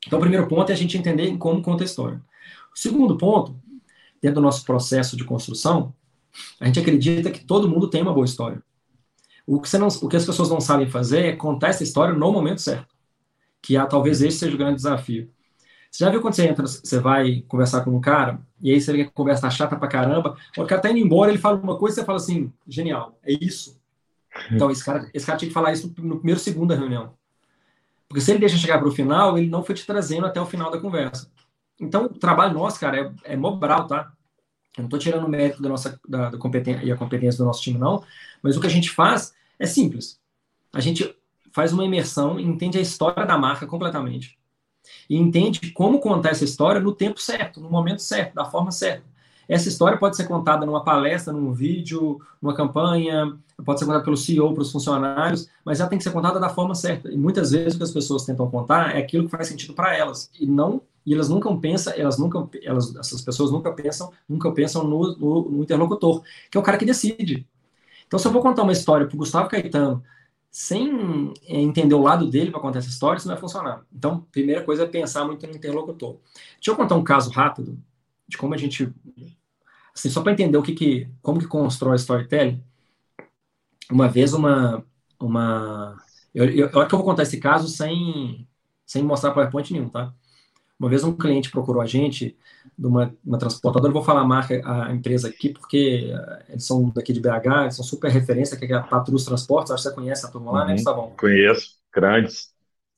Então, 0.05 0.19
o 0.19 0.21
primeiro 0.21 0.45
ponto 0.45 0.69
é 0.69 0.73
a 0.73 0.77
gente 0.77 0.95
entender 0.95 1.35
como 1.37 1.63
conta 1.63 1.83
a 1.83 1.85
história. 1.85 2.21
O 2.71 2.77
segundo 2.77 3.17
ponto, 3.17 3.59
dentro 4.21 4.35
do 4.35 4.41
nosso 4.41 4.63
processo 4.63 5.17
de 5.17 5.23
construção, 5.23 5.91
a 6.59 6.67
gente 6.67 6.79
acredita 6.79 7.31
que 7.31 7.43
todo 7.43 7.67
mundo 7.67 7.89
tem 7.89 8.03
uma 8.03 8.13
boa 8.13 8.25
história. 8.25 8.61
O 9.47 9.61
que, 9.61 9.77
não, 9.77 9.87
o 9.87 10.09
que 10.09 10.17
as 10.17 10.25
pessoas 10.25 10.49
não 10.49 10.59
sabem 10.59 10.89
fazer 10.89 11.25
é 11.25 11.35
contar 11.35 11.69
essa 11.69 11.81
história 11.81 12.13
no 12.13 12.31
momento 12.33 12.61
certo. 12.61 12.93
Que 13.61 13.77
há, 13.77 13.85
talvez 13.85 14.21
esse 14.21 14.39
seja 14.39 14.53
o 14.53 14.57
grande 14.57 14.75
desafio. 14.75 15.31
Você 15.89 16.03
já 16.03 16.11
viu 16.11 16.21
quando 16.21 16.33
você 16.33 16.45
entra, 16.45 16.67
você 16.67 16.99
vai 16.99 17.45
conversar 17.47 17.81
com 17.81 17.91
um 17.91 18.01
cara, 18.01 18.41
e 18.61 18.71
aí 18.71 18.81
você 18.81 18.91
vê 18.91 19.03
que 19.05 19.09
a 19.09 19.11
conversa 19.11 19.43
tá 19.43 19.49
chata 19.49 19.77
pra 19.77 19.87
caramba, 19.87 20.35
o 20.57 20.65
cara 20.65 20.81
tá 20.81 20.91
indo 20.91 20.99
embora, 20.99 21.31
ele 21.31 21.39
fala 21.39 21.57
uma 21.57 21.77
coisa 21.77 21.95
e 21.95 21.99
você 22.01 22.05
fala 22.05 22.17
assim, 22.17 22.51
genial, 22.67 23.17
é 23.23 23.33
isso. 23.33 23.77
Então, 24.51 24.69
esse 24.69 24.85
cara, 24.85 25.09
esse 25.15 25.25
cara 25.25 25.35
tinha 25.39 25.49
que 25.49 25.53
falar 25.53 25.73
isso 25.73 25.91
no 25.97 26.17
primeiro 26.17 26.39
segundo 26.39 26.69
da 26.69 26.75
reunião. 26.75 27.13
Porque 28.07 28.21
se 28.21 28.29
ele 28.29 28.39
deixa 28.39 28.55
chegar 28.55 28.77
para 28.77 28.87
o 28.87 28.91
final, 28.91 29.35
ele 29.35 29.49
não 29.49 29.63
foi 29.63 29.73
te 29.73 29.83
trazendo 29.83 30.27
até 30.27 30.39
o 30.39 30.45
final 30.45 30.69
da 30.69 30.79
conversa. 30.79 31.27
Então, 31.79 32.05
o 32.05 32.09
trabalho 32.09 32.53
nosso, 32.53 32.79
cara, 32.79 33.15
é, 33.23 33.33
é 33.33 33.35
mobral, 33.35 33.87
tá? 33.87 34.11
Eu 34.77 34.83
não 34.83 34.85
estou 34.87 34.99
tirando 34.99 35.25
o 35.25 35.29
mérito 35.29 35.61
da 35.61 35.69
nossa 35.69 35.99
da, 36.07 36.29
da 36.29 36.37
competência 36.37 36.83
e 36.83 36.91
a 36.91 36.95
competência 36.95 37.37
do 37.39 37.45
nosso 37.45 37.61
time, 37.61 37.77
não. 37.77 38.03
Mas 38.41 38.55
o 38.55 38.61
que 38.61 38.67
a 38.67 38.69
gente 38.69 38.91
faz 38.91 39.33
é 39.59 39.65
simples. 39.65 40.19
A 40.71 40.79
gente 40.79 41.15
faz 41.51 41.73
uma 41.73 41.83
imersão, 41.83 42.39
entende 42.39 42.77
a 42.77 42.81
história 42.81 43.25
da 43.25 43.37
marca 43.37 43.65
completamente 43.65 44.37
e 45.09 45.17
entende 45.17 45.71
como 45.71 45.99
contar 45.99 46.29
essa 46.29 46.43
história 46.43 46.79
no 46.79 46.93
tempo 46.93 47.19
certo, 47.19 47.59
no 47.59 47.69
momento 47.69 48.01
certo, 48.01 48.35
da 48.35 48.45
forma 48.45 48.71
certa. 48.71 49.03
Essa 49.47 49.69
história 49.69 49.97
pode 49.97 50.17
ser 50.17 50.27
contada 50.27 50.65
numa 50.65 50.83
palestra, 50.83 51.31
num 51.31 51.53
vídeo, 51.53 52.19
numa 52.41 52.53
campanha, 52.53 53.37
pode 53.63 53.79
ser 53.79 53.85
contada 53.85 54.03
pelo 54.03 54.17
CEO 54.17 54.53
para 54.53 54.61
os 54.61 54.71
funcionários, 54.71 55.49
mas 55.63 55.79
ela 55.79 55.89
tem 55.89 55.97
que 55.97 56.03
ser 56.03 56.11
contada 56.11 56.39
da 56.39 56.49
forma 56.49 56.75
certa. 56.75 57.09
E 57.09 57.17
muitas 57.17 57.51
vezes 57.51 57.75
o 57.75 57.77
que 57.77 57.83
as 57.83 57.91
pessoas 57.91 58.25
tentam 58.25 58.49
contar 58.51 58.95
é 58.95 58.99
aquilo 58.99 59.25
que 59.25 59.31
faz 59.31 59.47
sentido 59.47 59.73
para 59.73 59.95
elas 59.95 60.29
e 60.37 60.45
não 60.45 60.81
e 61.07 61.13
elas 61.13 61.29
nunca 61.29 61.55
pensam, 61.55 61.93
elas 61.95 62.19
nunca, 62.19 62.49
elas, 62.61 62.93
essas 62.97 63.21
pessoas 63.21 63.49
nunca 63.49 63.71
pensam, 63.71 64.11
nunca 64.27 64.51
pensam 64.51 64.83
no, 64.83 65.15
no, 65.17 65.49
no 65.49 65.63
interlocutor, 65.63 66.21
que 66.51 66.57
é 66.57 66.59
o 66.59 66.63
cara 66.63 66.77
que 66.77 66.83
decide. 66.85 67.47
Então, 68.05 68.19
se 68.19 68.27
eu 68.27 68.31
vou 68.33 68.41
contar 68.41 68.63
uma 68.63 68.73
história 68.73 69.07
para 69.07 69.17
Gustavo 69.17 69.49
Caetano 69.49 70.03
sem 70.51 71.33
é, 71.47 71.61
entender 71.61 71.95
o 71.95 72.01
lado 72.01 72.29
dele 72.29 72.51
para 72.51 72.59
contar 72.59 72.79
essa 72.79 72.89
história, 72.89 73.17
isso 73.19 73.27
não 73.27 73.35
vai 73.35 73.41
funcionar. 73.41 73.85
Então, 73.93 74.27
primeira 74.33 74.63
coisa 74.63 74.83
é 74.83 74.87
pensar 74.87 75.25
muito 75.25 75.47
no 75.47 75.55
interlocutor. 75.55 76.17
Deixa 76.55 76.71
eu 76.71 76.75
contar 76.75 76.95
um 76.95 77.03
caso 77.03 77.31
rápido 77.31 77.79
de 78.27 78.37
como 78.37 78.53
a 78.53 78.57
gente, 78.57 78.93
assim, 79.95 80.09
só 80.09 80.21
para 80.21 80.33
entender 80.33 80.57
o 80.57 80.63
que, 80.63 80.73
que 80.73 81.09
como 81.21 81.39
que 81.39 81.47
constrói 81.47 81.95
storytelling. 81.95 82.61
Uma 83.89 84.09
vez 84.09 84.33
uma, 84.33 84.83
uma, 85.19 85.97
eu, 86.33 86.45
eu, 86.49 86.69
eu 86.69 86.79
acho 86.79 86.89
que 86.89 86.95
eu 86.95 86.99
vou 86.99 87.05
contar 87.05 87.23
esse 87.23 87.39
caso 87.39 87.67
sem, 87.69 88.47
sem 88.85 89.03
mostrar 89.03 89.31
PowerPoint 89.31 89.71
nenhum, 89.71 89.89
tá? 89.89 90.13
Uma 90.79 90.89
vez 90.89 91.03
um 91.03 91.15
cliente 91.15 91.49
procurou 91.49 91.81
a 91.81 91.85
gente 91.85 92.37
de 92.77 92.85
uma, 92.85 93.15
uma 93.25 93.37
transportadora, 93.39 93.91
vou 93.91 94.03
falar 94.03 94.21
a 94.21 94.25
marca, 94.25 94.61
a 94.63 94.93
empresa 94.93 95.27
aqui, 95.27 95.49
porque 95.49 96.11
eh, 96.13 96.45
eles 96.49 96.65
são 96.65 96.89
daqui 96.89 97.11
de 97.11 97.19
BH, 97.19 97.63
eles 97.63 97.75
são 97.75 97.83
super 97.83 98.11
referência, 98.11 98.55
que 98.57 98.65
é 98.65 98.75
a 98.75 98.83
Patrus 98.83 99.25
Transportes, 99.25 99.71
acho 99.71 99.83
que 99.83 99.89
você 99.89 99.95
conhece 99.95 100.25
a 100.25 100.29
turma 100.29 100.51
lá, 100.51 100.59
né, 100.59 100.63
uhum, 100.63 100.67
né, 100.67 100.75
Gustavão? 100.75 101.15
Conheço, 101.17 101.77
grandes. 101.91 102.53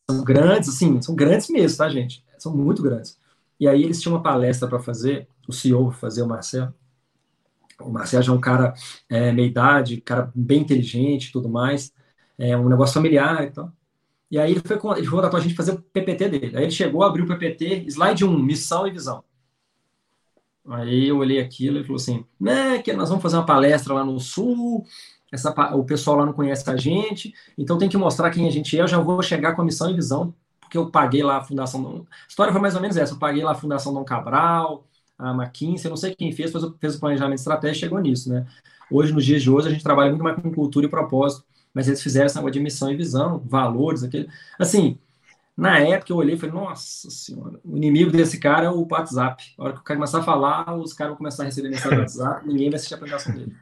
São 0.10 0.24
grandes, 0.24 0.70
assim, 0.70 1.02
são 1.02 1.16
grandes 1.16 1.50
mesmo, 1.50 1.78
tá, 1.78 1.88
gente? 1.88 2.26
São 2.38 2.56
muito 2.56 2.82
grandes. 2.84 3.18
E 3.60 3.68
aí 3.68 3.84
eles 3.84 4.02
tinham 4.02 4.16
uma 4.16 4.24
palestra 4.24 4.68
para 4.68 4.80
fazer, 4.80 5.28
o 5.48 5.54
CEO 5.54 5.92
fazer, 5.92 6.22
o 6.22 6.28
Marcelo. 6.28 6.74
O 7.80 7.90
Marcelo 7.90 8.24
já 8.24 8.34
é 8.34 8.36
um 8.36 8.42
cara 8.42 8.74
é, 9.08 9.32
meia 9.32 9.48
idade, 9.48 10.02
cara 10.02 10.32
bem 10.36 10.62
inteligente 10.62 11.32
tudo 11.32 11.48
mais, 11.48 11.94
é 12.38 12.58
um 12.58 12.68
negócio 12.68 12.94
familiar 12.94 13.44
e 13.46 13.52
tal. 13.52 13.72
E 14.30 14.38
aí 14.38 14.52
ele 14.52 14.62
foi, 14.62 14.78
ele 14.98 15.08
contratou 15.08 15.40
a 15.40 15.42
gente 15.42 15.56
fazer 15.56 15.72
o 15.72 15.82
PPT 15.82 16.30
dele. 16.30 16.58
Aí 16.58 16.64
ele 16.64 16.72
chegou, 16.72 17.04
abriu 17.04 17.26
o 17.26 17.28
PPT, 17.28 17.86
slide 17.88 18.24
1, 18.24 18.40
missão 18.40 18.88
e 18.88 18.92
visão. 18.92 19.24
Aí 20.68 21.08
eu 21.08 21.18
olhei 21.18 21.40
aquilo 21.40 21.80
e 21.80 21.84
falou 21.84 21.96
assim, 21.96 22.24
né, 22.40 22.80
que 22.80 22.94
nós 22.94 23.10
vamos 23.10 23.24
fazer 23.24 23.38
uma 23.38 23.46
palestra 23.46 23.94
lá 23.94 24.06
no 24.06 24.20
Sul, 24.20 24.86
essa, 25.32 25.52
o 25.76 25.84
pessoal 25.84 26.18
lá 26.18 26.26
não 26.26 26.34
conhece 26.34 26.70
a 26.70 26.78
gente, 26.78 27.34
então 27.58 27.78
tem 27.78 27.90
que 27.90 27.98
mostrar 27.98 28.30
quem 28.30 28.48
a 28.48 28.52
gente 28.52 28.78
é, 28.78 28.82
eu 28.82 28.88
já 28.88 29.00
vou 29.00 29.22
chegar 29.24 29.56
com 29.56 29.64
a 29.64 29.66
missão 29.66 29.90
e 29.90 29.94
visão, 29.96 30.34
porque 30.60 30.78
eu 30.78 30.92
paguei 30.92 31.24
lá 31.24 31.38
a 31.38 31.44
Fundação... 31.44 32.06
A 32.12 32.28
história 32.28 32.54
foi 32.54 32.62
mais 32.62 32.76
ou 32.76 32.82
menos 32.82 32.98
essa, 32.98 33.14
eu 33.14 33.18
paguei 33.18 33.44
lá 33.44 33.54
a 33.54 33.56
Fundação 33.56 33.94
Dom 33.94 34.04
Cabral, 34.04 34.86
a 35.18 35.32
McKinsey, 35.32 35.90
não 35.90 35.98
sei 35.98 36.14
quem 36.14 36.32
fez, 36.32 36.52
fez 36.80 36.96
o 36.96 37.00
planejamento 37.00 37.40
estratégico 37.40 37.80
chegou 37.80 38.00
nisso, 38.00 38.30
né? 38.30 38.46
Hoje, 38.92 39.12
nos 39.12 39.26
dias 39.26 39.42
de 39.42 39.50
hoje, 39.50 39.68
a 39.68 39.72
gente 39.72 39.84
trabalha 39.84 40.10
muito 40.10 40.24
mais 40.24 40.42
com 40.42 40.52
cultura 40.52 40.86
e 40.86 40.90
propósito, 40.90 41.44
mas 41.74 41.88
eles 41.88 42.02
fizeram 42.02 42.26
essa 42.26 42.52
de 42.52 42.60
missão 42.60 42.92
e 42.92 42.96
visão, 42.96 43.40
valores, 43.40 44.04
aquele. 44.04 44.30
Assim, 44.58 44.98
na 45.56 45.80
época 45.80 46.14
eu 46.14 46.18
olhei 46.18 46.36
e 46.36 46.38
falei, 46.38 46.56
nossa 46.56 47.10
senhora, 47.10 47.60
o 47.66 47.76
inimigo 47.76 48.12
desse 48.12 48.40
cara 48.40 48.66
é 48.66 48.70
o 48.70 48.88
WhatsApp. 48.90 49.54
A 49.58 49.64
hora 49.64 49.74
que 49.74 49.80
o 49.80 49.84
cara 49.84 49.98
começar 49.98 50.20
a 50.20 50.24
falar, 50.24 50.76
os 50.76 50.94
caras 50.94 51.12
vão 51.12 51.18
começar 51.18 51.44
a 51.44 51.46
receber 51.48 51.70
mensagem 51.70 51.98
no 51.98 52.02
WhatsApp, 52.02 52.48
ninguém 52.48 52.70
vai 52.70 52.78
assistir 52.78 52.94
a 52.94 52.98
apresentação 52.98 53.36
dele. 53.36 53.56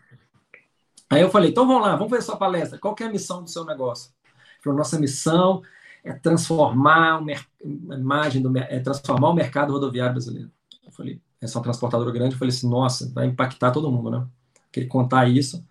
Aí 1.09 1.21
eu 1.21 1.29
falei, 1.29 1.49
então 1.49 1.65
vamos 1.65 1.81
lá, 1.81 1.95
vamos 1.95 2.09
fazer 2.09 2.21
sua 2.23 2.37
palestra. 2.37 2.77
Qual 2.77 2.95
é 2.99 3.03
a 3.03 3.09
missão 3.09 3.43
do 3.43 3.49
seu 3.49 3.65
negócio? 3.65 4.11
Ele 4.25 4.63
falou, 4.63 4.77
nossa 4.77 4.99
missão 4.99 5.61
é 6.03 6.13
transformar 6.13 7.19
a 7.19 7.95
imagem 7.95 8.41
do 8.41 8.55
é 8.57 8.79
transformar 8.79 9.29
o 9.29 9.33
mercado 9.33 9.73
rodoviário 9.73 10.13
brasileiro. 10.13 10.51
Eu 10.85 10.91
falei, 10.91 11.21
é 11.41 11.47
só 11.47 11.59
uma 11.59 11.63
transportadora 11.63 12.11
grande. 12.11 12.33
Eu 12.33 12.39
falei 12.39 12.53
assim, 12.53 12.69
nossa, 12.69 13.11
vai 13.13 13.25
impactar 13.25 13.71
todo 13.71 13.91
mundo, 13.91 14.11
né? 14.11 14.27
Queria 14.71 14.89
contar 14.89 15.27
isso. 15.27 15.65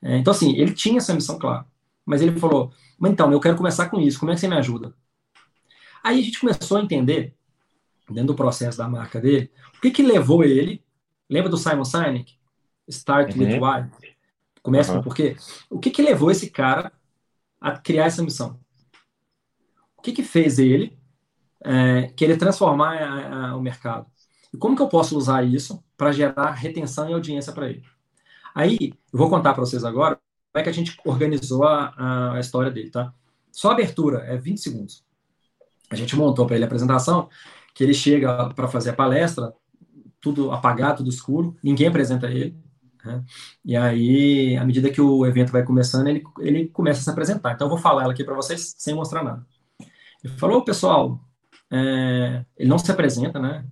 É, 0.00 0.16
então, 0.16 0.30
assim, 0.30 0.56
ele 0.56 0.72
tinha 0.72 0.98
essa 0.98 1.14
missão 1.14 1.38
clara. 1.38 1.66
Mas 2.06 2.22
ele 2.22 2.38
falou: 2.38 2.72
mas 2.98 3.12
então, 3.12 3.30
eu 3.32 3.40
quero 3.40 3.56
começar 3.56 3.90
com 3.90 4.00
isso, 4.00 4.18
como 4.18 4.30
é 4.30 4.34
que 4.34 4.40
você 4.40 4.48
me 4.48 4.56
ajuda? 4.56 4.94
Aí 6.02 6.20
a 6.20 6.22
gente 6.22 6.40
começou 6.40 6.78
a 6.78 6.82
entender, 6.82 7.34
dentro 8.08 8.28
do 8.28 8.34
processo 8.34 8.78
da 8.78 8.88
marca 8.88 9.20
dele, 9.20 9.50
o 9.76 9.80
que 9.80 9.90
que 9.90 10.02
levou 10.02 10.44
ele, 10.44 10.82
lembra 11.28 11.50
do 11.50 11.56
Simon 11.56 11.84
Sinek? 11.84 12.38
Start 12.88 13.34
uhum. 13.34 13.42
with 13.42 13.58
why. 13.58 13.90
Começa 14.62 14.94
uhum. 14.94 15.02
por 15.02 15.14
quê? 15.14 15.36
O 15.68 15.78
que 15.78 15.90
que 15.90 16.00
levou 16.00 16.30
esse 16.30 16.48
cara 16.48 16.92
a 17.60 17.76
criar 17.76 18.06
essa 18.06 18.22
missão? 18.22 18.58
O 19.96 20.02
que 20.02 20.12
que 20.12 20.22
fez 20.22 20.58
ele 20.58 20.96
é, 21.64 22.08
querer 22.16 22.36
transformar 22.36 22.96
a, 22.96 23.48
a, 23.48 23.56
o 23.56 23.60
mercado? 23.60 24.06
E 24.54 24.56
como 24.56 24.76
que 24.76 24.82
eu 24.82 24.88
posso 24.88 25.18
usar 25.18 25.42
isso 25.42 25.82
para 25.96 26.12
gerar 26.12 26.52
retenção 26.52 27.10
e 27.10 27.12
audiência 27.12 27.52
para 27.52 27.68
ele? 27.68 27.82
Aí, 28.54 28.94
eu 29.12 29.18
vou 29.18 29.28
contar 29.28 29.52
para 29.52 29.60
vocês 29.60 29.84
agora 29.84 30.18
é 30.58 30.62
que 30.62 30.68
a 30.68 30.72
gente 30.72 30.96
organizou 31.04 31.64
a, 31.64 32.34
a 32.34 32.40
história 32.40 32.70
dele, 32.70 32.90
tá? 32.90 33.12
Só 33.52 33.70
a 33.70 33.72
abertura 33.72 34.18
é 34.26 34.36
20 34.36 34.58
segundos. 34.58 35.04
A 35.90 35.96
gente 35.96 36.16
montou 36.16 36.46
para 36.46 36.56
ele 36.56 36.64
a 36.64 36.66
apresentação, 36.66 37.28
que 37.74 37.84
ele 37.84 37.94
chega 37.94 38.50
para 38.50 38.68
fazer 38.68 38.90
a 38.90 38.94
palestra, 38.94 39.52
tudo 40.20 40.50
apagado, 40.50 40.98
tudo 40.98 41.10
escuro, 41.10 41.56
ninguém 41.62 41.86
apresenta 41.86 42.26
ele. 42.26 42.56
Né? 43.04 43.24
E 43.64 43.76
aí, 43.76 44.56
à 44.56 44.64
medida 44.64 44.90
que 44.90 45.00
o 45.00 45.24
evento 45.24 45.52
vai 45.52 45.62
começando, 45.62 46.08
ele, 46.08 46.24
ele 46.40 46.68
começa 46.68 47.00
a 47.00 47.02
se 47.04 47.10
apresentar. 47.10 47.52
Então, 47.52 47.66
eu 47.66 47.70
vou 47.70 47.78
falar 47.78 48.02
ela 48.02 48.12
aqui 48.12 48.24
para 48.24 48.34
vocês 48.34 48.74
sem 48.76 48.94
mostrar 48.94 49.22
nada. 49.22 49.46
Ele 50.24 50.32
falou, 50.34 50.64
pessoal, 50.64 51.20
é... 51.70 52.44
ele 52.56 52.68
não 52.68 52.78
se 52.78 52.90
apresenta, 52.90 53.38
né? 53.38 53.64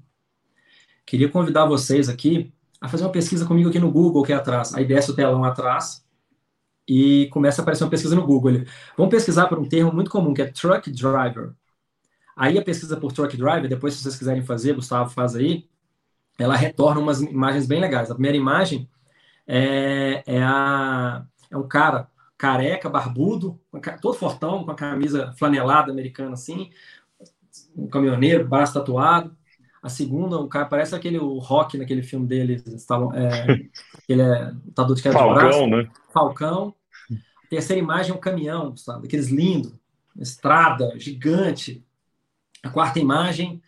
Queria 1.05 1.29
convidar 1.29 1.67
vocês 1.67 2.09
aqui 2.09 2.53
a 2.81 2.89
fazer 2.89 3.05
uma 3.05 3.13
pesquisa 3.13 3.45
comigo 3.45 3.69
aqui 3.69 3.79
no 3.79 3.91
Google, 3.91 4.23
aqui 4.23 4.33
atrás. 4.33 4.75
Aí 4.75 4.85
desce 4.85 5.11
o 5.11 5.15
telão 5.15 5.45
atrás 5.45 6.04
e 6.89 7.29
começa 7.31 7.61
a 7.61 7.63
aparecer 7.63 7.85
uma 7.85 7.91
pesquisa 7.91 8.15
no 8.15 8.27
Google. 8.27 8.65
Vamos 8.97 9.11
pesquisar 9.11 9.47
por 9.47 9.59
um 9.59 9.69
termo 9.69 9.93
muito 9.93 10.11
comum, 10.11 10.35
que 10.35 10.43
é 10.43 10.47
truck 10.47 10.91
driver. 10.91 11.55
Aí 12.37 12.59
a 12.59 12.63
pesquisa 12.63 12.97
por 12.97 13.13
truck 13.13 13.37
driver, 13.37 13.69
depois 13.69 13.95
se 13.95 14.03
vocês 14.03 14.17
quiserem 14.17 14.43
fazer, 14.43 14.75
Gustavo 14.75 15.11
faz 15.11 15.37
aí, 15.37 15.69
ela 16.39 16.57
retorna 16.57 17.01
umas 17.01 17.21
imagens 17.21 17.67
bem 17.67 17.81
legais. 17.81 18.11
A 18.11 18.15
primeira 18.15 18.37
imagem 18.37 18.89
é, 19.47 20.23
é, 20.27 20.43
a, 20.43 21.25
é 21.51 21.57
um 21.57 21.69
cara 21.69 22.09
careca, 22.37 22.91
barbudo, 22.91 23.61
todo 24.03 24.19
fortão, 24.19 24.65
com 24.65 24.71
a 24.71 24.75
camisa 24.75 25.33
flanelada 25.39 25.93
americana 25.93 26.35
assim, 26.35 26.71
um 27.77 27.87
caminhoneiro, 27.89 28.47
braço 28.47 28.75
tatuado. 28.75 29.37
A 29.85 29.91
segunda, 29.91 30.39
o 30.39 30.49
cara 30.49 30.65
parece 30.65 30.95
aquele 30.95 31.19
o 31.19 31.37
Rock 31.37 31.77
naquele 31.77 32.03
filme 32.03 32.27
dele, 32.27 32.65
é, 33.13 33.69
ele 34.09 34.23
é 34.23 34.51
lutador 34.65 34.97
de 34.97 35.03
queda 35.03 35.15
Falcão, 35.15 35.35
de 35.35 35.41
braço. 35.41 35.67
Né? 35.67 35.91
Falcão. 36.11 36.75
A 37.13 37.47
terceira 37.51 37.83
imagem 37.83 38.13
é 38.13 38.15
um 38.15 38.21
caminhão, 38.21 38.75
sabe? 38.79 39.07
Aqueles 39.07 39.29
lindos, 39.29 39.75
estrada 40.19 40.99
gigante. 40.99 41.85
A 42.63 42.71
quarta 42.71 42.99
imagem 42.99 43.61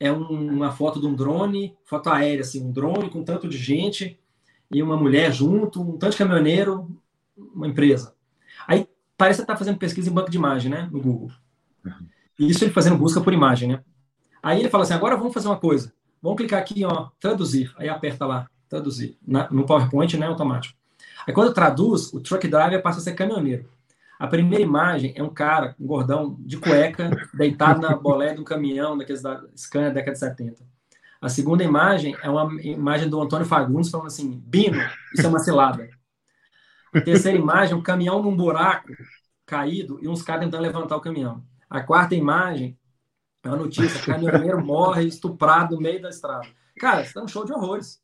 é 0.00 0.10
um, 0.10 0.54
uma 0.54 0.72
foto 0.72 0.98
de 0.98 1.06
um 1.06 1.14
drone, 1.14 1.76
foto 1.84 2.08
aérea, 2.08 2.40
assim, 2.40 2.64
um 2.64 2.72
drone 2.72 3.10
com 3.10 3.22
tanto 3.22 3.46
de 3.46 3.58
gente 3.58 4.18
e 4.70 4.82
uma 4.82 4.96
mulher 4.96 5.30
junto, 5.34 5.82
um 5.82 5.98
tanto 5.98 6.12
de 6.12 6.16
caminhoneiro, 6.16 6.98
uma 7.36 7.68
empresa. 7.68 8.14
Aí 8.66 8.88
parece 9.18 9.40
que 9.40 9.42
está 9.42 9.54
fazendo 9.54 9.76
pesquisa 9.76 10.08
em 10.08 10.14
banco 10.14 10.30
de 10.30 10.38
imagem, 10.38 10.70
né, 10.70 10.88
no 10.90 10.98
Google. 10.98 11.30
Uhum. 11.84 12.08
Isso 12.38 12.64
ele 12.64 12.72
fazendo 12.72 12.96
busca 12.96 13.20
por 13.20 13.34
imagem, 13.34 13.68
né? 13.68 13.84
Aí 14.42 14.60
ele 14.60 14.68
fala 14.68 14.84
assim: 14.84 14.94
agora 14.94 15.16
vamos 15.16 15.34
fazer 15.34 15.48
uma 15.48 15.58
coisa. 15.58 15.92
Vamos 16.22 16.36
clicar 16.36 16.60
aqui, 16.60 16.84
ó, 16.84 17.08
traduzir. 17.20 17.72
Aí 17.76 17.88
aperta 17.88 18.26
lá, 18.26 18.48
traduzir. 18.68 19.16
Na, 19.26 19.48
no 19.50 19.64
PowerPoint, 19.64 20.16
né, 20.16 20.26
automático. 20.26 20.76
Aí 21.26 21.32
quando 21.32 21.52
traduz, 21.52 22.12
o 22.12 22.20
truck 22.20 22.46
driver 22.48 22.82
passa 22.82 22.98
a 22.98 23.02
ser 23.02 23.14
caminhoneiro. 23.14 23.68
A 24.18 24.26
primeira 24.26 24.64
imagem 24.64 25.12
é 25.14 25.22
um 25.22 25.28
cara, 25.28 25.76
um 25.78 25.86
gordão 25.86 26.36
de 26.40 26.56
cueca, 26.56 27.10
deitado 27.34 27.80
na 27.80 27.94
bolé 27.94 28.34
de 28.34 28.40
um 28.40 28.44
caminhão 28.44 28.98
daqueles 28.98 29.22
da 29.22 29.44
Scania 29.56 29.88
da 29.88 29.94
década 29.94 30.12
de 30.12 30.18
70. 30.18 30.64
A 31.20 31.28
segunda 31.28 31.62
imagem 31.62 32.16
é 32.22 32.28
uma 32.28 32.60
imagem 32.62 33.08
do 33.08 33.20
Antônio 33.20 33.46
Fagundes 33.46 33.90
falando 33.90 34.08
assim: 34.08 34.42
Bino, 34.44 34.78
isso 35.14 35.26
é 35.26 35.28
uma 35.28 35.38
cilada. 35.38 35.88
A 36.92 37.00
terceira 37.00 37.38
imagem, 37.38 37.76
um 37.76 37.82
caminhão 37.82 38.22
num 38.22 38.34
buraco 38.34 38.88
caído 39.46 39.98
e 40.02 40.08
uns 40.08 40.22
caras 40.22 40.44
tentando 40.44 40.62
levantar 40.62 40.96
o 40.96 41.00
caminhão. 41.00 41.42
A 41.68 41.80
quarta 41.80 42.14
imagem 42.14 42.76
é 43.42 43.48
uma 43.48 43.56
notícia: 43.56 44.00
caminhoneiro 44.04 44.64
morre 44.64 45.04
estuprado 45.04 45.76
no 45.76 45.80
meio 45.80 46.00
da 46.00 46.08
estrada. 46.08 46.46
Cara, 46.78 47.02
isso 47.02 47.18
é 47.18 47.22
um 47.22 47.28
show 47.28 47.44
de 47.44 47.52
horrores. 47.52 48.00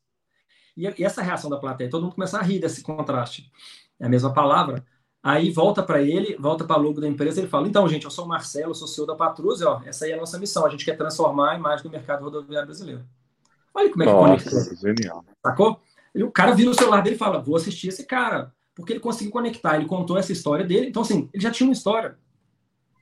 E, 0.75 0.83
e 0.97 1.03
essa 1.03 1.21
reação 1.21 1.49
da 1.49 1.57
plateia, 1.57 1.89
todo 1.89 2.03
mundo 2.03 2.15
começa 2.15 2.37
a 2.37 2.41
rir 2.41 2.59
desse 2.59 2.83
contraste. 2.83 3.51
É 3.99 4.05
a 4.05 4.09
mesma 4.09 4.33
palavra. 4.33 4.85
Aí 5.23 5.49
volta 5.51 5.81
para 5.81 6.01
ele, 6.01 6.35
volta 6.37 6.63
para 6.65 6.79
o 6.79 6.83
logo 6.83 7.01
da 7.01 7.07
empresa, 7.07 7.39
ele 7.39 7.47
fala: 7.47 7.67
Então, 7.67 7.87
gente, 7.87 8.05
eu 8.05 8.11
sou 8.11 8.25
o 8.25 8.27
Marcelo, 8.27 8.75
sou 8.75 8.87
CEO 8.87 9.07
da 9.07 9.15
Patrus, 9.15 9.61
ó, 9.61 9.81
essa 9.85 10.05
aí 10.05 10.11
é 10.11 10.13
a 10.13 10.19
nossa 10.19 10.37
missão. 10.37 10.65
A 10.65 10.69
gente 10.69 10.85
quer 10.85 10.95
transformar 10.95 11.53
a 11.53 11.55
imagem 11.55 11.83
do 11.83 11.89
mercado 11.89 12.23
rodoviário 12.23 12.67
brasileiro. 12.67 13.03
Olha 13.73 13.89
como 13.89 14.03
é 14.03 14.05
que 14.05 14.13
Nossa, 14.13 14.49
conectou. 14.49 14.77
Genial. 14.77 15.25
Sacou? 15.41 15.81
Ele, 16.13 16.23
o 16.23 16.31
cara 16.31 16.53
vira 16.53 16.69
o 16.69 16.73
celular 16.73 17.01
dele 17.01 17.15
e 17.15 17.19
fala: 17.19 17.39
Vou 17.39 17.55
assistir 17.55 17.87
esse 17.87 18.05
cara. 18.05 18.53
Porque 18.75 18.91
ele 18.91 18.99
conseguiu 18.99 19.31
conectar, 19.31 19.77
ele 19.77 19.85
contou 19.85 20.17
essa 20.17 20.33
história 20.33 20.65
dele. 20.65 20.87
Então, 20.87 21.01
assim, 21.01 21.29
ele 21.33 21.41
já 21.41 21.49
tinha 21.49 21.67
uma 21.67 21.73
história. 21.73 22.17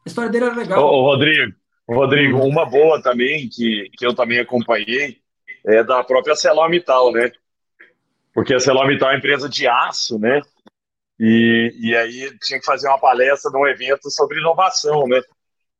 A 0.06 0.10
história 0.10 0.30
dele 0.30 0.46
era 0.46 0.56
legal. 0.56 0.84
Ô, 0.84 1.00
ô 1.00 1.02
Rodrigo, 1.04 1.54
Rodrigo, 1.90 2.40
uma 2.40 2.66
boa 2.66 3.02
também, 3.02 3.50
que, 3.50 3.90
que 3.98 4.06
eu 4.06 4.14
também 4.14 4.40
acompanhei, 4.40 5.18
é 5.66 5.84
da 5.84 6.04
própria 6.04 6.36
Celomital, 6.36 7.12
né? 7.12 7.32
Porque 8.34 8.54
a 8.54 8.60
Celomital 8.60 9.10
é 9.10 9.14
uma 9.14 9.18
empresa 9.18 9.50
de 9.50 9.68
aço, 9.68 10.18
né? 10.18 10.42
E, 11.20 11.72
e 11.80 11.96
aí 11.96 12.38
tinha 12.40 12.60
que 12.60 12.66
fazer 12.66 12.88
uma 12.88 13.00
palestra 13.00 13.52
num 13.52 13.68
evento 13.68 14.10
sobre 14.10 14.40
inovação, 14.40 15.08
né? 15.08 15.22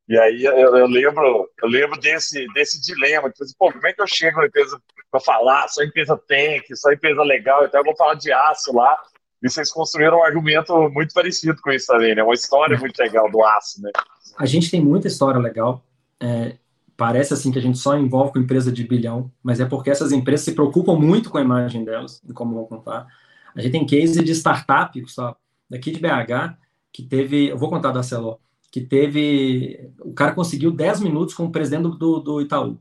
E 0.08 0.20
aí 0.20 0.44
eu, 0.44 0.76
eu 0.76 0.86
lembro, 0.86 1.50
eu 1.62 1.70
lembro 1.70 2.00
desse, 2.00 2.46
desse 2.54 2.82
dilema, 2.82 3.30
tipo 3.30 3.44
assim, 3.44 3.54
pô, 3.58 3.72
como 3.72 3.88
é 3.88 3.94
que 3.94 4.02
eu 4.02 4.08
chego 4.08 4.40
na 4.40 4.48
empresa 4.48 4.78
para 5.10 5.20
falar, 5.22 5.68
só 5.70 5.82
empresa 5.84 6.20
tem, 6.28 6.62
só 6.76 6.92
empresa 6.92 7.24
legal, 7.24 7.66
então 7.66 7.80
eu 7.80 7.86
vou 7.86 7.96
falar 7.96 8.16
de 8.16 8.32
aço 8.32 8.76
lá. 8.76 8.98
E 9.42 9.50
vocês 9.50 9.70
construíram 9.72 10.20
um 10.20 10.24
argumento 10.24 10.90
muito 10.90 11.14
parecido 11.14 11.62
com 11.62 11.72
isso 11.72 11.88
também, 11.88 12.16
né? 12.16 12.24
Uma 12.24 12.34
história 12.34 12.78
muito 12.78 12.98
legal 12.98 13.30
do 13.30 13.44
aço, 13.44 13.82
né? 13.82 13.92
A 14.38 14.46
gente 14.46 14.72
tem 14.72 14.82
muita 14.82 15.08
história 15.08 15.40
legal. 15.40 15.84
É, 16.24 16.58
parece 16.96 17.34
assim 17.34 17.52
que 17.52 17.60
a 17.60 17.62
gente 17.62 17.78
só 17.78 17.98
envolve 17.98 18.32
com 18.32 18.40
empresa 18.40 18.72
de 18.72 18.88
bilhão, 18.88 19.30
mas 19.44 19.60
é 19.60 19.66
porque 19.66 19.90
essas 19.90 20.14
empresas 20.14 20.46
se 20.46 20.54
preocupam 20.54 20.96
muito 20.96 21.30
com 21.30 21.38
a 21.38 21.42
imagem 21.42 21.84
delas 21.84 22.24
e 22.26 22.32
como 22.32 22.56
vão 22.56 22.66
contar. 22.66 23.06
A 23.54 23.62
gente 23.62 23.74
tem 23.74 23.86
case 23.86 24.24
de 24.24 24.32
startup, 24.32 25.04
só, 25.10 25.36
daqui 25.70 25.92
de 25.92 26.00
BH, 26.00 26.58
que 26.94 27.04
teve, 27.04 27.48
eu 27.50 27.58
vou 27.58 27.70
contar 27.70 27.92
da 27.92 28.02
Celó, 28.02 28.38
que 28.72 28.80
teve, 28.80 29.92
o 30.00 30.14
cara 30.14 30.34
conseguiu 30.34 30.72
10 30.72 31.02
minutos 31.02 31.36
com 31.36 31.44
o 31.44 31.52
presidente 31.52 31.98
do, 31.98 32.20
do 32.20 32.42
Itaú. 32.42 32.80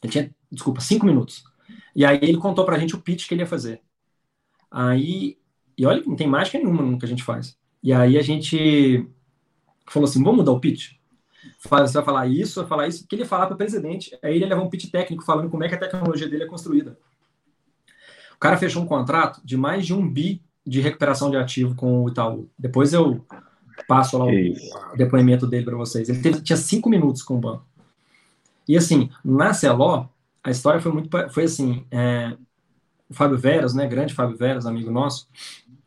Ele 0.00 0.12
tinha, 0.12 0.30
desculpa, 0.50 0.80
5 0.80 1.04
minutos. 1.04 1.42
E 1.96 2.04
aí 2.04 2.20
ele 2.22 2.38
contou 2.38 2.64
pra 2.64 2.78
gente 2.78 2.94
o 2.94 3.00
pitch 3.00 3.26
que 3.26 3.34
ele 3.34 3.42
ia 3.42 3.46
fazer. 3.46 3.82
Aí, 4.70 5.36
e 5.76 5.84
olha 5.84 6.00
não 6.06 6.14
tem 6.14 6.28
mágica 6.28 6.58
nenhuma 6.58 6.96
que 6.96 7.04
a 7.04 7.08
gente 7.08 7.24
faz. 7.24 7.58
E 7.82 7.92
aí 7.92 8.16
a 8.16 8.22
gente 8.22 9.04
falou 9.88 10.08
assim, 10.08 10.22
vamos 10.22 10.38
mudar 10.38 10.52
o 10.52 10.60
pitch? 10.60 10.99
Você 11.58 11.92
vai 11.92 12.04
falar 12.04 12.26
isso, 12.26 12.60
vai 12.60 12.68
falar 12.68 12.88
isso, 12.88 13.06
que 13.06 13.14
ele 13.14 13.24
falar 13.24 13.46
para 13.46 13.54
o 13.54 13.58
presidente. 13.58 14.16
Aí 14.22 14.34
ele 14.34 14.44
ia 14.44 14.48
levar 14.48 14.62
um 14.62 14.70
pitch 14.70 14.90
técnico 14.90 15.24
falando 15.24 15.50
como 15.50 15.64
é 15.64 15.68
que 15.68 15.74
a 15.74 15.78
tecnologia 15.78 16.28
dele 16.28 16.44
é 16.44 16.46
construída. 16.46 16.98
O 18.34 18.38
cara 18.38 18.56
fechou 18.56 18.82
um 18.82 18.86
contrato 18.86 19.40
de 19.44 19.56
mais 19.56 19.84
de 19.84 19.94
um 19.94 20.08
bi 20.08 20.42
de 20.66 20.80
recuperação 20.80 21.30
de 21.30 21.36
ativo 21.36 21.74
com 21.74 22.04
o 22.04 22.08
Itaú. 22.08 22.48
Depois 22.58 22.92
eu 22.92 23.24
passo 23.88 24.18
lá 24.18 24.26
o 24.26 24.96
depoimento 24.96 25.46
dele 25.46 25.64
para 25.64 25.76
vocês. 25.76 26.08
Ele 26.08 26.20
teve, 26.20 26.40
tinha 26.40 26.56
cinco 26.56 26.88
minutos 26.88 27.22
com 27.22 27.36
o 27.36 27.40
banco. 27.40 27.66
E 28.68 28.76
assim, 28.76 29.10
na 29.24 29.52
Celó, 29.52 30.06
a 30.44 30.50
história 30.50 30.80
foi 30.80 30.92
muito, 30.92 31.10
foi 31.30 31.44
assim, 31.44 31.84
é, 31.90 32.36
o 33.08 33.14
Fábio 33.14 33.36
Veras, 33.36 33.74
né, 33.74 33.86
grande 33.86 34.14
Fábio 34.14 34.36
Veras, 34.36 34.64
amigo 34.64 34.90
nosso, 34.90 35.28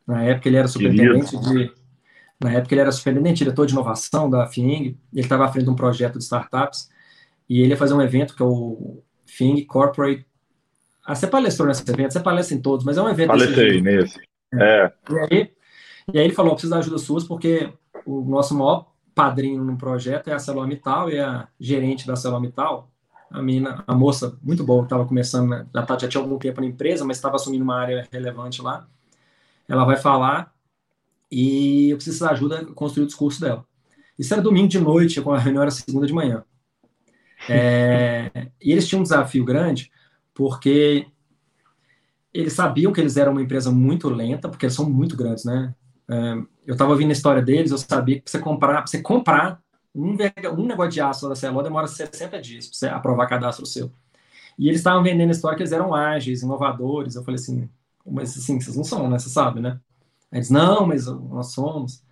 na 0.06 0.24
época 0.24 0.50
ele 0.50 0.58
era 0.58 0.68
superintendente 0.68 1.38
de, 1.38 1.72
na 2.44 2.52
época 2.52 2.74
ele 2.74 2.82
era 2.82 2.92
superintendente, 2.92 3.44
diretor 3.44 3.66
de 3.66 3.74
inovação 3.74 4.30
da 4.30 4.46
FIENG, 4.48 4.98
ele 5.14 5.22
estava 5.22 5.46
à 5.46 5.48
frente 5.48 5.66
de 5.66 5.70
um 5.70 5.76
projeto 5.76 6.18
de 6.18 6.24
startups, 6.24 6.90
e 7.50 7.62
ele 7.62 7.70
ia 7.70 7.78
fazer 7.78 7.94
um 7.94 8.02
evento 8.02 8.36
que 8.36 8.42
é 8.42 8.46
o 8.46 9.02
FIENG 9.26 9.66
Corporate, 9.66 10.26
ah, 11.06 11.16
você 11.16 11.28
palestrou 11.28 11.68
nesse 11.68 11.90
evento, 11.90 12.14
você 12.14 12.20
palestra 12.20 12.56
em 12.56 12.62
todos, 12.62 12.86
mas 12.86 12.98
é 12.98 13.02
um 13.02 13.10
evento... 13.10 13.28
Palestrei 13.28 13.82
nesse, 13.82 14.20
é. 14.54 14.92
E 15.10 15.36
aí, 15.36 15.52
e 16.14 16.20
aí 16.20 16.26
ele 16.26 16.34
falou, 16.34 16.52
preciso 16.52 16.72
da 16.72 16.80
ajuda 16.80 16.98
sua, 16.98 17.26
porque 17.26 17.72
o 18.06 18.22
nosso 18.22 18.56
maior 18.56 18.92
padrinho 19.16 19.64
no 19.64 19.78
projeto 19.78 20.28
é 20.28 20.34
a 20.34 20.40
Celomital, 20.40 21.10
e 21.10 21.20
a 21.20 21.48
gerente 21.60 22.06
da 22.06 22.16
Celomital, 22.16 22.90
a 23.32 23.42
menina, 23.42 23.84
a 23.88 23.96
moça 23.96 24.38
muito 24.44 24.64
boa, 24.64 24.84
estava 24.84 25.06
começando, 25.06 25.50
né, 25.50 25.66
já, 25.74 25.82
tá, 25.82 25.98
já 25.98 26.08
tinha 26.08 26.22
algum 26.22 26.38
tempo 26.38 26.62
na 26.62 26.68
empresa, 26.68 27.04
mas 27.04 27.18
estava 27.18 27.36
assumindo 27.36 27.64
uma 27.64 27.80
área 27.80 28.08
relevante 28.12 28.62
lá. 28.62 28.86
Ela 29.68 29.86
vai 29.86 29.96
falar 29.96 30.53
e 31.34 31.90
eu 31.90 31.96
preciso 31.96 32.20
de 32.20 32.32
ajuda 32.32 32.60
a 32.60 32.66
construir 32.74 33.06
o 33.06 33.08
discurso 33.08 33.42
dela. 33.42 33.66
Isso 34.20 34.32
era 34.32 34.42
domingo 34.42 34.68
de 34.68 34.80
noite, 34.80 35.20
com 35.20 35.34
a 35.34 35.40
reunião 35.40 35.64
era 35.64 35.72
segunda 35.72 36.06
de 36.06 36.14
manhã. 36.14 36.44
É, 37.50 38.50
e 38.62 38.72
eles 38.72 38.88
tinham 38.88 39.00
um 39.00 39.04
desafio 39.04 39.44
grande, 39.44 39.92
porque 40.32 41.08
eles 42.32 42.54
sabiam 42.54 42.94
que 42.94 43.02
eles 43.02 43.18
eram 43.18 43.32
uma 43.32 43.42
empresa 43.42 43.72
muito 43.72 44.10
lenta, 44.10 44.48
porque 44.48 44.68
eles 44.68 44.76
são 44.76 44.88
muito 44.88 45.18
grandes, 45.18 45.44
né? 45.44 45.74
É, 46.08 46.34
eu 46.68 46.74
estava 46.74 46.92
ouvindo 46.92 47.10
a 47.10 47.14
história 47.14 47.42
deles, 47.42 47.72
eu 47.72 47.80
sabia 47.80 48.18
que 48.18 48.22
para 48.22 48.32
você 48.32 48.40
comprar, 48.40 48.74
pra 48.76 48.88
você 48.88 49.02
comprar 49.02 49.60
um, 49.96 50.16
um 50.56 50.68
negócio 50.68 50.92
de 50.92 51.02
aço 51.02 51.28
da 51.28 51.36
CLO 51.36 51.64
demora 51.64 51.88
60 51.88 52.40
dias 52.40 52.68
para 52.68 52.78
você 52.78 52.88
aprovar 52.88 53.28
cadastro 53.28 53.66
seu. 53.66 53.92
E 54.58 54.68
eles 54.68 54.82
estavam 54.82 55.02
vendendo 55.02 55.30
a 55.30 55.32
história 55.32 55.58
que 55.58 55.64
eles 55.64 55.72
eram 55.72 55.96
ágeis, 55.96 56.44
inovadores. 56.44 57.16
Eu 57.16 57.24
falei 57.24 57.40
assim, 57.40 57.68
mas 58.06 58.38
assim, 58.38 58.62
vocês 58.62 58.76
não 58.76 58.84
são, 58.84 59.10
né? 59.10 59.18
Você 59.18 59.30
sabe, 59.30 59.60
né? 59.60 59.80
Eles, 60.34 60.50
não, 60.50 60.86
mas 60.88 61.06
nós 61.06 61.54
somos. 61.54 62.04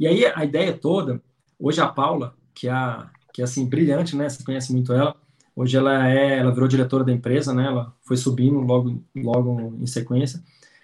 E 0.00 0.06
aí 0.06 0.24
a 0.24 0.44
ideia 0.44 0.72
toda, 0.72 1.22
hoje 1.58 1.80
a 1.80 1.86
Paula, 1.86 2.34
que 2.54 2.68
é, 2.68 3.06
que 3.32 3.40
é 3.40 3.44
assim, 3.44 3.66
brilhante, 3.66 4.16
né? 4.16 4.28
Você 4.28 4.42
conhece 4.42 4.72
muito 4.72 4.92
ela. 4.92 5.14
Hoje 5.54 5.76
ela 5.76 6.08
é, 6.08 6.38
ela 6.38 6.52
virou 6.52 6.68
diretora 6.68 7.04
da 7.04 7.12
empresa, 7.12 7.52
né? 7.52 7.66
Ela 7.66 7.94
foi 8.02 8.16
subindo 8.16 8.58
logo, 8.60 9.02
logo 9.16 9.74
em 9.80 9.86
sequência. 9.86 10.42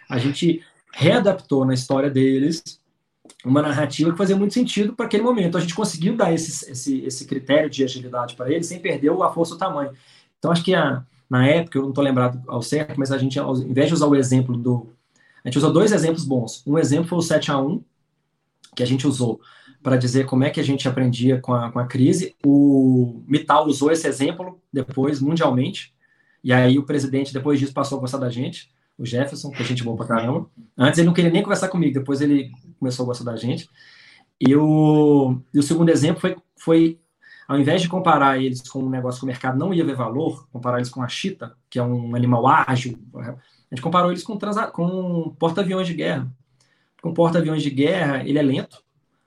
A 0.08 0.18
gente 0.18 0.62
readaptou 0.92 1.64
na 1.64 1.74
história 1.74 2.10
deles 2.10 2.62
uma 3.44 3.62
narrativa 3.62 4.10
que 4.10 4.18
fazia 4.18 4.36
muito 4.36 4.54
sentido 4.54 4.94
para 4.94 5.06
aquele 5.06 5.22
momento. 5.22 5.56
A 5.56 5.60
gente 5.60 5.74
conseguiu 5.74 6.16
dar 6.16 6.32
esse, 6.32 6.70
esse, 6.70 7.00
esse 7.04 7.26
critério 7.26 7.70
de 7.70 7.84
agilidade 7.84 8.34
para 8.34 8.50
ele 8.50 8.64
sem 8.64 8.78
perder 8.78 9.10
a 9.10 9.30
força 9.30 9.54
do 9.54 9.58
tamanho. 9.58 9.92
Então, 10.38 10.50
acho 10.50 10.64
que 10.64 10.74
a, 10.74 11.04
na 11.28 11.46
época, 11.46 11.78
eu 11.78 11.82
não 11.82 11.88
estou 11.90 12.04
lembrado 12.04 12.42
ao 12.46 12.62
certo, 12.62 12.98
mas 12.98 13.10
a 13.10 13.18
gente, 13.18 13.38
ao 13.38 13.56
invés 13.56 13.88
de 13.88 13.94
usar 13.94 14.06
o 14.06 14.16
exemplo 14.16 14.56
do. 14.56 14.88
A 15.44 15.48
gente 15.48 15.58
usou 15.58 15.72
dois 15.72 15.92
exemplos 15.92 16.24
bons. 16.24 16.62
Um 16.66 16.78
exemplo 16.78 17.06
foi 17.06 17.18
o 17.18 17.22
7 17.22 17.50
a 17.50 17.58
1 17.58 17.84
que 18.74 18.82
a 18.82 18.86
gente 18.86 19.06
usou 19.06 19.40
para 19.82 19.96
dizer 19.96 20.24
como 20.24 20.44
é 20.44 20.50
que 20.50 20.58
a 20.58 20.64
gente 20.64 20.88
aprendia 20.88 21.38
com 21.38 21.52
a, 21.52 21.70
com 21.70 21.78
a 21.78 21.86
crise. 21.86 22.34
O 22.44 23.22
Mital 23.28 23.66
usou 23.66 23.92
esse 23.92 24.08
exemplo 24.08 24.58
depois, 24.72 25.20
mundialmente, 25.20 25.94
E 26.42 26.52
aí 26.52 26.78
o 26.78 26.84
presidente, 26.84 27.32
depois 27.32 27.60
disso, 27.60 27.72
passou 27.72 27.98
a 27.98 28.00
gostar 28.00 28.18
da 28.18 28.30
gente, 28.30 28.70
o 28.98 29.04
Jefferson, 29.04 29.50
que 29.50 29.62
a 29.62 29.64
gente 29.66 29.84
boa 29.84 29.96
pra 29.96 30.06
caramba. 30.06 30.48
Antes 30.76 30.98
ele 30.98 31.06
não 31.06 31.14
queria 31.14 31.30
nem 31.30 31.42
conversar 31.42 31.68
comigo, 31.68 31.92
depois 31.92 32.20
ele 32.20 32.50
começou 32.78 33.04
a 33.04 33.06
gostar 33.06 33.24
da 33.24 33.36
gente. 33.36 33.68
E 34.40 34.56
o, 34.56 35.38
e 35.52 35.58
o 35.58 35.62
segundo 35.62 35.90
exemplo 35.90 36.20
foi, 36.20 36.36
foi, 36.56 37.00
ao 37.46 37.58
invés 37.58 37.82
de 37.82 37.88
comparar 37.88 38.42
eles 38.42 38.66
com 38.68 38.82
um 38.82 38.90
negócio 38.90 39.20
que 39.20 39.24
o 39.24 39.28
mercado 39.28 39.58
não 39.58 39.72
ia 39.72 39.84
ver 39.84 39.96
valor, 39.96 40.48
comparar 40.50 40.78
eles 40.78 40.90
com 40.90 41.02
a 41.02 41.08
chita, 41.08 41.54
que 41.68 41.78
é 41.78 41.82
um 41.82 42.14
animal 42.14 42.46
ágil, 42.46 42.98
a 43.74 43.76
gente 43.76 43.82
comparou 43.82 44.12
eles 44.12 44.22
com, 44.22 44.38
com 44.72 45.34
porta-aviões 45.36 45.86
de 45.86 45.94
guerra. 45.94 46.30
Com 47.02 47.12
porta-aviões 47.12 47.60
de 47.60 47.70
guerra, 47.70 48.22
ele 48.24 48.38
é 48.38 48.42
lento, 48.42 48.82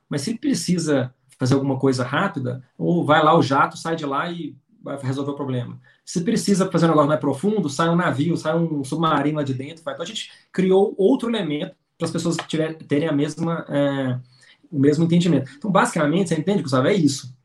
mas 0.09 0.21
se 0.21 0.37
precisa 0.37 1.13
fazer 1.37 1.53
alguma 1.53 1.77
coisa 1.77 2.03
rápida, 2.03 2.63
ou 2.77 3.05
vai 3.05 3.21
lá 3.21 3.37
o 3.37 3.43
jato, 3.43 3.77
sai 3.77 3.95
de 3.95 4.05
lá 4.05 4.31
e 4.31 4.55
vai 4.81 4.97
resolver 5.01 5.31
o 5.31 5.35
problema. 5.35 5.79
Se 6.05 6.21
precisa 6.21 6.71
fazer 6.71 6.85
um 6.85 6.89
negócio 6.89 7.09
mais 7.09 7.19
profundo, 7.19 7.69
sai 7.69 7.89
um 7.89 7.95
navio, 7.95 8.37
sai 8.37 8.57
um 8.57 8.83
submarino 8.83 9.37
lá 9.37 9.43
de 9.43 9.53
dentro. 9.53 9.83
Vai. 9.83 9.93
Então 9.93 10.03
a 10.03 10.07
gente 10.07 10.31
criou 10.51 10.95
outro 10.97 11.29
elemento 11.29 11.75
para 11.97 12.05
as 12.05 12.11
pessoas 12.11 12.37
tiver, 12.47 12.75
terem 12.75 13.09
a 13.09 13.11
mesma, 13.11 13.65
é, 13.67 14.17
o 14.71 14.79
mesmo 14.79 15.03
entendimento. 15.03 15.51
Então, 15.57 15.69
basicamente, 15.69 16.29
você 16.29 16.35
entende, 16.35 16.63
Gustavo? 16.63 16.87
É 16.87 16.93
isso. 16.93 17.35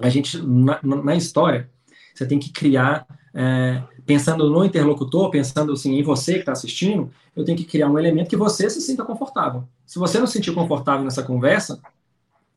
A 0.00 0.08
gente, 0.08 0.42
na, 0.42 0.80
na 0.82 1.14
história, 1.14 1.70
você 2.12 2.26
tem 2.26 2.38
que 2.38 2.50
criar, 2.50 3.06
é, 3.34 3.82
pensando 4.04 4.48
no 4.50 4.64
interlocutor, 4.64 5.30
pensando 5.30 5.72
assim, 5.72 5.98
em 5.98 6.02
você 6.02 6.34
que 6.34 6.40
está 6.40 6.52
assistindo, 6.52 7.10
eu 7.34 7.44
tenho 7.44 7.56
que 7.56 7.64
criar 7.64 7.88
um 7.88 7.98
elemento 7.98 8.28
que 8.28 8.36
você 8.36 8.68
se 8.68 8.80
sinta 8.80 9.04
confortável. 9.04 9.64
Se 9.86 9.98
você 9.98 10.18
não 10.18 10.26
se 10.26 10.34
sentir 10.34 10.52
confortável 10.52 11.04
nessa 11.04 11.22
conversa, 11.22 11.80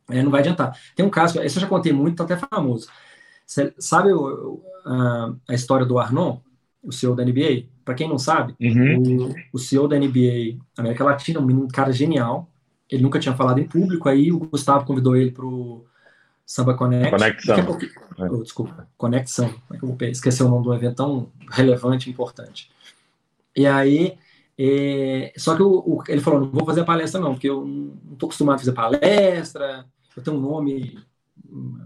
é, 0.10 0.22
não 0.22 0.32
vai 0.32 0.42
adiantar. 0.42 0.78
Tem 0.96 1.06
um 1.06 1.10
caso, 1.10 1.42
esse 1.42 1.58
eu 1.58 1.62
já 1.62 1.68
contei 1.68 1.94
muito, 1.94 2.18
tá 2.18 2.24
até 2.24 2.38
famoso. 2.38 2.88
Você 3.46 3.74
sabe 3.78 4.12
o, 4.12 4.62
a, 4.86 5.34
a, 5.50 5.54
história 5.54 5.86
do 5.86 5.98
Arnon, 5.98 6.40
o 6.84 6.92
CEO 6.92 7.16
da 7.16 7.24
NBA? 7.24 7.66
Para 7.84 7.96
quem 7.96 8.10
não 8.10 8.18
sabe, 8.18 8.56
uhum. 8.60 9.30
o, 9.30 9.36
o 9.54 9.60
CEO 9.60 9.88
da 9.88 9.98
NBA 9.98 10.58
América 10.78 11.04
Latina, 11.04 11.40
um 11.40 11.46
menino, 11.46 11.68
cara 11.68 11.92
genial, 11.92 12.50
ele 12.90 13.04
nunca 13.04 13.20
tinha 13.20 13.36
falado 13.36 13.60
em 13.60 13.68
público, 13.68 14.10
aí 14.10 14.32
o 14.32 14.40
Gustavo 14.40 14.86
convidou 14.86 15.16
ele 15.16 15.32
para 15.32 15.46
o 15.46 15.86
Samba 16.46 16.76
Connect. 16.76 17.10
Conexão. 17.10 17.80
É. 18.20 18.30
Oh, 18.30 18.44
desculpa, 18.44 18.88
Conexão. 18.98 19.50
Como 19.50 19.74
é 19.74 19.78
que 19.78 19.84
eu 19.84 19.90
vou 19.90 19.98
esquecer 20.10 20.44
o 20.44 20.50
nome 20.50 20.64
de 20.64 20.70
um 20.70 20.74
evento 20.74 20.96
tão 20.96 21.32
relevante 21.50 22.10
e 22.10 22.14
importante. 22.14 22.72
E 23.56 23.66
aí, 23.66 24.18
é, 24.58 25.34
só 25.38 25.56
que 25.56 25.64
o, 25.64 25.80
o, 25.80 26.04
ele 26.08 26.22
falou, 26.22 26.42
não 26.42 26.50
vou 26.50 26.66
fazer 26.66 26.82
a 26.82 26.86
palestra 26.86 27.20
não, 27.20 27.34
porque 27.34 27.50
eu 27.50 27.66
não 27.66 28.14
estou 28.14 28.28
acostumado 28.28 28.56
a 28.56 28.60
fazer 28.60 28.74
palestra, 28.74 29.86
eu 30.16 30.24
tenho 30.24 30.38
um 30.38 30.42
nome, 30.42 31.00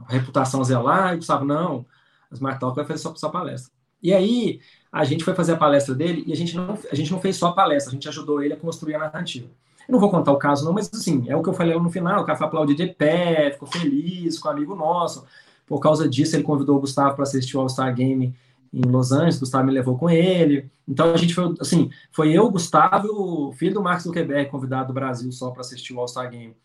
reputação 0.07 0.63
zelar, 0.63 1.13
e 1.13 1.17
Gustavo, 1.17 1.45
não, 1.45 1.85
a 2.29 2.33
Smart 2.33 2.59
Talk 2.59 2.75
vai 2.75 2.85
fazer 2.85 2.99
só, 2.99 3.15
só 3.15 3.29
palestra. 3.29 3.71
E 4.01 4.13
aí, 4.13 4.61
a 4.91 5.03
gente 5.03 5.23
foi 5.23 5.33
fazer 5.35 5.53
a 5.53 5.57
palestra 5.57 5.93
dele 5.93 6.23
e 6.25 6.33
a 6.33 6.35
gente, 6.35 6.55
não, 6.55 6.77
a 6.91 6.95
gente 6.95 7.11
não 7.11 7.21
fez 7.21 7.37
só 7.37 7.47
a 7.47 7.53
palestra, 7.53 7.91
a 7.91 7.93
gente 7.93 8.07
ajudou 8.07 8.41
ele 8.41 8.53
a 8.53 8.57
construir 8.57 8.95
a 8.95 8.99
narrativa. 8.99 9.47
Eu 9.89 9.93
não 9.93 9.99
vou 9.99 10.11
contar 10.11 10.31
o 10.31 10.37
caso, 10.37 10.63
não, 10.63 10.71
mas 10.71 10.87
assim, 10.93 11.25
é 11.27 11.35
o 11.35 11.41
que 11.41 11.49
eu 11.49 11.53
falei 11.53 11.75
no 11.75 11.89
final. 11.89 12.21
O 12.21 12.25
cara 12.25 12.37
foi 12.37 12.45
aplaudir 12.45 12.75
de 12.75 12.85
pé, 12.85 13.49
ficou 13.49 13.67
feliz 13.67 14.37
com 14.37 14.47
um 14.47 14.51
amigo 14.51 14.75
nosso. 14.75 15.25
Por 15.65 15.79
causa 15.79 16.07
disso, 16.07 16.35
ele 16.35 16.43
convidou 16.43 16.77
o 16.77 16.79
Gustavo 16.79 17.15
para 17.15 17.23
assistir 17.23 17.57
o 17.57 17.59
All-Star 17.59 17.91
Game 17.95 18.35
em 18.71 18.81
Los 18.83 19.11
Angeles, 19.11 19.37
o 19.37 19.39
Gustavo 19.39 19.65
me 19.65 19.73
levou 19.73 19.97
com 19.97 20.07
ele. 20.07 20.69
Então 20.87 21.11
a 21.11 21.17
gente 21.17 21.33
foi, 21.33 21.55
assim, 21.59 21.89
foi 22.11 22.31
eu, 22.31 22.47
Gustavo, 22.51 23.51
filho 23.53 23.73
do 23.73 23.81
Marcos 23.81 24.03
Zuckerberg, 24.03 24.51
convidado 24.51 24.89
do 24.89 24.93
Brasil 24.93 25.31
só 25.31 25.49
para 25.49 25.61
assistir 25.61 25.91
o 25.91 25.99
All-Star 25.99 26.29
Game. 26.29 26.55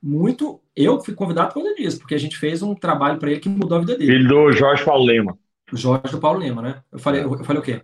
Muito, 0.00 0.60
eu 0.76 1.00
fui 1.00 1.14
convidado 1.14 1.52
por 1.52 1.60
causa 1.60 1.74
disso, 1.74 1.98
porque 1.98 2.14
a 2.14 2.18
gente 2.18 2.38
fez 2.38 2.62
um 2.62 2.76
trabalho 2.76 3.18
para 3.18 3.32
ele 3.32 3.40
que 3.40 3.48
mudou 3.48 3.78
a 3.78 3.80
vida 3.80 3.98
dele. 3.98 4.12
Filho 4.12 4.28
do 4.28 4.52
Jorge 4.52 4.84
Paulo 4.84 5.04
Lema. 5.04 5.36
O 5.72 5.76
Jorge 5.76 6.12
do 6.12 6.20
Paulo 6.20 6.38
Lema, 6.38 6.62
né? 6.62 6.82
Eu 6.92 7.00
falei, 7.00 7.24
eu, 7.24 7.44
falei 7.44 7.60
o 7.60 7.64
quê? 7.64 7.82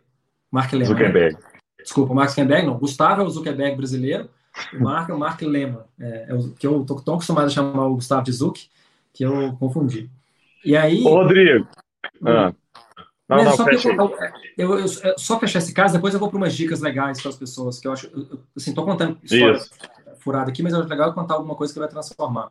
Mark 0.53 0.73
Lema. 0.73 0.85
Né? 0.85 0.95
Zuckerberg. 0.95 1.35
Né? 1.35 1.41
Desculpa, 1.83 2.15
Mark 2.15 2.31
Zuckerberg, 2.31 2.67
não. 2.67 2.79
Gustavo 2.79 3.23
é 3.23 3.25
o 3.25 3.31
Zuckerberg 3.31 3.77
brasileiro. 3.77 4.31
O 4.73 4.83
Mark 4.83 5.09
é 5.09 5.13
o 5.13 5.19
Mark 5.19 5.41
Lema, 5.43 5.87
é, 5.99 6.27
é 6.29 6.35
o, 6.35 6.51
que 6.51 6.67
eu 6.67 6.85
tô 6.85 6.97
tão 6.97 7.15
acostumado 7.15 7.47
a 7.47 7.51
chamar 7.51 7.87
o 7.87 7.95
Gustavo 7.95 8.25
de 8.25 8.33
Zuc, 8.33 8.69
que 9.13 9.25
eu 9.25 9.57
confundi. 9.59 10.09
E 10.65 10.77
aí. 10.77 11.03
Ô, 11.05 11.11
Rodrigo. 11.11 11.67
Ah. 12.25 12.55
Não, 13.29 13.43
não, 13.43 13.57
só, 13.57 13.65
eu, 13.67 14.17
eu, 14.59 14.79
eu, 14.79 15.19
só 15.19 15.41
fechar 15.41 15.59
esse 15.59 15.73
caso, 15.73 15.95
depois 15.95 16.13
eu 16.13 16.21
vou 16.21 16.29
para 16.29 16.37
umas 16.37 16.55
dicas 16.55 16.81
legais 16.81 17.21
para 17.23 17.31
as 17.31 17.37
pessoas, 17.37 17.81
que 17.81 17.89
eu 17.89 17.93
acho. 17.93 18.07
Eu, 18.09 18.41
assim, 18.55 18.75
tô 18.75 18.85
contando 18.85 19.19
história 19.23 19.57
Isso. 19.57 19.71
furada 20.19 20.51
aqui, 20.51 20.63
mas 20.63 20.75
acho 20.75 20.89
legal 20.89 21.13
contar 21.15 21.35
alguma 21.35 21.55
coisa 21.55 21.73
que 21.73 21.79
vai 21.79 21.89
transformar. 21.89 22.51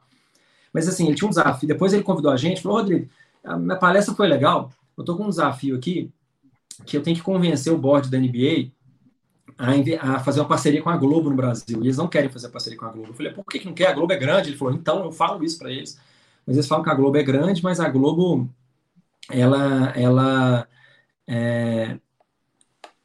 Mas 0.74 0.88
assim, 0.88 1.06
ele 1.06 1.16
tinha 1.16 1.28
um 1.28 1.30
desafio. 1.30 1.68
Depois 1.68 1.94
ele 1.94 2.04
convidou 2.04 2.32
a 2.32 2.38
gente, 2.38 2.62
falou: 2.62 2.80
Rodrigo, 2.80 3.08
a 3.44 3.56
minha 3.56 3.78
palestra 3.78 4.16
foi 4.16 4.28
legal. 4.28 4.72
Eu 4.98 5.04
tô 5.04 5.16
com 5.16 5.26
um 5.26 5.30
desafio 5.30 5.76
aqui 5.76 6.12
que 6.86 6.98
eu 6.98 7.04
tenho 7.04 7.16
que 7.16 7.24
convencer 7.24 7.72
o 7.72 7.78
board 7.78 8.10
da 8.10 8.18
NBA 8.18 8.72
a, 9.58 10.16
a, 10.16 10.20
fazer 10.20 10.40
uma 10.40 10.48
parceria 10.48 10.82
com 10.82 10.90
a 10.90 10.98
Globo 10.98 11.30
no 11.30 11.36
Brasil. 11.36 11.80
E 11.82 11.88
eles 11.88 11.98
não 11.98 12.08
querem 12.08 12.30
fazer 12.30 12.50
parceria 12.50 12.78
com 12.78 12.86
a 12.86 12.90
Globo. 12.90 13.10
Eu 13.10 13.14
falei, 13.14 13.32
por 13.32 13.46
que, 13.46 13.60
que 13.60 13.66
não 13.66 13.74
quer? 13.74 13.88
A 13.88 13.94
Globo 13.94 14.14
é 14.14 14.18
grande. 14.18 14.50
Ele 14.50 14.58
falou, 14.58 14.74
então 14.74 15.04
eu 15.04 15.12
falo 15.12 15.44
isso 15.44 15.58
para 15.58 15.72
eles. 15.72 16.00
Mas 16.46 16.56
eles 16.56 16.68
falam 16.68 16.84
que 16.84 16.90
a 16.90 16.96
Globo 16.96 17.18
é 17.18 17.24
grande, 17.24 17.64
mas 17.64 17.80
a 17.80 17.90
Globo, 17.90 18.50
ela, 19.32 19.94
ela, 19.96 20.68
é, 21.28 21.98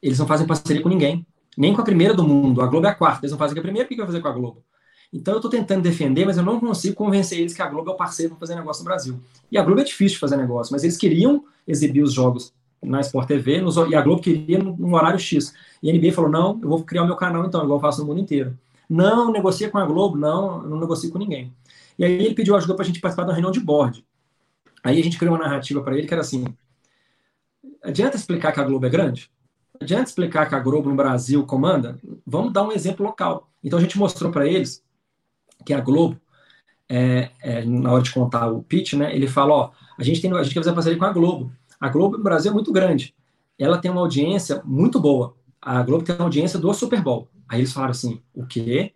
eles 0.01 0.19
não 0.19 0.27
fazem 0.27 0.47
parceria 0.47 0.81
com 0.81 0.89
ninguém. 0.89 1.25
Nem 1.57 1.73
com 1.73 1.81
a 1.81 1.85
primeira 1.85 2.13
do 2.13 2.27
mundo. 2.27 2.61
A 2.61 2.67
Globo 2.67 2.87
é 2.87 2.89
a 2.89 2.95
quarta. 2.95 3.21
Eles 3.21 3.31
não 3.31 3.37
fazem 3.37 3.55
com 3.55 3.59
a 3.59 3.63
primeira, 3.63 3.85
o 3.85 3.89
que 3.89 3.95
vai 3.95 4.05
fazer 4.05 4.21
com 4.21 4.27
a 4.27 4.33
Globo? 4.33 4.63
Então 5.11 5.33
eu 5.33 5.37
estou 5.39 5.49
tentando 5.49 5.81
defender, 5.81 6.25
mas 6.25 6.37
eu 6.37 6.43
não 6.43 6.59
consigo 6.59 6.95
convencer 6.95 7.39
eles 7.39 7.53
que 7.53 7.61
a 7.61 7.67
Globo 7.67 7.89
é 7.89 7.93
o 7.93 7.97
parceiro 7.97 8.31
para 8.31 8.39
fazer 8.39 8.55
negócio 8.55 8.83
no 8.83 8.85
Brasil. 8.85 9.19
E 9.51 9.57
a 9.57 9.63
Globo 9.63 9.81
é 9.81 9.83
difícil 9.83 10.15
de 10.15 10.19
fazer 10.19 10.37
negócio, 10.37 10.71
mas 10.71 10.83
eles 10.83 10.97
queriam 10.97 11.45
exibir 11.67 12.03
os 12.03 12.13
jogos 12.13 12.53
na 12.81 13.01
Sport 13.01 13.27
TV, 13.27 13.61
nos, 13.61 13.75
e 13.75 13.95
a 13.95 14.01
Globo 14.01 14.21
queria 14.21 14.59
no, 14.59 14.95
horário 14.95 15.19
X. 15.19 15.53
E 15.81 15.89
a 15.89 15.93
NBA 15.93 16.13
falou: 16.13 16.29
não, 16.29 16.59
eu 16.61 16.69
vou 16.69 16.83
criar 16.83 17.03
o 17.03 17.05
meu 17.05 17.15
canal 17.15 17.45
então, 17.45 17.63
igual 17.63 17.77
eu 17.77 17.81
faço 17.81 18.01
no 18.01 18.07
mundo 18.07 18.19
inteiro. 18.19 18.57
Não, 18.89 19.31
negocia 19.31 19.69
com 19.69 19.77
a 19.77 19.85
Globo, 19.85 20.17
não, 20.17 20.63
não 20.63 20.79
negocio 20.79 21.11
com 21.11 21.19
ninguém. 21.19 21.53
E 21.97 22.05
aí 22.05 22.13
ele 22.13 22.33
pediu 22.33 22.55
ajuda 22.55 22.73
para 22.73 22.83
a 22.83 22.85
gente 22.85 22.99
participar 22.99 23.25
da 23.25 23.33
reunião 23.33 23.51
de 23.51 23.59
board. 23.59 24.05
Aí 24.83 24.99
a 24.99 25.03
gente 25.03 25.17
criou 25.17 25.35
uma 25.35 25.43
narrativa 25.43 25.81
para 25.81 25.97
ele 25.97 26.07
que 26.07 26.13
era 26.13 26.21
assim: 26.21 26.45
adianta 27.83 28.15
explicar 28.15 28.51
que 28.51 28.59
a 28.59 28.63
Globo 28.63 28.85
é 28.85 28.89
grande? 28.89 29.29
Adianta 29.79 30.09
explicar 30.09 30.47
que 30.47 30.55
a 30.55 30.59
Globo 30.59 30.89
no 30.89 30.95
Brasil 30.95 31.45
comanda? 31.45 31.99
Vamos 32.25 32.51
dar 32.51 32.63
um 32.63 32.71
exemplo 32.71 33.05
local. 33.05 33.49
Então 33.63 33.77
a 33.77 33.81
gente 33.81 33.97
mostrou 33.97 34.31
para 34.31 34.47
eles 34.47 34.83
que 35.65 35.73
a 35.73 35.79
Globo, 35.79 36.19
é, 36.87 37.29
é, 37.41 37.65
na 37.65 37.91
hora 37.91 38.03
de 38.03 38.11
contar 38.11 38.47
o 38.47 38.63
pitch, 38.63 38.93
né, 38.93 39.13
ele 39.15 39.27
fala: 39.27 39.53
ó, 39.53 39.71
a 39.97 40.03
gente, 40.03 40.21
tem, 40.21 40.31
a 40.33 40.43
gente 40.43 40.53
quer 40.53 40.61
fazer 40.61 40.73
parceria 40.73 40.97
com 40.97 41.05
a 41.05 41.13
Globo. 41.13 41.51
A 41.79 41.89
Globo 41.89 42.17
no 42.17 42.23
Brasil 42.23 42.51
é 42.51 42.53
muito 42.53 42.71
grande. 42.71 43.15
Ela 43.57 43.77
tem 43.77 43.89
uma 43.89 44.01
audiência 44.01 44.61
muito 44.65 44.99
boa. 44.99 45.35
A 45.61 45.81
Globo 45.83 46.03
tem 46.03 46.15
uma 46.15 46.25
audiência 46.25 46.59
do 46.59 46.73
Super 46.73 47.01
Bowl. 47.01 47.29
Aí 47.47 47.59
eles 47.59 47.73
falaram 47.73 47.91
assim: 47.91 48.21
o 48.33 48.45
quê? 48.45 48.93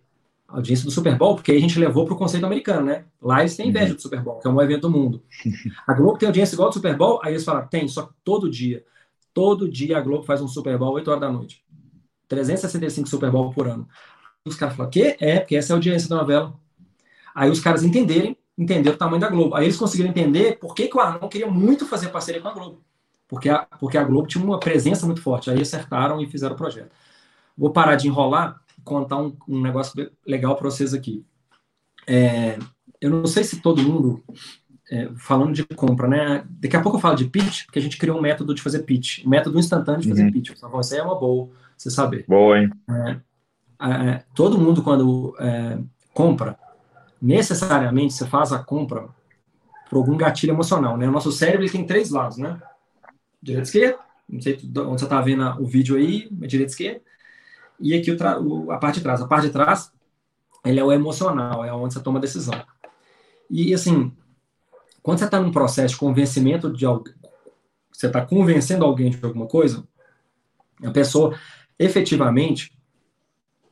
A 0.47 0.57
audiência 0.57 0.85
do 0.85 0.91
Super 0.91 1.17
Bowl? 1.17 1.35
Porque 1.35 1.51
aí 1.51 1.57
a 1.57 1.61
gente 1.61 1.79
levou 1.79 2.05
para 2.05 2.13
o 2.13 2.17
conceito 2.17 2.45
americano, 2.45 2.85
né? 2.85 3.05
Lá 3.21 3.41
eles 3.41 3.55
têm 3.55 3.69
inveja 3.69 3.89
uhum. 3.89 3.95
do 3.95 4.01
Super 4.01 4.21
Bowl, 4.21 4.39
que 4.39 4.47
é 4.47 4.51
o 4.51 4.53
maior 4.53 4.69
evento 4.69 4.81
do 4.81 4.91
mundo. 4.91 5.23
A 5.87 5.93
Globo 5.93 6.17
tem 6.17 6.27
audiência 6.27 6.55
igual 6.55 6.67
ao 6.67 6.71
do 6.71 6.75
Super 6.75 6.95
Bowl? 6.95 7.19
Aí 7.23 7.33
eles 7.33 7.43
falaram: 7.43 7.67
tem, 7.67 7.87
só 7.87 8.03
que 8.03 8.13
todo 8.23 8.49
dia. 8.49 8.83
Todo 9.33 9.67
dia 9.67 9.97
a 9.97 10.01
Globo 10.01 10.23
faz 10.23 10.41
um 10.41 10.47
Super 10.47 10.77
Bowl 10.77 10.93
8 10.93 11.07
horas 11.09 11.21
da 11.21 11.31
noite. 11.31 11.65
365 12.27 13.09
Super 13.09 13.31
Bowl 13.31 13.51
por 13.51 13.67
ano. 13.67 13.87
Os 14.45 14.55
caras 14.55 14.75
falaram: 14.75 14.91
quê? 14.91 15.17
É, 15.19 15.39
porque 15.39 15.55
essa 15.55 15.71
é 15.71 15.73
a 15.73 15.77
audiência 15.77 16.07
da 16.07 16.17
novela. 16.17 16.53
Aí 17.33 17.49
os 17.49 17.59
caras 17.59 17.83
entenderem 17.83 18.37
entender 18.57 18.89
o 18.89 18.97
tamanho 18.97 19.21
da 19.21 19.29
Globo. 19.29 19.55
Aí 19.55 19.65
eles 19.65 19.77
conseguiram 19.77 20.09
entender 20.09 20.59
por 20.59 20.75
que, 20.75 20.87
que 20.87 20.97
o 20.97 20.99
Arnon 20.99 21.27
queria 21.27 21.49
muito 21.49 21.85
fazer 21.85 22.09
parceria 22.09 22.41
com 22.41 22.47
a 22.47 22.53
Globo. 22.53 22.81
Porque 23.27 23.49
a, 23.49 23.65
porque 23.79 23.97
a 23.97 24.03
Globo 24.03 24.27
tinha 24.27 24.43
uma 24.43 24.59
presença 24.59 25.05
muito 25.05 25.21
forte. 25.21 25.49
Aí 25.49 25.61
acertaram 25.61 26.21
e 26.21 26.27
fizeram 26.27 26.55
o 26.55 26.57
projeto. 26.57 26.91
Vou 27.57 27.71
parar 27.71 27.95
de 27.95 28.07
enrolar 28.07 28.61
e 28.77 28.81
contar 28.81 29.17
um, 29.17 29.35
um 29.47 29.61
negócio 29.61 30.11
legal 30.25 30.55
para 30.55 30.69
vocês 30.69 30.93
aqui. 30.93 31.25
É, 32.07 32.59
eu 33.01 33.09
não 33.09 33.25
sei 33.25 33.43
se 33.43 33.61
todo 33.61 33.81
mundo, 33.81 34.23
é, 34.91 35.09
falando 35.15 35.53
de 35.53 35.63
compra, 35.63 36.07
né? 36.07 36.45
Daqui 36.49 36.75
a 36.75 36.81
pouco 36.81 36.97
eu 36.97 37.01
falo 37.01 37.15
de 37.15 37.25
pitch, 37.25 37.65
porque 37.65 37.79
a 37.79 37.81
gente 37.81 37.97
criou 37.97 38.17
um 38.17 38.21
método 38.21 38.53
de 38.53 38.61
fazer 38.61 38.79
pitch, 38.83 39.25
um 39.25 39.29
método 39.29 39.59
instantâneo 39.59 40.01
de 40.01 40.09
fazer 40.09 40.25
uhum. 40.25 40.31
pitch. 40.31 40.51
Então, 40.51 40.79
isso 40.79 40.93
aí 40.93 40.99
é 40.99 41.03
uma 41.03 41.19
boa, 41.19 41.49
você 41.77 41.89
saber. 41.89 42.25
Boa, 42.27 42.59
hein? 42.59 42.69
É, 42.89 43.87
é 43.87 44.23
todo 44.35 44.59
mundo, 44.59 44.83
quando 44.83 45.35
é, 45.39 45.79
compra, 46.13 46.57
necessariamente 47.23 48.13
você 48.13 48.27
faz 48.27 48.51
a 48.51 48.59
compra 48.59 49.07
por 49.89 49.95
algum 49.95 50.17
gatilho 50.17 50.51
emocional, 50.51 50.97
né? 50.97 51.07
O 51.07 51.11
nosso 51.11 51.31
cérebro 51.31 51.71
tem 51.71 51.85
três 51.85 52.09
lados, 52.09 52.37
né? 52.37 52.61
Direita 53.41 53.65
e 53.65 53.69
esquerda, 53.69 53.99
não 54.27 54.41
sei 54.41 54.55
onde 54.55 54.99
você 54.99 55.05
está 55.05 55.21
vendo 55.21 55.43
o 55.61 55.65
vídeo 55.65 55.95
aí, 55.95 56.27
direita 56.31 56.71
e 56.71 56.73
esquerda, 56.73 57.01
e 57.79 57.93
aqui 57.93 58.11
o, 58.11 58.71
a 58.71 58.77
parte 58.77 58.95
de 58.95 59.03
trás. 59.03 59.21
A 59.21 59.27
parte 59.27 59.47
de 59.47 59.53
trás, 59.53 59.89
ele 60.65 60.81
é 60.81 60.83
o 60.83 60.91
emocional, 60.91 61.63
é 61.63 61.71
onde 61.71 61.93
você 61.93 62.01
toma 62.01 62.17
a 62.17 62.21
decisão. 62.21 62.61
E, 63.49 63.73
assim, 63.73 64.11
quando 65.01 65.19
você 65.19 65.25
está 65.25 65.39
num 65.39 65.51
processo 65.51 65.93
de 65.93 65.99
convencimento 65.99 66.71
de 66.71 66.85
alguém, 66.85 67.13
você 67.89 68.07
está 68.07 68.25
convencendo 68.25 68.83
alguém 68.83 69.11
de 69.11 69.23
alguma 69.23 69.47
coisa, 69.47 69.87
a 70.83 70.91
pessoa, 70.91 71.39
efetivamente, 71.79 72.77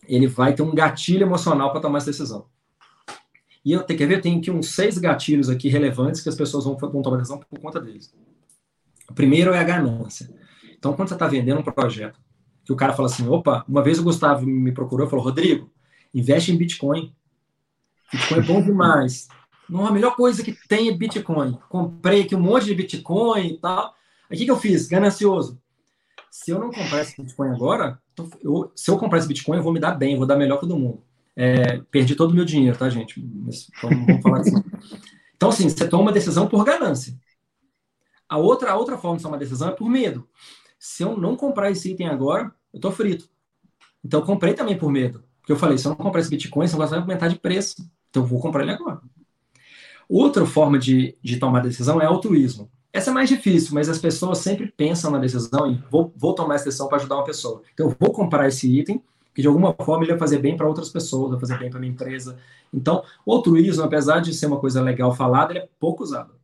ele 0.07 0.27
vai 0.27 0.53
ter 0.53 0.61
um 0.61 0.73
gatilho 0.73 1.23
emocional 1.23 1.71
para 1.71 1.81
tomar 1.81 1.97
essa 1.97 2.11
decisão. 2.11 2.45
E 3.63 3.73
eu, 3.73 3.83
quer 3.83 4.07
ver? 4.07 4.21
Tem 4.21 4.37
aqui 4.37 4.49
uns 4.49 4.69
seis 4.69 4.97
gatilhos 4.97 5.49
aqui 5.49 5.69
relevantes 5.69 6.21
que 6.21 6.29
as 6.29 6.35
pessoas 6.35 6.65
vão, 6.65 6.75
vão 6.75 7.01
tomar 7.01 7.17
decisão 7.17 7.39
por 7.39 7.59
conta 7.59 7.79
deles. 7.79 8.13
O 9.09 9.13
primeiro 9.13 9.53
é 9.53 9.59
a 9.59 9.63
ganância. 9.63 10.29
Então, 10.77 10.93
quando 10.93 11.09
você 11.09 11.13
está 11.13 11.27
vendendo 11.27 11.59
um 11.59 11.63
projeto, 11.63 12.19
que 12.63 12.73
o 12.73 12.75
cara 12.75 12.93
fala 12.93 13.07
assim, 13.07 13.27
opa, 13.27 13.63
uma 13.67 13.83
vez 13.83 13.99
o 13.99 14.03
Gustavo 14.03 14.45
me 14.45 14.71
procurou 14.71 15.05
e 15.05 15.09
falou, 15.09 15.25
Rodrigo, 15.25 15.71
investe 16.13 16.51
em 16.51 16.57
Bitcoin. 16.57 17.13
Bitcoin 18.11 18.39
é 18.39 18.41
bom 18.41 18.61
demais. 18.61 19.27
Não, 19.69 19.85
a 19.85 19.91
melhor 19.91 20.15
coisa 20.15 20.43
que 20.43 20.57
tem 20.67 20.89
é 20.89 20.91
Bitcoin. 20.91 21.57
Comprei 21.69 22.21
aqui 22.21 22.35
um 22.35 22.41
monte 22.41 22.65
de 22.65 22.75
Bitcoin 22.75 23.47
e 23.47 23.57
tal. 23.57 23.93
Aí 24.29 24.35
o 24.35 24.39
que, 24.39 24.45
que 24.45 24.51
eu 24.51 24.57
fiz? 24.57 24.87
Ganancioso. 24.87 25.61
Se 26.29 26.51
eu 26.51 26.59
não 26.59 26.71
comprar 26.71 27.01
esse 27.01 27.21
Bitcoin 27.21 27.49
agora, 27.49 27.99
eu, 28.41 28.71
se 28.75 28.89
eu 28.89 28.97
comprar 28.97 29.19
esse 29.19 29.27
Bitcoin, 29.27 29.57
eu 29.57 29.63
vou 29.63 29.73
me 29.73 29.79
dar 29.79 29.91
bem, 29.91 30.17
vou 30.17 30.25
dar 30.25 30.35
melhor 30.35 30.55
que 30.55 30.67
todo 30.67 30.79
mundo. 30.79 31.03
É, 31.35 31.79
perdi 31.89 32.15
todo 32.15 32.31
o 32.31 32.33
meu 32.33 32.45
dinheiro, 32.45 32.77
tá, 32.77 32.89
gente? 32.89 33.23
Mas, 33.45 33.67
vamos, 33.81 34.05
vamos 34.05 34.21
falar 34.21 34.39
assim. 34.39 34.55
Então, 35.41 35.49
assim, 35.49 35.67
você 35.67 35.87
toma 35.87 36.03
uma 36.03 36.11
decisão 36.11 36.47
por 36.47 36.63
ganância. 36.63 37.17
A 38.29 38.37
outra, 38.37 38.73
a 38.73 38.77
outra 38.77 38.95
forma 38.95 39.17
de 39.17 39.23
tomar 39.23 39.37
decisão 39.37 39.69
é 39.69 39.71
por 39.71 39.89
medo. 39.89 40.29
Se 40.77 41.01
eu 41.01 41.17
não 41.17 41.35
comprar 41.35 41.71
esse 41.71 41.93
item 41.93 42.07
agora, 42.07 42.53
eu 42.71 42.79
tô 42.79 42.91
frito. 42.91 43.27
Então, 44.05 44.19
eu 44.19 44.25
comprei 44.25 44.53
também 44.53 44.77
por 44.77 44.91
medo. 44.91 45.23
Porque 45.39 45.51
eu 45.51 45.57
falei, 45.57 45.79
se 45.79 45.87
eu 45.87 45.89
não 45.89 45.95
comprar 45.95 46.21
esse 46.21 46.29
Bitcoin, 46.29 46.65
esse 46.65 46.75
negócio 46.75 46.91
vai 46.91 46.99
aumentar 46.99 47.27
de 47.27 47.39
preço. 47.39 47.77
Então, 48.11 48.21
eu 48.21 48.27
vou 48.27 48.39
comprar 48.39 48.61
ele 48.61 48.73
agora. 48.73 49.01
Outra 50.07 50.45
forma 50.45 50.77
de, 50.77 51.17
de 51.23 51.37
tomar 51.37 51.61
decisão 51.61 51.99
é 51.99 52.05
altruísmo. 52.05 52.69
Essa 52.93 53.09
é 53.09 53.13
mais 53.13 53.27
difícil, 53.27 53.73
mas 53.73 53.89
as 53.89 53.97
pessoas 53.97 54.37
sempre 54.37 54.71
pensam 54.71 55.09
na 55.09 55.17
decisão 55.17 55.71
e 55.71 55.83
vou, 55.89 56.13
vou 56.15 56.35
tomar 56.35 56.55
essa 56.55 56.65
decisão 56.65 56.87
para 56.87 56.97
ajudar 56.97 57.15
uma 57.15 57.23
pessoa. 57.23 57.63
Então, 57.73 57.89
eu 57.89 57.95
vou 57.99 58.13
comprar 58.13 58.47
esse 58.47 58.67
item, 58.79 59.01
que 59.33 59.41
de 59.41 59.47
alguma 59.47 59.73
forma 59.73 60.03
ele 60.03 60.11
vai 60.11 60.19
fazer 60.19 60.39
bem 60.39 60.57
para 60.57 60.67
outras 60.67 60.89
pessoas, 60.89 61.31
vai 61.31 61.39
fazer 61.39 61.57
bem 61.57 61.69
para 61.69 61.79
minha 61.79 61.91
empresa. 61.91 62.37
Então, 62.73 63.03
o 63.25 63.33
altruísmo, 63.33 63.83
apesar 63.83 64.19
de 64.19 64.33
ser 64.33 64.47
uma 64.47 64.59
coisa 64.59 64.81
legal 64.81 65.13
falada, 65.13 65.53
ele 65.53 65.59
é 65.59 65.69
pouco 65.79 66.03
usado. 66.03 66.35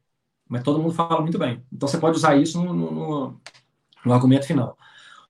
Mas 0.47 0.63
todo 0.63 0.79
mundo 0.79 0.93
fala 0.93 1.21
muito 1.21 1.37
bem. 1.37 1.63
Então, 1.71 1.87
você 1.87 1.97
pode 1.97 2.17
usar 2.17 2.35
isso 2.37 2.63
no, 2.63 2.73
no, 2.73 3.41
no 4.05 4.13
argumento 4.13 4.47
final. 4.47 4.77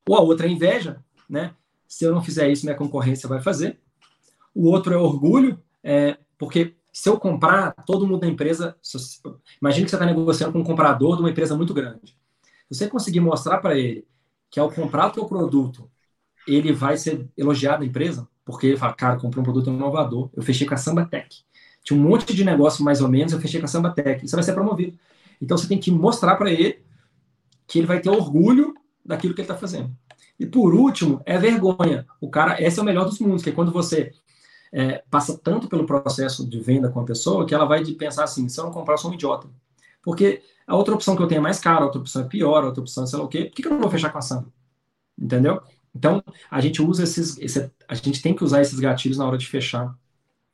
Ou 0.08 0.16
a 0.16 0.22
outra 0.22 0.48
é 0.48 0.50
inveja, 0.50 1.04
né? 1.30 1.54
Se 1.88 2.06
eu 2.06 2.14
não 2.14 2.22
fizer 2.22 2.50
isso, 2.50 2.66
minha 2.66 2.78
concorrência 2.78 3.28
vai 3.28 3.42
fazer. 3.42 3.80
O 4.54 4.68
outro 4.68 4.94
é 4.94 4.98
orgulho, 4.98 5.62
é, 5.84 6.18
porque 6.38 6.76
se 6.92 7.10
eu 7.10 7.20
comprar, 7.20 7.74
todo 7.86 8.08
mundo 8.08 8.22
da 8.22 8.28
empresa. 8.28 8.76
Imagina 9.62 9.86
que 9.86 9.92
você 9.92 9.96
está 9.96 10.06
negociando 10.06 10.54
com 10.54 10.60
um 10.60 10.64
comprador 10.64 11.16
de 11.16 11.22
uma 11.22 11.30
empresa 11.30 11.56
muito 11.56 11.74
grande. 11.74 12.18
Se 12.72 12.80
você 12.80 12.88
conseguir 12.88 13.20
mostrar 13.20 13.60
para 13.60 13.78
ele 13.78 14.08
que 14.50 14.60
ao 14.60 14.72
comprar 14.72 15.08
o 15.08 15.12
teu 15.12 15.26
produto, 15.26 15.90
ele 16.48 16.72
vai 16.72 16.98
ser 16.98 17.28
elogiado 17.38 17.80
na 17.80 17.86
empresa, 17.86 18.28
porque 18.46 18.68
ele 18.68 18.78
fala, 18.78 18.94
cara, 18.94 19.18
comprei 19.18 19.42
um 19.42 19.44
produto 19.44 19.70
inovador, 19.70 20.30
eu 20.34 20.42
fechei 20.42 20.66
com 20.66 20.74
a 20.74 20.78
Samba 20.78 21.06
Tech. 21.06 21.44
Tinha 21.84 22.00
um 22.00 22.04
monte 22.04 22.34
de 22.34 22.44
negócio 22.44 22.84
mais 22.84 23.02
ou 23.02 23.08
menos, 23.08 23.34
eu 23.34 23.40
fechei 23.40 23.60
com 23.60 23.66
a 23.66 23.70
Samba 23.70 23.92
Tech. 23.92 24.26
Isso 24.26 24.36
vai 24.36 24.44
ser 24.44 24.54
promovido. 24.54 24.98
Então 25.42 25.58
você 25.58 25.68
tem 25.68 25.78
que 25.78 25.92
mostrar 25.92 26.36
para 26.36 26.52
ele 26.52 26.80
que 27.68 27.80
ele 27.80 27.88
vai 27.88 28.00
ter 28.00 28.10
orgulho 28.10 28.74
daquilo 29.06 29.34
que 29.34 29.42
ele 29.42 29.46
está 29.46 29.58
fazendo. 29.58 29.96
E 30.40 30.46
por 30.46 30.74
último, 30.74 31.22
é 31.26 31.38
vergonha. 31.38 32.06
O 32.22 32.30
cara, 32.30 32.62
esse 32.62 32.80
é 32.80 32.82
o 32.82 32.86
melhor 32.86 33.06
dos 33.06 33.20
mundos, 33.20 33.44
que 33.44 33.50
é 33.50 33.54
quando 33.54 33.72
você 33.72 34.12
é, 34.72 35.04
passa 35.10 35.38
tanto 35.38 35.68
pelo 35.68 35.86
processo 35.86 36.48
de 36.48 36.60
venda 36.60 36.90
com 36.90 37.00
a 37.00 37.06
pessoa 37.06 37.46
que 37.46 37.54
ela 37.54 37.66
vai 37.66 37.84
pensar 37.94 38.24
assim: 38.24 38.48
se 38.48 38.60
eu 38.60 38.66
não 38.66 38.72
comprar, 38.72 38.94
eu 38.94 38.98
sou 38.98 39.12
um 39.12 39.14
idiota. 39.14 39.48
Porque 40.04 40.42
a 40.66 40.76
outra 40.76 40.94
opção 40.94 41.16
que 41.16 41.22
eu 41.22 41.28
tenho 41.28 41.40
é 41.40 41.42
mais 41.42 41.60
cara, 41.60 41.82
a 41.82 41.86
outra 41.86 42.02
opção 42.02 42.22
é 42.22 42.26
pior, 42.26 42.64
a 42.64 42.68
outra 42.68 42.82
opção 42.82 43.04
é 43.04 43.08
sei 43.08 43.20
lá 43.20 43.26
o 43.26 43.28
quê, 43.28 43.46
por 43.46 43.56
que, 43.56 43.62
que 43.62 43.68
eu 43.68 43.74
não 43.74 43.82
vou 43.82 43.90
fechar 43.90 44.10
com 44.10 44.18
a 44.18 44.22
Samba? 44.22 44.48
Entendeu? 45.18 45.62
Então, 45.98 46.24
a 46.50 46.62
gente 46.62 46.82
usa 46.82 47.04
esses. 47.04 47.38
Esse, 47.40 47.72
a 47.88 47.96
gente 47.96 48.22
tem 48.22 48.36
que 48.36 48.44
usar 48.44 48.62
esses 48.62 48.80
gatilhos 48.80 49.18
na 49.18 49.26
hora 49.26 49.38
de 49.38 49.48
fechar. 49.48 49.96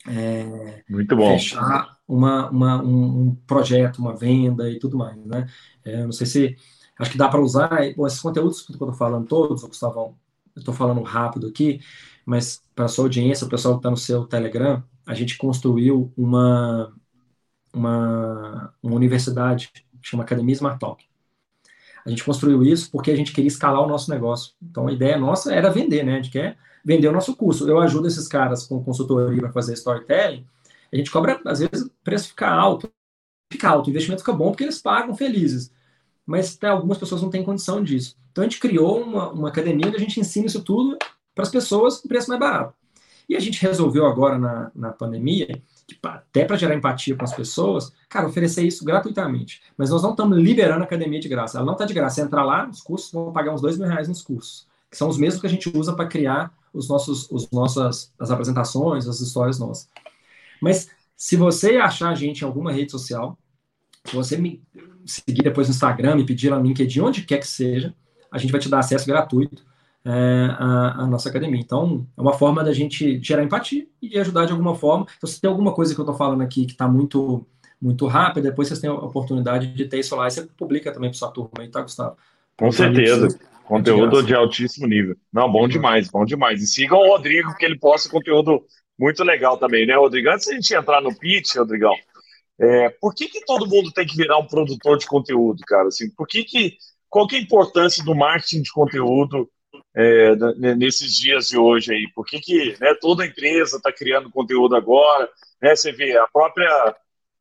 É, 0.07 0.83
Muito 0.89 1.15
bom. 1.15 1.33
Fechar 1.33 1.97
uma, 2.07 2.49
uma, 2.49 2.81
um, 2.81 3.21
um, 3.21 3.35
projeto, 3.47 3.99
uma 3.99 4.15
venda 4.15 4.69
e 4.69 4.79
tudo 4.79 4.97
mais, 4.97 5.17
né? 5.25 5.47
É, 5.83 6.03
não 6.03 6.11
sei 6.11 6.27
se. 6.27 6.57
Acho 6.97 7.11
que 7.11 7.17
dá 7.17 7.27
para 7.27 7.41
usar. 7.41 7.69
Bom, 7.95 8.07
esses 8.07 8.19
conteúdos 8.19 8.61
que 8.61 8.71
eu 8.71 8.75
estou 8.75 8.93
falando 8.93 9.27
todos, 9.27 9.63
Gustavão, 9.63 10.15
eu 10.55 10.59
estou 10.59 10.73
falando 10.73 11.01
rápido 11.01 11.47
aqui, 11.47 11.81
mas 12.25 12.63
para 12.75 12.85
a 12.85 12.87
sua 12.87 13.05
audiência, 13.05 13.45
o 13.45 13.49
pessoal 13.49 13.75
que 13.75 13.79
está 13.79 13.89
no 13.89 13.97
seu 13.97 14.25
Telegram, 14.25 14.83
a 15.05 15.13
gente 15.13 15.37
construiu 15.37 16.13
uma, 16.15 16.93
uma, 17.73 18.73
uma 18.81 18.95
universidade 18.95 19.69
que 19.73 19.83
chama 20.01 20.23
Academia 20.23 20.53
Smart 20.53 20.79
Talk. 20.79 21.03
A 22.05 22.09
gente 22.09 22.23
construiu 22.23 22.63
isso 22.63 22.91
porque 22.91 23.11
a 23.11 23.15
gente 23.15 23.31
queria 23.31 23.47
escalar 23.47 23.81
o 23.81 23.87
nosso 23.87 24.11
negócio. 24.11 24.53
Então, 24.61 24.87
a 24.87 24.91
ideia 24.91 25.17
nossa 25.17 25.53
era 25.53 25.69
vender, 25.69 26.03
né? 26.03 26.13
A 26.13 26.15
gente 26.17 26.31
quer 26.31 26.57
vender 26.83 27.07
o 27.07 27.11
nosso 27.11 27.35
curso. 27.35 27.67
Eu 27.67 27.79
ajudo 27.79 28.07
esses 28.07 28.27
caras 28.27 28.65
com 28.65 28.83
consultoria 28.83 29.39
para 29.39 29.51
fazer 29.51 29.73
storytelling. 29.73 30.45
A 30.91 30.95
gente 30.95 31.09
cobra, 31.09 31.39
às 31.45 31.59
vezes, 31.59 31.89
preço 32.03 32.29
fica 32.29 32.49
alto. 32.49 32.91
Fica 33.51 33.69
alto, 33.69 33.87
o 33.87 33.89
investimento 33.91 34.21
fica 34.21 34.33
bom 34.33 34.51
porque 34.51 34.63
eles 34.63 34.81
pagam 34.81 35.15
felizes. 35.15 35.71
Mas 36.25 36.55
até 36.55 36.67
algumas 36.67 36.97
pessoas 36.97 37.21
não 37.21 37.29
têm 37.29 37.43
condição 37.43 37.83
disso. 37.83 38.17
Então, 38.31 38.43
a 38.43 38.47
gente 38.47 38.59
criou 38.59 39.01
uma, 39.01 39.29
uma 39.29 39.49
academia 39.49 39.87
onde 39.87 39.97
a 39.97 39.99
gente 39.99 40.19
ensina 40.19 40.47
isso 40.47 40.61
tudo 40.61 40.97
para 41.33 41.43
as 41.43 41.49
pessoas 41.49 41.97
com 41.97 42.07
preço 42.07 42.29
mais 42.29 42.39
barato. 42.39 42.73
E 43.29 43.35
a 43.35 43.39
gente 43.39 43.61
resolveu 43.61 44.05
agora 44.05 44.37
na, 44.37 44.71
na 44.75 44.91
pandemia, 44.91 45.61
até 46.01 46.45
para 46.45 46.55
gerar 46.55 46.75
empatia 46.75 47.15
com 47.15 47.23
as 47.23 47.33
pessoas, 47.33 47.91
cara, 48.09 48.27
oferecer 48.27 48.65
isso 48.65 48.85
gratuitamente. 48.85 49.61
Mas 49.77 49.89
nós 49.89 50.01
não 50.01 50.11
estamos 50.11 50.37
liberando 50.37 50.81
a 50.81 50.85
academia 50.85 51.19
de 51.19 51.27
graça. 51.27 51.57
Ela 51.57 51.65
não 51.65 51.73
está 51.73 51.85
de 51.85 51.93
graça. 51.93 52.15
Você 52.15 52.21
entra 52.21 52.43
lá, 52.43 52.67
os 52.69 52.81
cursos 52.81 53.11
vão 53.11 53.31
pagar 53.31 53.53
uns 53.53 53.61
dois 53.61 53.77
mil 53.77 53.87
reais 53.87 54.07
nos 54.07 54.21
cursos, 54.21 54.67
que 54.89 54.97
são 54.97 55.07
os 55.07 55.17
mesmos 55.17 55.41
que 55.41 55.47
a 55.47 55.49
gente 55.49 55.69
usa 55.75 55.93
para 55.93 56.07
criar 56.07 56.53
os 56.73 56.87
nossos, 56.87 57.29
os 57.29 57.49
nossas 57.51 58.11
as 58.19 58.31
apresentações, 58.31 59.07
as 59.07 59.19
histórias 59.19 59.59
nossas. 59.59 59.89
Mas 60.61 60.89
se 61.15 61.35
você 61.35 61.77
achar 61.77 62.09
a 62.09 62.15
gente 62.15 62.41
em 62.41 62.45
alguma 62.45 62.71
rede 62.71 62.91
social, 62.91 63.37
se 64.05 64.15
você 64.15 64.37
me 64.37 64.61
seguir 65.05 65.43
depois 65.43 65.67
no 65.67 65.73
Instagram, 65.73 66.15
me 66.15 66.25
pedir 66.25 66.49
lá 66.49 66.57
no 66.57 66.65
LinkedIn, 66.65 67.01
onde 67.01 67.21
quer 67.23 67.39
que 67.39 67.47
seja, 67.47 67.93
a 68.31 68.37
gente 68.37 68.51
vai 68.51 68.59
te 68.59 68.69
dar 68.69 68.79
acesso 68.79 69.05
gratuito 69.05 69.63
é, 70.05 70.47
a, 70.59 71.03
a, 71.03 71.07
nossa 71.07 71.29
academia. 71.29 71.59
Então, 71.59 72.05
é 72.17 72.21
uma 72.21 72.33
forma 72.33 72.63
da 72.63 72.73
gente 72.73 73.21
gerar 73.23 73.43
empatia 73.43 73.87
e 74.01 74.09
de 74.09 74.19
ajudar 74.19 74.45
de 74.45 74.51
alguma 74.51 74.75
forma. 74.75 75.07
Então, 75.17 75.29
se 75.29 75.39
tem 75.39 75.49
alguma 75.49 75.73
coisa 75.73 75.93
que 75.93 75.99
eu 75.99 76.03
estou 76.03 76.15
falando 76.15 76.41
aqui 76.41 76.65
que 76.65 76.73
está 76.73 76.87
muito 76.87 77.45
muito 77.81 78.07
rápida, 78.07 78.49
depois 78.49 78.69
vocês 78.69 78.79
têm 78.79 78.89
a 78.89 78.93
oportunidade 78.93 79.67
de 79.73 79.85
ter 79.85 79.99
isso 79.99 80.15
lá 80.15 80.25
e 80.25 80.31
você 80.31 80.43
publica 80.57 80.89
também 80.93 81.09
para 81.09 81.19
sua 81.19 81.29
turma 81.31 81.51
aí, 81.59 81.67
tá, 81.67 81.81
Gustavo? 81.81 82.15
Com 82.57 82.71
certeza. 82.71 83.37
Conteúdo 83.65 84.21
de, 84.21 84.27
de, 84.27 84.35
altíssimo 84.35 84.87
nível. 84.87 85.17
Não, 85.33 85.51
bom 85.51 85.67
demais, 85.67 86.09
bom 86.09 86.23
demais. 86.23 86.61
E 86.61 86.67
sigam 86.67 86.99
o 86.99 87.09
Rodrigo, 87.09 87.49
porque 87.49 87.65
ele 87.65 87.77
posta 87.77 88.09
conteúdo 88.09 88.63
muito 88.97 89.21
legal 89.21 89.57
também, 89.57 89.85
né, 89.85 89.95
Rodrigo? 89.95 90.29
Antes 90.29 90.47
da 90.47 90.53
gente 90.53 90.73
entrar 90.73 91.01
no 91.01 91.13
pitch, 91.13 91.57
Rodrigão, 91.57 91.93
é, 92.57 92.89
por 93.01 93.13
que, 93.13 93.27
que 93.27 93.43
todo 93.45 93.67
mundo 93.67 93.91
tem 93.91 94.05
que 94.05 94.15
virar 94.15 94.37
um 94.37 94.47
produtor 94.47 94.97
de 94.97 95.05
conteúdo, 95.05 95.61
cara? 95.65 95.89
Assim, 95.89 96.09
por 96.11 96.25
que 96.25 96.43
que, 96.43 96.77
qual 97.09 97.27
que 97.27 97.35
é 97.35 97.39
a 97.39 97.41
importância 97.41 98.03
do 98.03 98.15
marketing 98.15 98.61
de 98.61 98.71
conteúdo 98.71 99.49
é, 99.95 100.35
nesses 100.75 101.15
dias 101.15 101.47
de 101.47 101.57
hoje 101.57 101.93
aí? 101.93 102.07
Por 102.13 102.25
que, 102.25 102.39
que 102.39 102.75
né, 102.79 102.93
toda 102.99 103.25
empresa 103.25 103.77
está 103.77 103.91
criando 103.91 104.29
conteúdo 104.29 104.75
agora? 104.75 105.29
Né, 105.61 105.75
você 105.75 105.91
vê 105.91 106.17
a 106.17 106.27
própria 106.27 106.95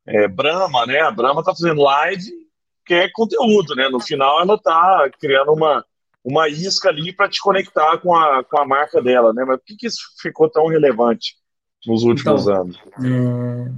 é, 0.07 0.29
Brahma, 0.29 0.87
né? 0.87 1.01
A 1.01 1.11
Brahma 1.11 1.41
está 1.41 1.55
fazendo 1.55 1.83
live, 1.83 2.31
que 2.85 2.95
é 2.95 3.09
conteúdo, 3.13 3.75
né? 3.75 3.89
No 3.89 4.01
final 4.01 4.41
ela 4.41 4.55
está 4.55 5.09
criando 5.19 5.53
uma, 5.53 5.85
uma 6.25 6.49
isca 6.49 6.89
ali 6.89 7.13
para 7.13 7.29
te 7.29 7.41
conectar 7.41 7.99
com 7.99 8.15
a, 8.15 8.45
com 8.45 8.59
a 8.59 8.67
marca 8.67 9.01
dela, 9.01 9.33
né? 9.33 9.45
Mas 9.47 9.59
por 9.59 9.67
que, 9.67 9.77
que 9.77 9.87
isso 9.87 10.01
ficou 10.21 10.49
tão 10.49 10.67
relevante 10.67 11.37
nos 11.87 12.03
últimos 12.03 12.43
então, 12.43 12.63
anos? 12.63 12.77
É, 13.03 13.73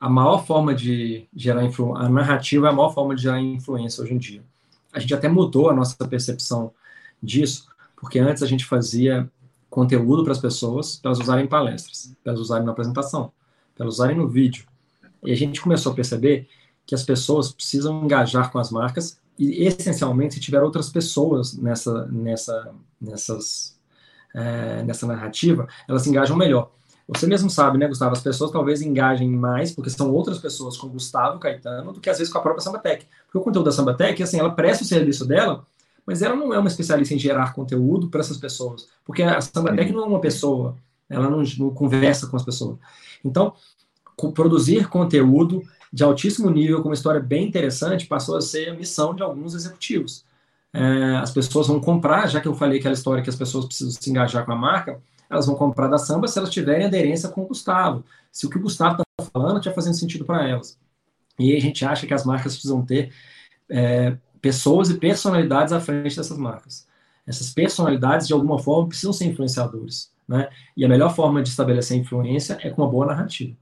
a 0.00 0.08
maior 0.08 0.44
forma 0.46 0.74
de 0.74 1.26
gerar 1.34 1.64
influência, 1.64 2.06
a 2.06 2.08
narrativa 2.08 2.66
é 2.66 2.70
a 2.70 2.74
maior 2.74 2.94
forma 2.94 3.14
de 3.14 3.22
gerar 3.22 3.40
influência 3.40 4.02
hoje 4.02 4.14
em 4.14 4.18
dia. 4.18 4.42
A 4.92 4.98
gente 4.98 5.14
até 5.14 5.28
mudou 5.28 5.68
a 5.68 5.74
nossa 5.74 6.08
percepção 6.08 6.72
disso, 7.22 7.68
porque 8.00 8.18
antes 8.18 8.42
a 8.42 8.46
gente 8.46 8.64
fazia 8.64 9.30
conteúdo 9.68 10.22
para 10.22 10.32
as 10.32 10.38
pessoas, 10.38 10.96
para 10.96 11.10
elas 11.10 11.20
usarem 11.20 11.44
em 11.44 11.48
palestras, 11.48 12.14
para 12.22 12.32
elas 12.32 12.40
usarem 12.40 12.64
na 12.64 12.72
apresentação, 12.72 13.32
para 13.74 13.84
elas 13.84 13.94
usarem 13.94 14.16
no 14.16 14.28
vídeo. 14.28 14.64
E 15.24 15.32
a 15.32 15.36
gente 15.36 15.60
começou 15.60 15.92
a 15.92 15.94
perceber 15.94 16.48
que 16.86 16.94
as 16.94 17.02
pessoas 17.02 17.52
precisam 17.52 18.02
engajar 18.04 18.50
com 18.50 18.58
as 18.58 18.70
marcas 18.70 19.20
e, 19.38 19.64
essencialmente, 19.64 20.34
se 20.34 20.40
tiver 20.40 20.62
outras 20.62 20.88
pessoas 20.88 21.56
nessa, 21.56 22.06
nessa, 22.06 22.74
nessas, 23.00 23.78
é, 24.34 24.82
nessa 24.82 25.06
narrativa, 25.06 25.68
elas 25.86 26.02
se 26.02 26.08
engajam 26.08 26.36
melhor. 26.36 26.70
Você 27.06 27.26
mesmo 27.26 27.48
sabe, 27.48 27.78
né, 27.78 27.88
Gustavo? 27.88 28.12
As 28.12 28.20
pessoas 28.20 28.50
talvez 28.50 28.82
engajem 28.82 29.30
mais, 29.30 29.72
porque 29.72 29.90
são 29.90 30.12
outras 30.12 30.38
pessoas 30.38 30.76
com 30.76 30.88
Gustavo 30.88 31.38
Caetano, 31.38 31.92
do 31.92 32.00
que 32.00 32.10
às 32.10 32.18
vezes 32.18 32.32
com 32.32 32.38
a 32.38 32.42
própria 32.42 32.62
Sambatec. 32.62 33.06
Porque 33.24 33.38
o 33.38 33.40
conteúdo 33.40 33.66
da 33.66 33.72
Sambatec, 33.72 34.22
assim, 34.22 34.38
ela 34.38 34.50
presta 34.50 34.84
o 34.84 34.86
serviço 34.86 35.26
dela 35.26 35.66
mas 36.08 36.22
ela 36.22 36.34
não 36.34 36.54
é 36.54 36.58
uma 36.58 36.68
especialista 36.68 37.12
em 37.12 37.18
gerar 37.18 37.52
conteúdo 37.52 38.08
para 38.08 38.20
essas 38.20 38.38
pessoas, 38.38 38.88
porque 39.04 39.22
a 39.22 39.42
Sambatec 39.42 39.92
não 39.92 40.04
é 40.04 40.06
uma 40.06 40.22
pessoa, 40.22 40.74
ela 41.06 41.28
não, 41.28 41.42
não 41.58 41.68
conversa 41.68 42.26
com 42.28 42.34
as 42.34 42.42
pessoas. 42.42 42.78
Então, 43.22 43.52
produzir 44.34 44.88
conteúdo 44.88 45.62
de 45.92 46.02
altíssimo 46.02 46.48
nível, 46.48 46.80
com 46.80 46.88
uma 46.88 46.94
história 46.94 47.20
bem 47.20 47.46
interessante, 47.46 48.06
passou 48.06 48.38
a 48.38 48.40
ser 48.40 48.70
a 48.70 48.74
missão 48.74 49.14
de 49.14 49.22
alguns 49.22 49.54
executivos. 49.54 50.24
É, 50.72 51.16
as 51.16 51.30
pessoas 51.30 51.66
vão 51.66 51.78
comprar, 51.78 52.26
já 52.26 52.40
que 52.40 52.48
eu 52.48 52.54
falei 52.54 52.78
aquela 52.78 52.94
história 52.94 53.22
que 53.22 53.28
as 53.28 53.36
pessoas 53.36 53.66
precisam 53.66 53.92
se 53.92 54.08
engajar 54.08 54.46
com 54.46 54.52
a 54.52 54.56
marca, 54.56 55.02
elas 55.28 55.44
vão 55.44 55.56
comprar 55.56 55.88
da 55.88 55.98
Samba 55.98 56.26
se 56.26 56.38
elas 56.38 56.48
tiverem 56.48 56.86
aderência 56.86 57.28
com 57.28 57.42
o 57.42 57.46
Gustavo. 57.46 58.02
Se 58.32 58.46
o 58.46 58.50
que 58.50 58.56
o 58.56 58.62
Gustavo 58.62 59.02
está 59.02 59.30
falando 59.30 59.58
está 59.58 59.72
fazendo 59.72 59.92
sentido 59.92 60.24
para 60.24 60.48
elas. 60.48 60.78
E 61.38 61.52
aí 61.52 61.58
a 61.58 61.60
gente 61.60 61.84
acha 61.84 62.06
que 62.06 62.14
as 62.14 62.24
marcas 62.24 62.54
precisam 62.54 62.82
ter 62.82 63.12
é, 63.70 64.16
pessoas 64.40 64.90
e 64.90 64.98
personalidades 64.98 65.72
à 65.72 65.80
frente 65.80 66.16
dessas 66.16 66.38
marcas. 66.38 66.86
Essas 67.26 67.52
personalidades, 67.52 68.26
de 68.26 68.32
alguma 68.32 68.58
forma, 68.58 68.88
precisam 68.88 69.12
ser 69.12 69.26
influenciadores. 69.26 70.10
Né? 70.26 70.48
E 70.76 70.84
a 70.84 70.88
melhor 70.88 71.14
forma 71.14 71.42
de 71.42 71.48
estabelecer 71.48 71.96
influência 71.96 72.58
é 72.62 72.70
com 72.70 72.82
uma 72.82 72.90
boa 72.90 73.06
narrativa. 73.06 73.56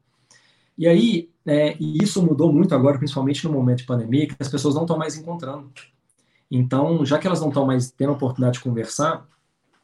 E 0.77 0.87
aí, 0.87 1.31
é, 1.45 1.77
e 1.81 2.03
isso 2.03 2.23
mudou 2.23 2.53
muito 2.53 2.75
agora, 2.75 2.99
principalmente 2.99 3.45
no 3.45 3.53
momento 3.53 3.79
de 3.79 3.85
pandemia, 3.85 4.27
que 4.27 4.37
as 4.39 4.49
pessoas 4.49 4.75
não 4.75 4.83
estão 4.83 4.99
mais 4.99 5.17
encontrando. 5.17 5.71
Então, 6.51 7.05
já 7.05 7.19
que 7.19 7.27
elas 7.27 7.41
não 7.41 7.49
estão 7.49 7.67
mais 7.67 7.91
tendo 7.91 8.11
a 8.11 8.15
oportunidade 8.15 8.59
de 8.59 8.65
conversar, 8.65 9.27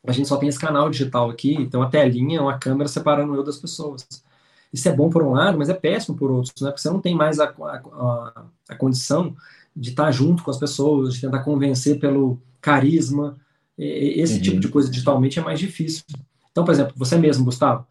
a 0.06 0.12
gente 0.12 0.28
só 0.28 0.36
tem 0.36 0.48
esse 0.48 0.58
canal 0.58 0.90
digital 0.90 1.30
aqui, 1.30 1.54
então 1.54 1.80
uma 1.80 1.90
telinha, 1.90 2.42
uma 2.42 2.58
câmera 2.58 2.88
separando 2.88 3.34
eu 3.34 3.42
das 3.42 3.56
pessoas. 3.56 4.06
Isso 4.72 4.88
é 4.88 4.92
bom 4.92 5.08
por 5.10 5.22
um 5.22 5.32
lado, 5.32 5.58
mas 5.58 5.68
é 5.68 5.74
péssimo 5.74 6.16
por 6.16 6.30
outros, 6.30 6.60
né? 6.60 6.70
Porque 6.70 6.80
você 6.80 6.90
não 6.90 7.00
tem 7.00 7.14
mais 7.14 7.38
a, 7.38 7.44
a, 7.44 8.44
a 8.70 8.74
condição 8.74 9.36
de 9.74 9.90
estar 9.90 10.10
junto 10.10 10.42
com 10.42 10.50
as 10.50 10.58
pessoas, 10.58 11.14
de 11.14 11.20
tentar 11.20 11.40
convencer 11.40 11.98
pelo 11.98 12.40
carisma. 12.60 13.36
Esse 13.78 14.34
uhum. 14.34 14.42
tipo 14.42 14.60
de 14.60 14.68
coisa 14.68 14.90
digitalmente 14.90 15.38
é 15.38 15.42
mais 15.42 15.58
difícil. 15.58 16.04
Então, 16.50 16.64
por 16.64 16.72
exemplo, 16.72 16.92
você 16.96 17.16
mesmo, 17.16 17.44
Gustavo. 17.44 17.86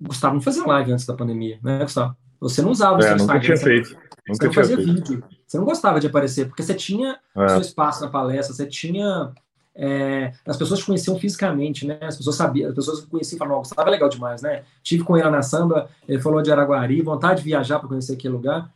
Gustavo 0.00 0.34
não 0.34 0.42
fazia 0.42 0.64
live 0.64 0.92
antes 0.92 1.06
da 1.06 1.14
pandemia, 1.14 1.58
né, 1.62 1.82
Gustavo? 1.82 2.16
Você 2.40 2.62
não 2.62 2.70
usava 2.70 2.96
o 2.96 3.02
é, 3.02 3.08
seu 3.08 3.16
Instagram. 3.16 3.40
Tinha 3.40 3.56
feito. 3.56 3.88
Você 3.88 4.32
nunca 4.32 4.46
não 4.46 4.52
fazia 4.52 4.76
feito. 4.76 4.94
vídeo. 4.94 5.24
Você 5.46 5.58
não 5.58 5.64
gostava 5.64 6.00
de 6.00 6.06
aparecer, 6.06 6.46
porque 6.46 6.62
você 6.62 6.74
tinha 6.74 7.18
é. 7.36 7.48
seu 7.48 7.60
espaço 7.60 8.02
na 8.02 8.10
palestra, 8.10 8.54
você 8.54 8.66
tinha. 8.66 9.32
É, 9.78 10.32
as 10.46 10.56
pessoas 10.56 10.80
te 10.80 10.86
conheciam 10.86 11.18
fisicamente, 11.18 11.86
né? 11.86 11.98
As 12.00 12.16
pessoas 12.16 12.36
sabiam, 12.36 12.70
as 12.70 12.74
pessoas 12.74 13.04
conheciam 13.04 13.36
e 13.36 13.38
falavam, 13.38 13.58
Gustavo 13.58 13.88
é 13.88 13.90
legal 13.90 14.08
demais, 14.08 14.40
né? 14.40 14.62
Tive 14.82 15.04
com 15.04 15.16
ele 15.16 15.28
na 15.28 15.42
samba, 15.42 15.88
ele 16.08 16.20
falou 16.20 16.40
de 16.40 16.50
Araguari, 16.50 17.02
vontade 17.02 17.40
de 17.40 17.44
viajar 17.44 17.78
para 17.78 17.88
conhecer 17.88 18.14
aquele 18.14 18.34
lugar. 18.34 18.72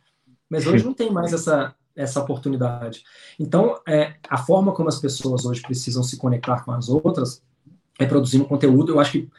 Mas 0.49 0.65
hoje 0.67 0.83
não 0.85 0.93
tem 0.93 1.11
mais 1.11 1.33
essa, 1.33 1.73
essa 1.95 2.19
oportunidade. 2.19 3.03
Então, 3.39 3.79
é, 3.87 4.15
a 4.29 4.37
forma 4.37 4.73
como 4.73 4.89
as 4.89 4.99
pessoas 4.99 5.45
hoje 5.45 5.61
precisam 5.61 6.03
se 6.03 6.17
conectar 6.17 6.63
com 6.63 6.71
as 6.71 6.89
outras 6.89 7.41
é 7.99 8.05
produzindo 8.05 8.45
conteúdo. 8.45 8.93
Eu 8.93 8.99
acho 8.99 9.11
que, 9.11 9.29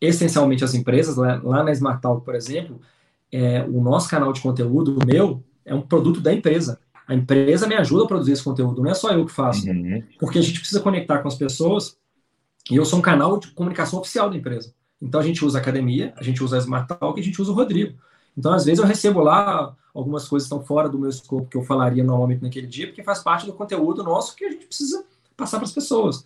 essencialmente, 0.00 0.64
as 0.64 0.74
empresas, 0.74 1.16
lá, 1.16 1.40
lá 1.42 1.62
na 1.62 1.72
Smart 1.72 2.00
Talk, 2.00 2.24
por 2.24 2.34
exemplo, 2.34 2.80
é, 3.32 3.62
o 3.62 3.80
nosso 3.80 4.08
canal 4.08 4.32
de 4.32 4.40
conteúdo, 4.40 4.98
o 4.98 5.06
meu, 5.06 5.42
é 5.64 5.74
um 5.74 5.82
produto 5.82 6.20
da 6.20 6.32
empresa. 6.32 6.80
A 7.06 7.14
empresa 7.14 7.66
me 7.66 7.74
ajuda 7.74 8.04
a 8.04 8.06
produzir 8.06 8.32
esse 8.32 8.42
conteúdo, 8.42 8.82
não 8.82 8.90
é 8.90 8.94
só 8.94 9.10
eu 9.10 9.26
que 9.26 9.32
faço. 9.32 9.68
Uhum. 9.68 10.02
Porque 10.18 10.38
a 10.38 10.42
gente 10.42 10.60
precisa 10.60 10.80
conectar 10.80 11.18
com 11.18 11.28
as 11.28 11.34
pessoas 11.34 11.96
e 12.70 12.76
eu 12.76 12.84
sou 12.84 12.98
um 12.98 13.02
canal 13.02 13.38
de 13.38 13.48
comunicação 13.48 13.98
oficial 13.98 14.30
da 14.30 14.36
empresa. 14.36 14.72
Então 15.02 15.20
a 15.20 15.24
gente 15.24 15.44
usa 15.44 15.58
a 15.58 15.60
academia, 15.60 16.12
a 16.16 16.22
gente 16.22 16.42
usa 16.44 16.56
a 16.56 16.60
Smart 16.60 16.86
Talk 16.86 17.18
e 17.18 17.22
a 17.22 17.24
gente 17.24 17.40
usa 17.40 17.50
o 17.50 17.54
Rodrigo. 17.54 17.98
Então, 18.36 18.52
às 18.52 18.64
vezes, 18.64 18.80
eu 18.80 18.86
recebo 18.86 19.20
lá 19.20 19.76
algumas 19.92 20.28
coisas 20.28 20.48
que 20.48 20.54
estão 20.54 20.66
fora 20.66 20.88
do 20.88 20.98
meu 20.98 21.10
escopo 21.10 21.48
que 21.48 21.56
eu 21.56 21.62
falaria 21.62 22.04
normalmente 22.04 22.42
naquele 22.42 22.66
dia, 22.66 22.86
porque 22.86 23.02
faz 23.02 23.20
parte 23.20 23.46
do 23.46 23.52
conteúdo 23.52 24.02
nosso 24.02 24.36
que 24.36 24.44
a 24.44 24.50
gente 24.50 24.66
precisa 24.66 25.04
passar 25.36 25.58
para 25.58 25.66
as 25.66 25.72
pessoas. 25.72 26.24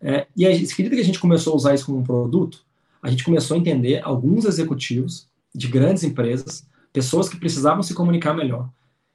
É, 0.00 0.26
e 0.36 0.46
a 0.46 0.52
gente, 0.52 0.74
que 0.74 0.82
a 0.82 1.04
gente 1.04 1.18
começou 1.18 1.52
a 1.52 1.56
usar 1.56 1.74
isso 1.74 1.86
como 1.86 1.98
um 1.98 2.04
produto? 2.04 2.64
A 3.02 3.10
gente 3.10 3.24
começou 3.24 3.56
a 3.56 3.60
entender 3.60 4.00
alguns 4.02 4.44
executivos 4.44 5.28
de 5.54 5.68
grandes 5.68 6.02
empresas, 6.02 6.66
pessoas 6.92 7.28
que 7.28 7.36
precisavam 7.36 7.82
se 7.82 7.94
comunicar 7.94 8.34
melhor, 8.34 8.68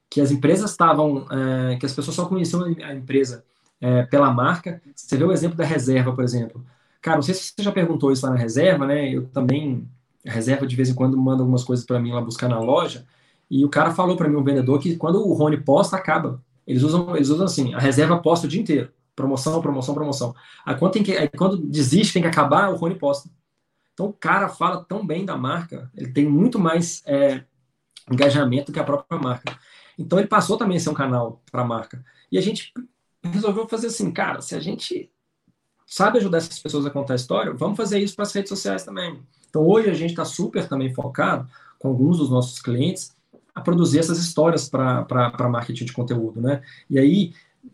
que 0.09 0.21
as 0.21 0.31
empresas 0.31 0.71
estavam, 0.71 1.27
é, 1.31 1.75
que 1.75 1.85
as 1.85 1.93
pessoas 1.93 2.15
só 2.15 2.25
conheciam 2.25 2.63
a 2.83 2.95
empresa 2.95 3.43
é, 3.81 4.03
pela 4.03 4.31
marca. 4.31 4.81
Você 4.95 5.17
vê 5.17 5.23
o 5.23 5.31
exemplo 5.31 5.57
da 5.57 5.65
reserva, 5.65 6.13
por 6.13 6.23
exemplo. 6.23 6.65
Cara, 7.01 7.17
não 7.17 7.23
sei 7.23 7.33
se 7.33 7.53
você 7.55 7.63
já 7.63 7.71
perguntou 7.71 8.11
isso 8.11 8.25
lá 8.25 8.33
na 8.33 8.39
reserva, 8.39 8.85
né? 8.85 9.09
Eu 9.09 9.27
também, 9.27 9.87
reserva 10.25 10.67
de 10.67 10.75
vez 10.75 10.89
em 10.89 10.93
quando 10.93 11.17
manda 11.17 11.41
algumas 11.41 11.63
coisas 11.63 11.85
para 11.85 11.99
mim 11.99 12.11
lá 12.11 12.21
buscar 12.21 12.47
na 12.47 12.59
loja. 12.59 13.05
E 13.49 13.65
o 13.65 13.69
cara 13.69 13.91
falou 13.91 14.15
para 14.15 14.27
mim, 14.29 14.35
um 14.35 14.43
vendedor, 14.43 14.79
que 14.79 14.95
quando 14.95 15.25
o 15.25 15.33
Rony 15.33 15.57
posta, 15.57 15.95
acaba. 15.95 16.41
Eles 16.67 16.83
usam, 16.83 17.15
eles 17.15 17.29
usam 17.29 17.45
assim, 17.45 17.73
a 17.73 17.79
reserva 17.79 18.19
posta 18.19 18.45
o 18.45 18.49
dia 18.49 18.61
inteiro. 18.61 18.91
Promoção, 19.15 19.61
promoção, 19.61 19.93
promoção. 19.95 20.35
Aí 20.65 20.75
quando, 20.77 20.93
tem 20.93 21.03
que, 21.03 21.17
aí 21.17 21.27
quando 21.27 21.57
desiste, 21.57 22.13
tem 22.13 22.21
que 22.21 22.27
acabar, 22.27 22.69
o 22.69 22.75
Rony 22.75 22.95
posta. 22.95 23.29
Então 23.93 24.07
o 24.07 24.13
cara 24.13 24.47
fala 24.47 24.85
tão 24.85 25.05
bem 25.05 25.25
da 25.25 25.35
marca, 25.35 25.91
ele 25.95 26.11
tem 26.11 26.25
muito 26.25 26.57
mais 26.57 27.01
é, 27.05 27.43
engajamento 28.09 28.71
que 28.71 28.79
a 28.79 28.83
própria 28.83 29.19
marca. 29.19 29.57
Então 29.97 30.17
ele 30.17 30.27
passou 30.27 30.57
também 30.57 30.77
a 30.77 30.79
ser 30.79 30.89
um 30.89 30.93
canal 30.93 31.41
para 31.51 31.61
a 31.61 31.65
marca. 31.65 32.03
E 32.31 32.37
a 32.37 32.41
gente 32.41 32.71
resolveu 33.21 33.67
fazer 33.67 33.87
assim, 33.87 34.11
cara, 34.11 34.41
se 34.41 34.55
a 34.55 34.59
gente 34.59 35.11
sabe 35.85 36.19
ajudar 36.19 36.37
essas 36.37 36.59
pessoas 36.59 36.85
a 36.85 36.89
contar 36.89 37.13
a 37.13 37.15
história, 37.15 37.53
vamos 37.53 37.75
fazer 37.75 37.99
isso 37.99 38.15
para 38.15 38.23
as 38.23 38.31
redes 38.31 38.49
sociais 38.49 38.85
também. 38.85 39.21
Então 39.49 39.65
hoje 39.65 39.89
a 39.89 39.93
gente 39.93 40.11
está 40.11 40.25
super 40.25 40.67
também 40.67 40.93
focado 40.93 41.47
com 41.77 41.87
alguns 41.87 42.17
dos 42.17 42.29
nossos 42.29 42.59
clientes 42.59 43.15
a 43.53 43.61
produzir 43.61 43.99
essas 43.99 44.19
histórias 44.19 44.69
para 44.69 45.49
marketing 45.49 45.85
de 45.85 45.93
conteúdo, 45.93 46.41
né? 46.41 46.61
E 46.89 46.97
aí, 46.97 47.33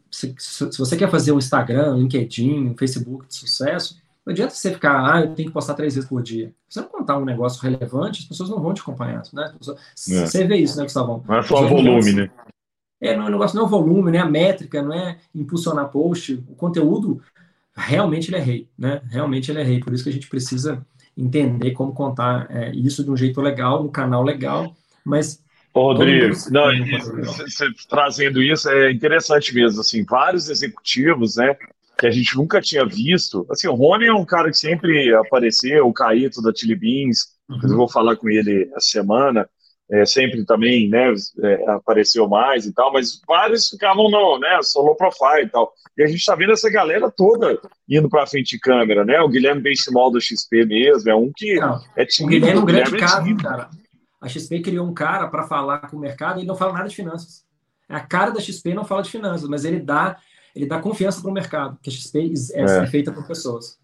se, 0.09 0.33
se, 0.37 0.77
você 0.77 0.97
quer 0.97 1.09
fazer 1.09 1.31
um 1.31 1.37
Instagram, 1.37 1.97
LinkedIn, 1.97 2.67
um 2.67 2.77
Facebook 2.77 3.27
de 3.27 3.35
sucesso, 3.35 3.99
não 4.25 4.31
adianta 4.31 4.55
você 4.55 4.71
ficar, 4.71 5.13
ah, 5.13 5.21
eu 5.21 5.35
tenho 5.35 5.49
que 5.49 5.53
postar 5.53 5.75
três 5.75 5.93
vezes 5.93 6.09
por 6.09 6.23
dia. 6.23 6.51
Se 6.67 6.75
você 6.75 6.81
não 6.81 6.89
contar 6.89 7.17
um 7.17 7.25
negócio 7.25 7.61
relevante, 7.61 8.21
as 8.21 8.27
pessoas 8.27 8.49
não 8.49 8.59
vão 8.59 8.73
te 8.73 8.81
acompanhar, 8.81 9.21
né? 9.31 9.53
É. 9.53 9.81
Você 9.95 10.43
vê 10.45 10.57
isso, 10.57 10.77
né, 10.77 10.83
Gustavão? 10.83 11.23
Não 11.27 11.35
é 11.37 11.43
só 11.43 11.63
o 11.63 11.67
volume, 11.67 12.13
né? 12.13 12.31
É, 12.99 13.15
não, 13.15 13.27
o 13.27 13.29
negócio 13.29 13.55
não 13.55 13.63
é 13.63 13.67
o 13.67 13.69
volume, 13.69 14.11
né? 14.11 14.19
A 14.19 14.25
métrica, 14.25 14.81
não 14.81 14.93
é 14.93 15.19
impulsionar 15.33 15.89
post. 15.89 16.43
O 16.47 16.55
conteúdo, 16.55 17.21
realmente 17.75 18.29
ele 18.29 18.37
é 18.37 18.39
rei, 18.39 18.69
né? 18.75 19.01
Realmente 19.09 19.51
ele 19.51 19.61
é 19.61 19.63
rei. 19.63 19.79
Por 19.79 19.93
isso 19.93 20.03
que 20.03 20.09
a 20.09 20.13
gente 20.13 20.27
precisa 20.27 20.83
entender 21.17 21.71
como 21.71 21.93
contar 21.93 22.47
é, 22.49 22.71
isso 22.75 23.03
de 23.03 23.09
um 23.09 23.17
jeito 23.17 23.41
legal, 23.41 23.83
no 23.83 23.89
canal 23.89 24.23
legal, 24.23 24.75
mas 25.03 25.43
Ô, 25.73 25.91
Rodrigo, 25.91 26.33
não, 26.51 26.71
você 27.25 27.65
trazendo 27.89 28.41
isso 28.41 28.69
é 28.69 28.93
interessante 28.93 29.53
mesmo, 29.53 29.81
assim, 29.81 30.05
vários 30.05 30.49
executivos, 30.49 31.35
né, 31.35 31.53
que 31.99 32.07
a 32.07 32.11
gente 32.11 32.33
nunca 32.37 32.61
tinha 32.61 32.85
visto. 32.85 33.45
Assim, 33.49 33.67
o 33.67 33.73
Rony 33.73 34.05
é 34.05 34.13
um 34.13 34.23
cara 34.23 34.49
que 34.49 34.57
sempre 34.57 35.13
apareceu, 35.13 35.85
o 35.85 35.93
Caíto 35.93 36.41
da 36.41 36.53
Chili 36.55 36.75
Beans, 36.75 37.35
uhum. 37.49 37.59
eu 37.61 37.75
vou 37.75 37.89
falar 37.89 38.15
com 38.15 38.29
ele 38.29 38.69
essa 38.73 38.87
semana, 38.87 39.49
é, 39.91 40.05
sempre 40.05 40.43
também, 40.45 40.89
né, 40.89 41.13
é, 41.43 41.69
apareceu 41.71 42.27
mais 42.27 42.65
e 42.65 42.73
tal, 42.73 42.91
mas 42.91 43.21
vários 43.27 43.69
ficavam 43.69 44.09
no, 44.09 44.39
né, 44.39 44.59
solo 44.63 44.95
profile 44.95 45.43
e 45.43 45.49
tal. 45.49 45.71
E 45.97 46.03
a 46.03 46.07
gente 46.07 46.19
está 46.19 46.35
vendo 46.35 46.53
essa 46.53 46.69
galera 46.69 47.11
toda 47.11 47.59
indo 47.87 48.09
para 48.09 48.27
frente 48.27 48.49
de 48.55 48.59
câmera, 48.59 49.05
né? 49.05 49.21
O 49.21 49.29
Guilherme 49.29 49.61
Benchimol 49.61 50.11
da 50.11 50.19
XP 50.19 50.65
mesmo, 50.65 51.09
é 51.09 51.15
um 51.15 51.31
que 51.33 51.55
não, 51.55 51.79
é 51.95 52.05
tímido. 52.05 52.35
O 52.35 52.39
Guilherme 52.39 52.59
é 52.59 52.61
um 52.61 52.65
grande 52.65 52.97
caso, 52.97 53.29
é 53.29 53.35
cara. 53.35 53.69
A 54.19 54.27
XP 54.27 54.59
criou 54.59 54.87
um 54.87 54.93
cara 54.93 55.27
para 55.27 55.43
falar 55.43 55.89
com 55.89 55.95
o 55.95 55.99
mercado 55.99 56.37
e 56.37 56.39
ele 56.41 56.47
não 56.47 56.55
fala 56.55 56.73
nada 56.73 56.89
de 56.89 56.95
finanças. 56.95 57.45
É 57.87 57.95
a 57.95 57.99
cara 58.01 58.31
da 58.31 58.41
XP 58.41 58.73
não 58.73 58.83
fala 58.83 59.03
de 59.03 59.11
finanças, 59.11 59.47
mas 59.47 59.63
ele 59.63 59.79
dá 59.79 60.17
ele 60.55 60.65
dá 60.65 60.79
confiança 60.79 61.21
para 61.21 61.29
o 61.29 61.33
mercado, 61.33 61.77
que 61.83 61.89
a 61.89 61.93
XP 61.93 62.33
é, 62.53 62.61
é. 62.61 62.87
feita 62.87 63.11
por 63.11 63.27
pessoas. 63.27 63.77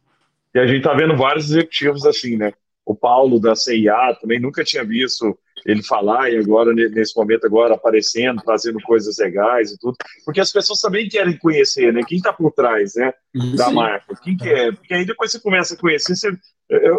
E 0.56 0.60
a 0.60 0.66
gente 0.66 0.78
está 0.78 0.94
vendo 0.94 1.16
vários 1.18 1.52
executivos 1.52 2.06
assim, 2.06 2.38
né? 2.38 2.54
O 2.86 2.96
Paulo 2.96 3.40
da 3.40 3.56
CIA 3.56 4.18
também 4.20 4.40
nunca 4.40 4.64
tinha 4.64 4.84
visto 4.84 5.38
ele 5.66 5.84
falar 5.84 6.32
e 6.32 6.38
agora 6.38 6.74
nesse 6.74 7.16
momento 7.16 7.46
agora 7.46 7.76
aparecendo, 7.76 8.42
fazendo 8.44 8.80
coisas 8.82 9.18
legais 9.18 9.72
e 9.72 9.78
tudo, 9.78 9.96
porque 10.26 10.42
as 10.42 10.52
pessoas 10.52 10.80
também 10.80 11.08
querem 11.08 11.38
conhecer, 11.38 11.94
né? 11.94 12.02
Quem 12.08 12.18
está 12.18 12.34
por 12.34 12.52
trás, 12.52 12.96
né? 12.96 13.14
Da 13.56 13.72
marca, 13.72 14.16
quem 14.24 14.36
que 14.36 14.50
é? 14.50 14.72
Porque 14.72 14.94
aí 14.94 15.06
depois 15.06 15.32
você 15.32 15.40
começa 15.40 15.74
a 15.74 15.78
conhecer, 15.78 16.16
você, 16.16 16.32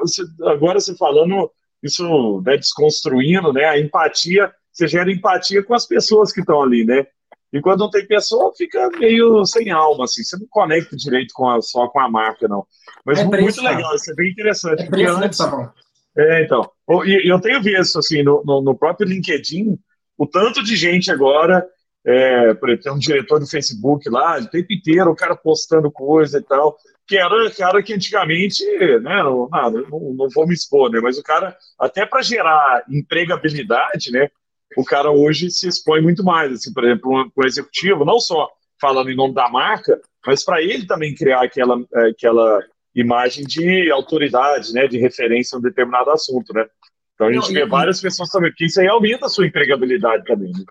você, 0.00 0.22
agora 0.44 0.80
você 0.80 0.96
falando 0.96 1.50
isso, 1.82 2.40
né, 2.46 2.56
desconstruindo, 2.56 3.52
né? 3.52 3.64
A 3.64 3.78
empatia, 3.78 4.52
você 4.72 4.86
gera 4.86 5.10
empatia 5.10 5.62
com 5.62 5.74
as 5.74 5.86
pessoas 5.86 6.32
que 6.32 6.40
estão 6.40 6.62
ali, 6.62 6.84
né? 6.84 7.06
E 7.52 7.60
quando 7.60 7.80
não 7.80 7.90
tem 7.90 8.06
pessoa, 8.06 8.52
fica 8.56 8.88
meio 8.98 9.44
sem 9.44 9.70
alma, 9.70 10.04
assim. 10.04 10.22
Você 10.22 10.38
não 10.38 10.46
conecta 10.48 10.96
direito 10.96 11.34
com 11.34 11.50
a, 11.50 11.60
só 11.60 11.86
com 11.88 12.00
a 12.00 12.08
marca, 12.08 12.48
não. 12.48 12.66
Mas 13.04 13.18
é 13.18 13.24
muito 13.24 13.62
legal, 13.62 13.94
isso 13.94 14.10
é 14.10 14.14
bem 14.14 14.30
interessante. 14.30 14.82
É 14.84 14.86
preço, 14.86 15.16
antes... 15.16 15.38
né, 15.38 15.70
é, 16.16 16.42
então. 16.42 16.70
E 17.06 17.30
eu 17.30 17.40
tenho 17.40 17.62
visto, 17.62 17.98
assim, 17.98 18.22
no, 18.22 18.42
no, 18.44 18.60
no, 18.62 18.76
próprio 18.76 19.08
LinkedIn, 19.08 19.78
o 20.16 20.26
tanto 20.26 20.62
de 20.62 20.76
gente 20.76 21.10
agora, 21.10 21.66
é, 22.04 22.54
por 22.54 22.68
exemplo, 22.68 22.84
tem 22.84 22.92
um 22.92 22.98
diretor 22.98 23.40
do 23.40 23.46
Facebook 23.46 24.08
lá, 24.10 24.38
o 24.38 24.48
tempo 24.48 24.72
inteiro, 24.72 25.10
o 25.10 25.16
cara 25.16 25.34
postando 25.34 25.90
coisa 25.90 26.38
e 26.38 26.42
tal, 26.42 26.76
que 27.06 27.16
era 27.16 27.50
cara 27.50 27.82
que 27.82 27.94
antigamente, 27.94 28.64
né, 28.78 29.22
não, 29.22 29.48
não, 29.50 30.14
não 30.14 30.28
vou 30.34 30.46
me 30.46 30.54
expor, 30.54 30.90
né, 30.90 31.00
mas 31.00 31.18
o 31.18 31.22
cara, 31.22 31.56
até 31.78 32.04
para 32.04 32.22
gerar 32.22 32.84
empregabilidade, 32.88 34.10
né, 34.10 34.28
o 34.76 34.84
cara 34.84 35.10
hoje 35.10 35.50
se 35.50 35.68
expõe 35.68 36.00
muito 36.00 36.24
mais, 36.24 36.52
assim, 36.52 36.72
por 36.72 36.84
exemplo, 36.84 37.10
um, 37.10 37.30
um 37.36 37.46
executivo, 37.46 38.04
não 38.04 38.18
só 38.18 38.48
falando 38.80 39.10
em 39.10 39.16
nome 39.16 39.34
da 39.34 39.48
marca, 39.48 40.00
mas 40.26 40.44
para 40.44 40.60
ele 40.62 40.86
também 40.86 41.14
criar 41.14 41.42
aquela, 41.42 41.76
é, 41.94 42.08
aquela 42.08 42.60
imagem 42.94 43.44
de 43.44 43.90
autoridade, 43.90 44.72
né, 44.72 44.86
de 44.86 44.98
referência 44.98 45.56
a 45.56 45.58
um 45.58 45.62
determinado 45.62 46.10
assunto, 46.10 46.52
né? 46.52 46.66
Então 47.14 47.26
a 47.26 47.32
gente 47.32 47.48
não, 47.48 47.54
vê 47.54 47.62
e, 47.64 47.68
várias 47.68 48.00
pessoas 48.00 48.28
também, 48.28 48.50
porque 48.50 48.66
isso 48.66 48.80
aí 48.80 48.88
aumenta 48.88 49.26
a 49.26 49.28
sua 49.28 49.46
empregabilidade 49.46 50.24
também. 50.24 50.52
Né? 50.52 50.64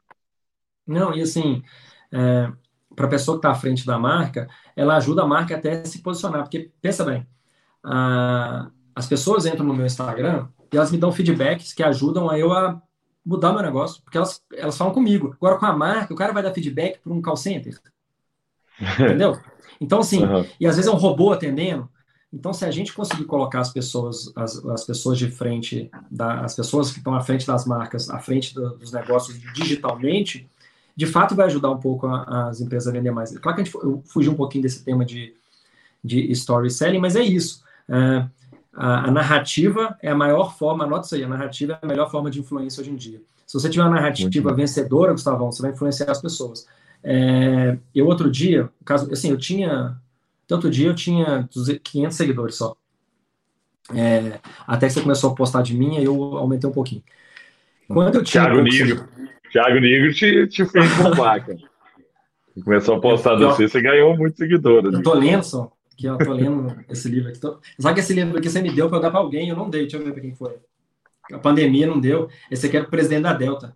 Não, 0.86 1.16
e 1.16 1.22
assim, 1.22 1.64
é, 2.12 2.52
para 2.96 3.06
a 3.06 3.10
pessoa 3.10 3.38
que 3.38 3.40
está 3.40 3.52
à 3.52 3.56
frente 3.56 3.86
da 3.86 3.98
marca, 3.98 4.48
ela 4.76 4.98
ajuda 4.98 5.24
a 5.24 5.28
marca 5.28 5.56
até 5.56 5.82
a 5.82 5.86
se 5.86 6.02
posicionar, 6.02 6.44
porque 6.44 6.72
pensa 6.82 7.04
bem, 7.04 7.26
a, 7.84 8.70
as 8.96 9.08
pessoas 9.08 9.46
entram 9.46 9.66
no 9.66 9.74
meu 9.74 9.86
Instagram 9.86 10.48
e 10.72 10.78
elas 10.78 10.92
me 10.92 10.98
dão 10.98 11.12
feedbacks 11.12 11.74
que 11.74 11.84
ajudam 11.84 12.30
a 12.30 12.38
eu 12.38 12.52
a 12.52 12.82
mudar 13.26 13.54
meu 13.54 13.62
negócio, 13.62 14.02
porque 14.04 14.18
elas, 14.18 14.44
elas 14.54 14.78
falam 14.78 14.94
comigo. 14.94 15.36
Agora, 15.38 15.58
com 15.58 15.66
a 15.66 15.76
marca, 15.76 16.14
o 16.14 16.18
cara 16.18 16.34
vai 16.34 16.44
dar 16.44 16.54
feedback 16.54 17.00
para 17.00 17.14
um 17.14 17.22
call 17.22 17.38
center. 17.38 17.80
Entendeu? 19.00 19.40
Então, 19.80 20.00
assim, 20.00 20.26
uhum. 20.26 20.46
e 20.60 20.68
às 20.68 20.76
vezes 20.76 20.92
é 20.92 20.94
um 20.94 21.00
robô 21.00 21.32
atendendo. 21.32 21.90
Então, 22.34 22.54
se 22.54 22.64
a 22.64 22.72
gente 22.72 22.94
conseguir 22.94 23.26
colocar 23.26 23.60
as 23.60 23.74
pessoas, 23.74 24.32
as, 24.36 24.64
as 24.66 24.86
pessoas 24.86 25.18
de 25.18 25.30
frente, 25.30 25.92
da, 26.10 26.42
as 26.42 26.56
pessoas 26.56 26.92
que 26.92 27.00
estão 27.00 27.14
à 27.14 27.22
frente 27.22 27.46
das 27.46 27.66
marcas, 27.66 28.10
à 28.10 28.20
frente 28.20 28.56
do, 28.56 28.70
dos 28.78 28.92
negócios 28.92 29.38
digitalmente, 29.54 30.50
de 30.96 31.06
fato 31.06 31.36
vai 31.36 31.46
ajudar 31.48 31.72
um 31.72 31.80
pouco 31.80 32.08
a, 32.08 32.50
as 32.50 32.62
empresas 32.62 32.88
a 32.88 32.92
vender 32.92 33.12
mais. 33.12 33.38
Claro 33.38 33.56
que 33.56 33.62
a 33.62 33.66
gente 33.66 33.76
eu 33.76 34.02
fugi 34.06 34.30
um 34.30 34.36
pouquinho 34.36 34.64
desse 34.64 34.84
tema 34.84 35.04
de, 35.04 35.34
de 36.04 36.32
storytelling, 36.32 37.00
mas 37.00 37.16
é 37.16 37.24
isso. 37.24 37.64
É, 37.90 38.26
a, 38.74 39.08
a, 39.08 39.12
narrativa 39.12 39.98
é 40.02 40.10
a 40.10 40.16
maior 40.16 40.56
forma, 40.58 40.86
anota 40.86 41.06
isso 41.06 41.16
aí, 41.16 41.24
a 41.24 41.28
narrativa 41.28 41.74
é 41.82 41.86
a 41.86 41.88
melhor 41.88 42.10
forma 42.10 42.32
de 42.32 42.40
influência 42.40 42.82
hoje 42.82 42.92
em 42.92 42.96
dia. 42.96 43.22
Se 43.46 43.60
você 43.60 43.70
tiver 43.70 43.84
uma 43.84 43.96
narrativa 43.96 44.54
vencedora, 44.54 45.12
Gustavão, 45.12 45.52
você 45.52 45.62
vai 45.62 45.72
influenciar 45.72 46.10
as 46.10 46.22
pessoas. 46.22 46.66
É, 47.04 47.78
eu 47.94 48.08
outro 48.08 48.32
dia, 48.32 48.70
caso, 48.86 49.12
assim, 49.12 49.30
eu 49.30 49.38
tinha, 49.38 49.98
tanto 50.52 50.70
dia 50.70 50.89
eu 50.89 50.93
tinha 50.93 51.47
500 51.82 52.14
seguidores 52.14 52.56
só. 52.56 52.76
É, 53.95 54.38
até 54.68 54.88
que 54.88 54.93
você 54.93 55.02
começou 55.02 55.32
a 55.32 55.36
postar 55.36 55.62
de 55.62 55.74
mim, 55.74 55.95
aí 55.95 56.04
eu 56.04 56.22
aumentei 56.38 56.70
um 56.70 56.74
pouquinho. 56.74 57.02
Quando 57.88 58.16
eu 58.16 58.24
tinha. 58.24 58.43
Thiago 58.43 58.62
Nigro. 58.62 59.08
Thiago 59.49 59.80
Nigro 59.80 60.14
te, 60.14 60.47
te 60.47 60.66
fez 60.66 60.97
bombar, 60.97 61.45
cara. 61.45 61.58
Começou 62.66 62.95
a 62.95 62.99
postar 62.99 63.36
de 63.36 63.45
você, 63.45 63.70
você 63.70 63.82
ganhou 63.82 64.18
muitos 64.18 64.38
seguidores. 64.38 64.93
Eu 64.93 65.02
tô 65.02 65.14
lendo, 65.14 65.43
só. 65.43 65.72
Que 65.95 66.08
eu 66.08 66.18
tô 66.18 66.34
lendo 66.34 66.84
esse 66.89 67.08
livro 67.08 67.30
aqui. 67.30 67.39
Tô... 67.39 67.58
Sabe 67.80 67.95
que 67.95 68.02
esse 68.02 68.14
livro 68.14 68.38
aqui 68.38 68.49
você 68.49 68.62
me 68.62 68.74
deu 68.74 68.89
para 68.89 68.97
eu 68.97 69.02
dar 69.02 69.10
para 69.10 69.22
alguém? 69.22 69.47
Eu 69.47 69.56
não 69.56 69.70
dei, 69.70 69.84
deixa 69.84 69.95
eu 69.95 70.04
ver 70.04 70.12
para 70.12 70.22
quem 70.22 70.36
foi. 70.36 70.58
A 71.32 71.39
pandemia 71.39 71.88
não 71.88 71.97
deu. 71.97 72.28
Esse 72.49 72.68
aqui 72.68 72.76
era 72.76 72.86
o 72.86 72.89
presidente 72.89 73.24
da 73.24 73.34
Delta. 73.34 73.74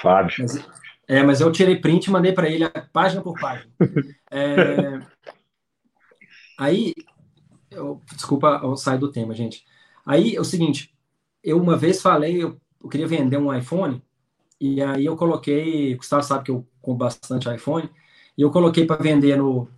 Fábio. 0.00 0.36
Mas, 0.38 0.68
é, 1.08 1.22
mas 1.24 1.40
eu 1.40 1.50
tirei 1.50 1.80
print 1.80 2.06
e 2.06 2.10
mandei 2.12 2.32
para 2.32 2.48
ele 2.48 2.68
página 2.92 3.20
por 3.20 3.36
página. 3.40 3.68
É, 4.34 4.98
aí, 6.62 6.94
eu, 7.70 8.00
desculpa 8.14 8.60
eu 8.62 8.76
sair 8.76 8.98
do 8.98 9.10
tema, 9.10 9.34
gente. 9.34 9.64
Aí 10.04 10.36
é 10.36 10.40
o 10.40 10.44
seguinte, 10.44 10.94
eu 11.42 11.60
uma 11.60 11.76
vez 11.76 12.02
falei, 12.02 12.42
eu, 12.42 12.60
eu 12.82 12.88
queria 12.88 13.06
vender 13.06 13.36
um 13.36 13.54
iPhone, 13.54 14.02
e 14.60 14.82
aí 14.82 15.04
eu 15.04 15.16
coloquei, 15.16 15.94
o 15.94 15.96
Gustavo 15.98 16.22
sabe 16.22 16.44
que 16.44 16.50
eu 16.50 16.66
compro 16.80 17.04
bastante 17.06 17.52
iPhone, 17.52 17.90
e 18.36 18.42
eu 18.42 18.50
coloquei 18.50 18.86
para 18.86 19.02
vender 19.02 19.36
no, 19.36 19.68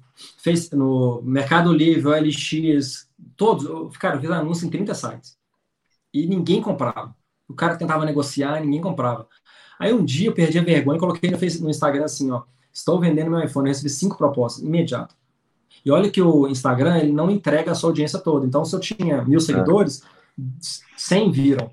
no 0.72 1.22
Mercado 1.22 1.72
Livre, 1.72 2.06
OLX, 2.06 3.08
todos, 3.36 3.96
cara, 3.98 4.16
eu 4.16 4.20
fiz 4.20 4.30
anúncio 4.30 4.66
em 4.66 4.70
30 4.70 4.94
sites. 4.94 5.38
E 6.12 6.26
ninguém 6.26 6.62
comprava. 6.62 7.14
O 7.48 7.54
cara 7.54 7.76
tentava 7.76 8.04
negociar, 8.04 8.60
ninguém 8.60 8.80
comprava. 8.80 9.28
Aí 9.78 9.92
um 9.92 10.04
dia 10.04 10.28
eu 10.28 10.34
perdi 10.34 10.58
a 10.58 10.62
vergonha 10.62 10.96
e 10.96 11.00
coloquei 11.00 11.30
no, 11.30 11.38
no 11.38 11.70
Instagram 11.70 12.04
assim, 12.04 12.30
ó, 12.30 12.44
estou 12.72 13.00
vendendo 13.00 13.30
meu 13.30 13.42
iPhone, 13.42 13.68
eu 13.68 13.72
recebi 13.72 13.90
cinco 13.90 14.16
propostas, 14.16 14.62
imediato. 14.62 15.16
E 15.84 15.90
olha 15.90 16.10
que 16.10 16.22
o 16.22 16.48
Instagram, 16.48 16.98
ele 16.98 17.12
não 17.12 17.30
entrega 17.30 17.72
a 17.72 17.74
sua 17.74 17.90
audiência 17.90 18.18
toda. 18.18 18.46
Então, 18.46 18.64
se 18.64 18.74
eu 18.74 18.80
tinha 18.80 19.22
mil 19.22 19.38
é. 19.38 19.42
seguidores, 19.42 20.02
100 20.96 21.30
viram. 21.30 21.70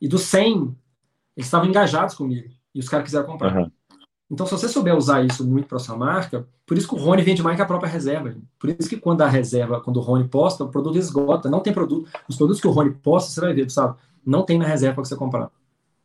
E 0.00 0.06
dos 0.06 0.22
100, 0.22 0.76
eles 1.36 1.46
estavam 1.46 1.68
engajados 1.68 2.14
comigo. 2.14 2.48
E 2.74 2.80
os 2.80 2.88
caras 2.88 3.04
quiseram 3.04 3.26
comprar. 3.26 3.56
Uhum. 3.56 3.70
Então, 4.30 4.46
se 4.46 4.52
você 4.52 4.68
souber 4.68 4.96
usar 4.96 5.24
isso 5.24 5.46
muito 5.46 5.68
para 5.68 5.78
sua 5.78 5.96
marca, 5.96 6.46
por 6.66 6.76
isso 6.76 6.88
que 6.88 6.94
o 6.94 6.98
Rony 6.98 7.22
vende 7.22 7.42
mais 7.42 7.56
que 7.56 7.62
a 7.62 7.66
própria 7.66 7.88
reserva. 7.88 8.34
Por 8.58 8.70
isso 8.70 8.88
que 8.88 8.96
quando 8.96 9.22
a 9.22 9.28
reserva, 9.28 9.80
quando 9.80 9.98
o 9.98 10.00
Rony 10.00 10.28
posta, 10.28 10.64
o 10.64 10.68
produto 10.68 10.98
esgota. 10.98 11.48
Não 11.48 11.60
tem 11.60 11.72
produto. 11.72 12.10
Os 12.28 12.36
produtos 12.36 12.60
que 12.60 12.66
o 12.66 12.70
Rony 12.70 12.90
posta, 12.90 13.30
você 13.30 13.40
vai 13.40 13.54
ver, 13.54 13.70
sabe? 13.70 13.96
Não 14.26 14.42
tem 14.42 14.58
na 14.58 14.66
reserva 14.66 14.96
para 14.96 15.04
você 15.04 15.16
comprar. 15.16 15.50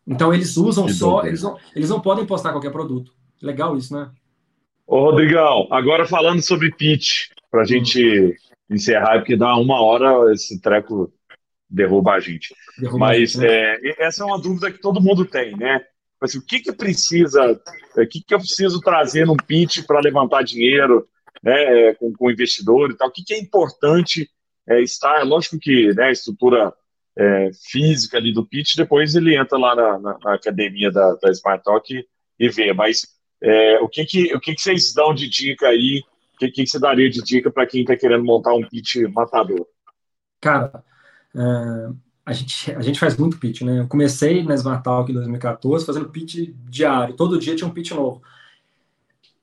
Então, 0.05 0.33
eles 0.33 0.57
usam 0.57 0.85
que 0.85 0.93
só. 0.93 1.25
Eles 1.25 1.41
não, 1.41 1.57
eles 1.75 1.89
não 1.89 1.99
podem 1.99 2.25
postar 2.25 2.51
qualquer 2.51 2.71
produto. 2.71 3.11
Legal 3.41 3.77
isso, 3.77 3.93
né? 3.93 4.09
Ô, 4.85 5.05
Rodrigão, 5.05 5.67
agora 5.71 6.05
falando 6.05 6.41
sobre 6.41 6.71
pitch, 6.71 7.29
para 7.49 7.61
a 7.61 7.65
gente 7.65 8.35
encerrar, 8.69 9.19
porque 9.19 9.35
dá 9.35 9.55
uma 9.55 9.81
hora 9.81 10.31
esse 10.31 10.59
treco 10.61 11.11
derruba 11.69 12.13
a 12.13 12.19
gente. 12.19 12.53
Derruba 12.77 12.99
Mas 12.99 13.17
a 13.17 13.19
gente, 13.19 13.37
né? 13.37 13.75
é, 13.75 14.05
essa 14.05 14.23
é 14.23 14.25
uma 14.25 14.39
dúvida 14.39 14.71
que 14.71 14.79
todo 14.79 15.01
mundo 15.01 15.25
tem, 15.25 15.55
né? 15.55 15.81
Assim, 16.21 16.37
o 16.37 16.45
que, 16.45 16.59
que 16.59 16.73
precisa, 16.73 17.59
o 17.95 18.07
que, 18.07 18.21
que 18.21 18.33
eu 18.33 18.39
preciso 18.39 18.81
trazer 18.81 19.25
num 19.25 19.37
pitch 19.37 19.85
para 19.85 20.01
levantar 20.01 20.43
dinheiro 20.43 21.07
né, 21.41 21.93
com, 21.93 22.11
com 22.11 22.31
investidor 22.31 22.91
e 22.91 22.97
tal? 22.97 23.07
O 23.07 23.11
que, 23.11 23.23
que 23.23 23.33
é 23.33 23.39
importante 23.39 24.29
é, 24.67 24.81
estar? 24.81 25.23
Lógico 25.23 25.57
que 25.57 25.93
né, 25.93 26.05
a 26.05 26.11
estrutura 26.11 26.73
é, 27.17 27.49
física 27.71 28.17
ali 28.17 28.33
do 28.33 28.45
pitch, 28.45 28.75
depois 28.75 29.15
ele 29.15 29.35
entra 29.35 29.57
lá 29.57 29.75
na, 29.75 29.99
na, 29.99 30.19
na 30.21 30.33
academia 30.33 30.91
da, 30.91 31.15
da 31.15 31.31
Smart 31.31 31.63
Talk 31.63 31.93
e, 31.93 32.05
e 32.37 32.49
vê. 32.49 32.73
Mas 32.73 33.07
é, 33.41 33.79
o, 33.79 33.87
que, 33.87 34.05
que, 34.05 34.35
o 34.35 34.41
que, 34.41 34.55
que 34.55 34.61
vocês 34.61 34.93
dão 34.93 35.13
de 35.13 35.29
dica 35.29 35.67
aí? 35.67 36.03
Que, 36.39 36.49
que 36.49 36.65
você 36.65 36.79
daria 36.79 37.09
de 37.09 37.21
dica 37.21 37.51
para 37.51 37.67
quem 37.67 37.81
está 37.81 37.97
querendo 37.97 38.23
montar 38.23 38.53
um 38.53 38.67
pitch 38.67 38.95
matador? 39.13 39.67
Cara, 40.39 40.83
uh, 41.35 41.95
a 42.25 42.31
gente, 42.31 42.71
a 42.71 42.81
gente 42.81 42.99
faz 42.99 43.17
muito 43.17 43.37
pitch, 43.37 43.61
né? 43.61 43.79
Eu 43.79 43.87
comecei 43.87 44.41
na 44.43 44.55
Smart 44.55 44.83
Talk 44.83 45.11
em 45.11 45.15
2014 45.15 45.85
fazendo 45.85 46.09
pitch 46.09 46.53
diário, 46.69 47.15
todo 47.15 47.39
dia 47.39 47.55
tinha 47.55 47.67
um 47.67 47.73
pitch 47.73 47.91
novo. 47.91 48.21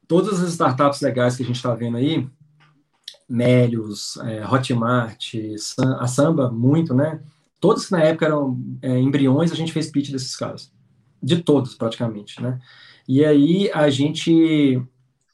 Todas 0.09 0.40
as 0.40 0.51
startups 0.53 1.01
legais 1.01 1.36
que 1.36 1.42
a 1.42 1.47
gente 1.47 1.57
está 1.57 1.74
vendo 1.74 1.97
aí, 1.97 2.26
Melios, 3.28 4.16
é, 4.18 4.47
Hotmart, 4.47 5.34
a 5.99 6.07
Samba, 6.07 6.51
muito, 6.51 6.94
né? 6.94 7.20
Todas 7.61 7.86
que 7.86 7.92
na 7.92 8.03
época 8.03 8.26
eram 8.26 8.59
é, 8.80 8.99
embriões, 8.99 9.51
a 9.51 9.57
gente 9.57 9.72
fez 9.72 9.90
pitch 9.90 10.11
desses 10.11 10.36
caras. 10.36 10.72
De 11.22 11.42
todos, 11.42 11.74
praticamente, 11.74 12.40
né? 12.40 12.61
E 13.09 13.24
aí 13.24 13.70
a 13.72 13.90
gente, 13.90 14.80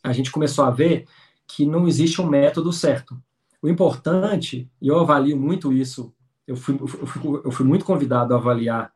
a 0.03 0.13
gente 0.13 0.31
começou 0.31 0.65
a 0.65 0.71
ver 0.71 1.07
que 1.55 1.67
não 1.67 1.87
existe 1.87 2.21
um 2.21 2.27
método 2.27 2.73
certo. 2.73 3.21
O 3.61 3.69
importante, 3.69 4.69
e 4.81 4.89
eu 4.89 4.99
avalio 4.99 5.37
muito 5.37 5.73
isso 5.73 6.13
eu 6.47 6.57
fui, 6.57 6.77
eu 6.81 6.87
fui, 6.87 7.41
eu 7.45 7.51
fui 7.51 7.67
muito 7.67 7.85
convidado 7.85 8.35
a 8.35 8.37
avaliar, 8.37 8.93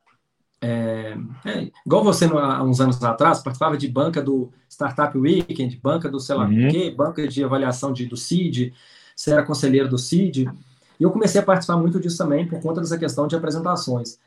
é, 0.60 1.16
é, 1.44 1.70
igual 1.84 2.02
você 2.02 2.24
há 2.24 2.62
uns 2.62 2.80
anos 2.80 3.02
atrás, 3.02 3.40
participava 3.40 3.76
de 3.76 3.88
banca 3.88 4.22
do 4.22 4.50
Startup 4.68 5.16
Weekend, 5.16 5.78
banca 5.82 6.08
do 6.08 6.18
sei 6.18 6.34
lá 6.34 6.46
uhum. 6.46 6.68
quê, 6.68 6.90
banca 6.90 7.26
de 7.26 7.44
avaliação 7.44 7.92
de, 7.92 8.06
do 8.06 8.16
CID, 8.16 8.72
você 9.14 9.32
era 9.32 9.44
conselheiro 9.44 9.88
do 9.88 9.98
CID, 9.98 10.50
e 10.98 11.02
eu 11.02 11.10
comecei 11.10 11.40
a 11.40 11.44
participar 11.44 11.76
muito 11.76 12.00
disso 12.00 12.18
também 12.18 12.46
por 12.46 12.60
conta 12.60 12.80
dessa 12.80 12.98
questão 12.98 13.26
de 13.26 13.36
apresentações. 13.36 14.18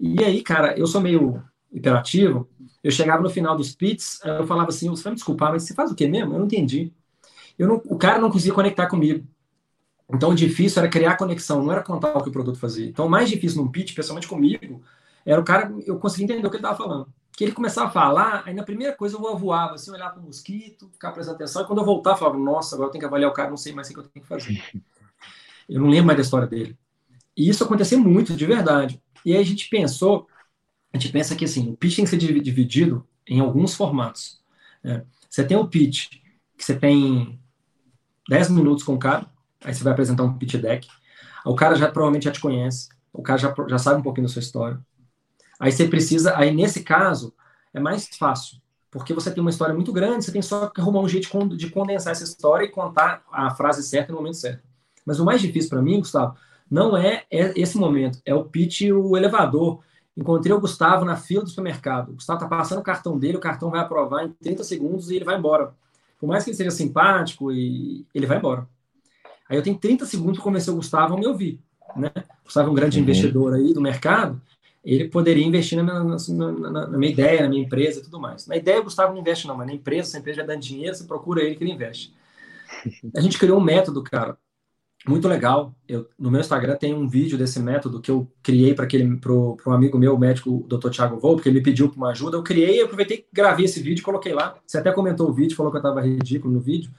E 0.00 0.22
aí, 0.24 0.42
cara, 0.42 0.78
eu 0.78 0.86
sou 0.86 1.00
meio 1.00 1.42
hiperativo, 1.72 2.48
eu 2.82 2.90
chegava 2.90 3.22
no 3.22 3.30
final 3.30 3.56
dos 3.56 3.74
pits, 3.74 4.20
eu 4.24 4.46
falava 4.46 4.70
assim, 4.70 4.88
você 4.88 5.04
vai 5.04 5.12
me 5.12 5.16
desculpar, 5.16 5.52
mas 5.52 5.64
você 5.64 5.74
faz 5.74 5.90
o 5.90 5.94
quê 5.94 6.08
mesmo? 6.08 6.32
Eu 6.32 6.38
não 6.38 6.46
entendi. 6.46 6.92
Eu 7.58 7.66
não, 7.66 7.82
o 7.86 7.98
cara 7.98 8.18
não 8.18 8.30
conseguia 8.30 8.54
conectar 8.54 8.86
comigo. 8.86 9.26
Então, 10.10 10.30
o 10.30 10.34
difícil 10.34 10.80
era 10.80 10.90
criar 10.90 11.16
conexão, 11.16 11.62
não 11.62 11.72
era 11.72 11.82
contar 11.82 12.16
o 12.16 12.22
que 12.22 12.30
o 12.30 12.32
produto 12.32 12.58
fazia. 12.58 12.86
Então, 12.86 13.06
o 13.06 13.10
mais 13.10 13.28
difícil 13.28 13.62
num 13.62 13.70
pitch, 13.70 13.94
pessoalmente 13.94 14.26
comigo, 14.26 14.82
era 15.24 15.38
o 15.40 15.44
cara, 15.44 15.70
eu 15.84 15.98
conseguia 15.98 16.24
entender 16.24 16.46
o 16.46 16.50
que 16.50 16.56
ele 16.56 16.64
estava 16.64 16.78
falando. 16.78 17.12
Que 17.32 17.44
ele 17.44 17.52
começava 17.52 17.88
a 17.88 17.90
falar, 17.90 18.42
aí 18.46 18.54
na 18.54 18.62
primeira 18.62 18.94
coisa 18.96 19.16
eu 19.16 19.36
voava, 19.36 19.74
assim, 19.74 19.90
olhar 19.90 20.10
para 20.10 20.20
o 20.20 20.24
mosquito, 20.24 20.88
ficar 20.90 21.12
prestando 21.12 21.36
atenção, 21.36 21.62
e 21.62 21.66
quando 21.66 21.80
eu 21.80 21.84
voltar, 21.84 22.12
eu 22.12 22.16
falava, 22.16 22.38
nossa, 22.38 22.74
agora 22.74 22.88
eu 22.88 22.92
tenho 22.92 23.00
que 23.00 23.06
avaliar 23.06 23.30
o 23.30 23.34
cara, 23.34 23.50
não 23.50 23.56
sei 23.56 23.74
mais 23.74 23.90
o 23.90 23.92
que 23.92 23.98
eu 24.00 24.04
tenho 24.04 24.22
que 24.22 24.28
fazer. 24.28 24.62
Eu 25.68 25.82
não 25.82 25.90
lembro 25.90 26.06
mais 26.06 26.16
da 26.16 26.22
história 26.22 26.48
dele. 26.48 26.78
E 27.36 27.46
isso 27.46 27.62
aconteceu 27.62 27.98
muito, 27.98 28.34
de 28.34 28.46
verdade. 28.46 29.02
E 29.22 29.34
aí 29.34 29.38
a 29.38 29.44
gente 29.44 29.68
pensou, 29.68 30.26
a 30.90 30.96
gente 30.96 31.12
pensa 31.12 31.36
que 31.36 31.44
assim, 31.44 31.70
o 31.70 31.76
pitch 31.76 31.96
tem 31.96 32.06
que 32.06 32.10
ser 32.10 32.16
dividido 32.16 33.06
em 33.26 33.40
alguns 33.40 33.74
formatos. 33.74 34.42
Né? 34.82 35.04
Você 35.28 35.44
tem 35.44 35.58
o 35.58 35.68
pitch, 35.68 36.08
que 36.56 36.64
você 36.64 36.74
tem 36.74 37.38
10 38.28 38.50
minutos 38.50 38.84
com 38.84 38.94
o 38.94 38.98
cara, 38.98 39.26
aí 39.64 39.74
você 39.74 39.82
vai 39.82 39.92
apresentar 39.92 40.22
um 40.22 40.36
pitch 40.36 40.56
deck, 40.56 40.88
o 41.44 41.54
cara 41.54 41.74
já 41.74 41.90
provavelmente 41.90 42.24
já 42.24 42.32
te 42.32 42.40
conhece, 42.40 42.88
o 43.12 43.22
cara 43.22 43.38
já, 43.38 43.54
já 43.68 43.78
sabe 43.78 44.00
um 44.00 44.02
pouquinho 44.02 44.26
da 44.26 44.32
sua 44.32 44.40
história. 44.40 44.78
Aí 45.58 45.72
você 45.72 45.88
precisa, 45.88 46.36
aí 46.36 46.54
nesse 46.54 46.82
caso, 46.82 47.34
é 47.72 47.80
mais 47.80 48.08
fácil, 48.18 48.58
porque 48.90 49.12
você 49.12 49.30
tem 49.30 49.40
uma 49.40 49.50
história 49.50 49.74
muito 49.74 49.92
grande, 49.92 50.24
você 50.24 50.32
tem 50.32 50.42
só 50.42 50.68
que 50.68 50.80
arrumar 50.80 51.00
um 51.00 51.08
jeito 51.08 51.28
de 51.56 51.70
condensar 51.70 52.12
essa 52.12 52.24
história 52.24 52.64
e 52.64 52.68
contar 52.68 53.22
a 53.32 53.50
frase 53.50 53.82
certa 53.82 54.12
no 54.12 54.18
momento 54.18 54.36
certo. 54.36 54.62
Mas 55.04 55.18
o 55.18 55.24
mais 55.24 55.40
difícil 55.40 55.70
para 55.70 55.82
mim, 55.82 56.00
Gustavo, 56.00 56.36
não 56.70 56.96
é, 56.96 57.24
é 57.30 57.52
esse 57.58 57.78
momento, 57.78 58.20
é 58.24 58.34
o 58.34 58.44
pitch 58.44 58.82
o 58.82 59.16
elevador. 59.16 59.80
Encontrei 60.16 60.52
o 60.52 60.60
Gustavo 60.60 61.04
na 61.04 61.16
fila 61.16 61.44
do 61.44 61.48
supermercado. 61.48 62.10
O 62.10 62.14
Gustavo 62.14 62.40
tá 62.40 62.48
passando 62.48 62.80
o 62.80 62.82
cartão 62.82 63.18
dele, 63.18 63.36
o 63.36 63.40
cartão 63.40 63.70
vai 63.70 63.80
aprovar 63.80 64.24
em 64.24 64.30
30 64.32 64.64
segundos 64.64 65.10
e 65.10 65.16
ele 65.16 65.24
vai 65.24 65.38
embora. 65.38 65.72
Por 66.18 66.26
mais 66.26 66.44
que 66.44 66.50
ele 66.50 66.56
seja 66.56 66.70
simpático, 66.70 67.52
e 67.52 68.04
ele 68.14 68.26
vai 68.26 68.38
embora. 68.38 68.68
Aí 69.48 69.56
eu 69.56 69.62
tenho 69.62 69.78
30 69.78 70.04
segundos 70.06 70.36
para 70.36 70.44
convencer 70.44 70.72
o 70.72 70.76
Gustavo 70.76 71.14
a 71.14 71.18
me 71.18 71.26
ouvir. 71.26 71.60
Né? 71.96 72.10
O 72.42 72.44
Gustavo 72.44 72.68
é 72.68 72.70
um 72.70 72.74
grande 72.74 72.98
uhum. 72.98 73.04
investidor 73.04 73.54
aí 73.54 73.72
do 73.72 73.80
mercado, 73.80 74.40
ele 74.84 75.08
poderia 75.08 75.44
investir 75.44 75.76
na 75.76 75.84
minha, 75.84 76.16
na, 76.16 76.52
na, 76.52 76.86
na 76.86 76.98
minha, 76.98 77.12
ideia, 77.12 77.42
na 77.42 77.48
minha 77.48 77.62
empresa 77.62 78.00
e 78.00 78.02
tudo 78.02 78.18
mais. 78.18 78.46
Na 78.46 78.56
ideia, 78.56 78.80
o 78.80 78.84
Gustavo 78.84 79.12
não 79.12 79.20
investe, 79.20 79.46
não, 79.46 79.56
mas 79.56 79.66
na 79.66 79.74
empresa, 79.74 80.10
se 80.10 80.16
a 80.16 80.20
empresa 80.20 80.40
já 80.40 80.46
dando 80.46 80.62
dinheiro, 80.62 80.94
você 80.94 81.04
procura 81.04 81.42
ele 81.42 81.56
que 81.56 81.64
ele 81.64 81.72
investe. 81.72 82.14
A 83.14 83.20
gente 83.20 83.38
criou 83.38 83.58
um 83.58 83.64
método, 83.64 84.02
cara, 84.02 84.38
muito 85.06 85.28
legal. 85.28 85.74
Eu, 85.86 86.08
no 86.18 86.30
meu 86.30 86.40
Instagram 86.40 86.76
tem 86.76 86.94
um 86.94 87.08
vídeo 87.08 87.38
desse 87.38 87.60
método 87.60 88.00
que 88.00 88.10
eu 88.10 88.30
criei 88.42 88.74
para 88.74 88.84
aquele 88.84 89.16
pro, 89.16 89.56
pro 89.56 89.72
amigo 89.72 89.98
meu, 89.98 90.14
o 90.14 90.18
médico 90.18 90.50
o 90.50 90.66
Dr. 90.68 90.90
Thiago 90.90 91.18
Volpe, 91.18 91.42
que 91.42 91.48
ele 91.48 91.58
me 91.58 91.64
pediu 91.64 91.92
uma 91.96 92.10
ajuda. 92.10 92.36
Eu 92.36 92.42
criei, 92.42 92.82
aproveitei, 92.82 93.26
gravei 93.32 93.64
esse 93.64 93.80
vídeo, 93.80 94.04
coloquei 94.04 94.32
lá. 94.32 94.56
Você 94.66 94.78
até 94.78 94.92
comentou 94.92 95.28
o 95.28 95.32
vídeo, 95.32 95.56
falou 95.56 95.70
que 95.70 95.76
eu 95.76 95.80
estava 95.80 96.00
ridículo 96.00 96.52
no 96.52 96.60
vídeo, 96.60 96.90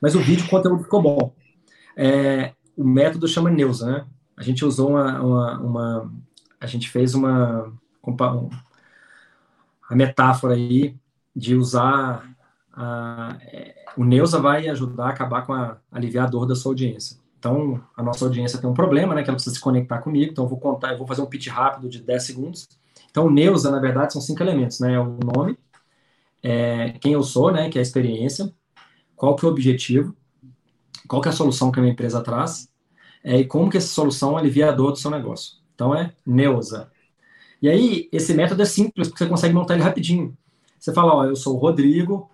mas 0.00 0.14
o 0.14 0.20
vídeo, 0.20 0.46
o 0.46 0.48
conteúdo 0.48 0.82
ficou 0.82 1.02
bom. 1.02 1.34
É, 1.96 2.54
o 2.76 2.84
método 2.84 3.28
chama 3.28 3.50
Neuza, 3.50 3.86
né? 3.86 4.06
A 4.36 4.42
gente 4.42 4.64
usou 4.64 4.90
uma, 4.90 5.20
uma, 5.20 5.60
uma 5.60 6.12
a 6.60 6.66
gente 6.66 6.88
fez 6.88 7.14
uma, 7.14 7.72
uma 8.02 8.48
a 9.88 9.94
metáfora 9.94 10.54
aí 10.54 10.96
de 11.34 11.54
usar 11.54 12.34
a, 12.72 13.36
é, 13.42 13.74
o 13.96 14.04
Neuza 14.04 14.40
vai 14.40 14.68
ajudar 14.68 15.06
a 15.06 15.10
acabar 15.10 15.42
com 15.42 15.52
a 15.52 15.76
aliviar 15.90 16.26
a 16.26 16.30
dor 16.30 16.46
da 16.46 16.54
sua 16.54 16.70
audiência. 16.70 17.21
Então, 17.42 17.82
a 17.96 18.04
nossa 18.04 18.24
audiência 18.24 18.56
tem 18.60 18.70
um 18.70 18.72
problema, 18.72 19.16
né, 19.16 19.22
que 19.24 19.28
ela 19.28 19.34
precisa 19.34 19.56
se 19.56 19.60
conectar 19.60 19.98
comigo, 19.98 20.30
então 20.30 20.44
eu 20.44 20.48
vou 20.48 20.60
contar, 20.60 20.92
eu 20.92 20.98
vou 20.98 21.08
fazer 21.08 21.22
um 21.22 21.26
pitch 21.26 21.48
rápido 21.48 21.88
de 21.88 22.00
10 22.00 22.22
segundos. 22.22 22.68
Então, 23.10 23.28
Neuza, 23.28 23.68
na 23.68 23.80
verdade, 23.80 24.12
são 24.12 24.22
cinco 24.22 24.44
elementos, 24.44 24.78
né, 24.78 24.94
é 24.94 25.00
o 25.00 25.18
nome, 25.18 25.58
é 26.40 26.90
quem 27.00 27.14
eu 27.14 27.22
sou, 27.24 27.50
né, 27.50 27.68
que 27.68 27.78
é 27.78 27.80
a 27.80 27.82
experiência, 27.82 28.54
qual 29.16 29.34
que 29.34 29.44
é 29.44 29.48
o 29.48 29.50
objetivo, 29.50 30.14
qual 31.08 31.20
que 31.20 31.26
é 31.26 31.32
a 31.32 31.34
solução 31.34 31.72
que 31.72 31.80
a 31.80 31.82
minha 31.82 31.92
empresa 31.92 32.22
traz, 32.22 32.68
é, 33.24 33.40
e 33.40 33.44
como 33.44 33.68
que 33.68 33.76
essa 33.76 33.88
solução 33.88 34.36
alivia 34.36 34.68
a 34.68 34.72
dor 34.72 34.92
do 34.92 34.98
seu 34.98 35.10
negócio. 35.10 35.54
Então, 35.74 35.92
é 35.92 36.12
Neuza. 36.24 36.92
E 37.60 37.68
aí, 37.68 38.08
esse 38.12 38.34
método 38.34 38.62
é 38.62 38.66
simples, 38.66 39.08
porque 39.08 39.24
você 39.24 39.28
consegue 39.28 39.52
montar 39.52 39.74
ele 39.74 39.82
rapidinho. 39.82 40.38
Você 40.78 40.94
fala, 40.94 41.12
ó, 41.12 41.24
eu 41.24 41.34
sou 41.34 41.56
o 41.56 41.58
Rodrigo, 41.58 42.30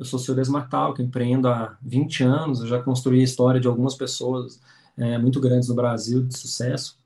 eu 0.00 0.04
sou 0.06 0.34
da 0.34 0.40
Smart 0.40 0.70
Talk, 0.70 1.02
empreendo 1.02 1.46
há 1.46 1.76
20 1.82 2.24
anos, 2.24 2.60
eu 2.60 2.66
já 2.66 2.82
construí 2.82 3.20
a 3.20 3.24
história 3.24 3.60
de 3.60 3.68
algumas 3.68 3.94
pessoas 3.94 4.58
é, 4.96 5.18
muito 5.18 5.38
grandes 5.38 5.68
no 5.68 5.74
Brasil 5.74 6.22
de 6.22 6.36
sucesso. 6.36 6.98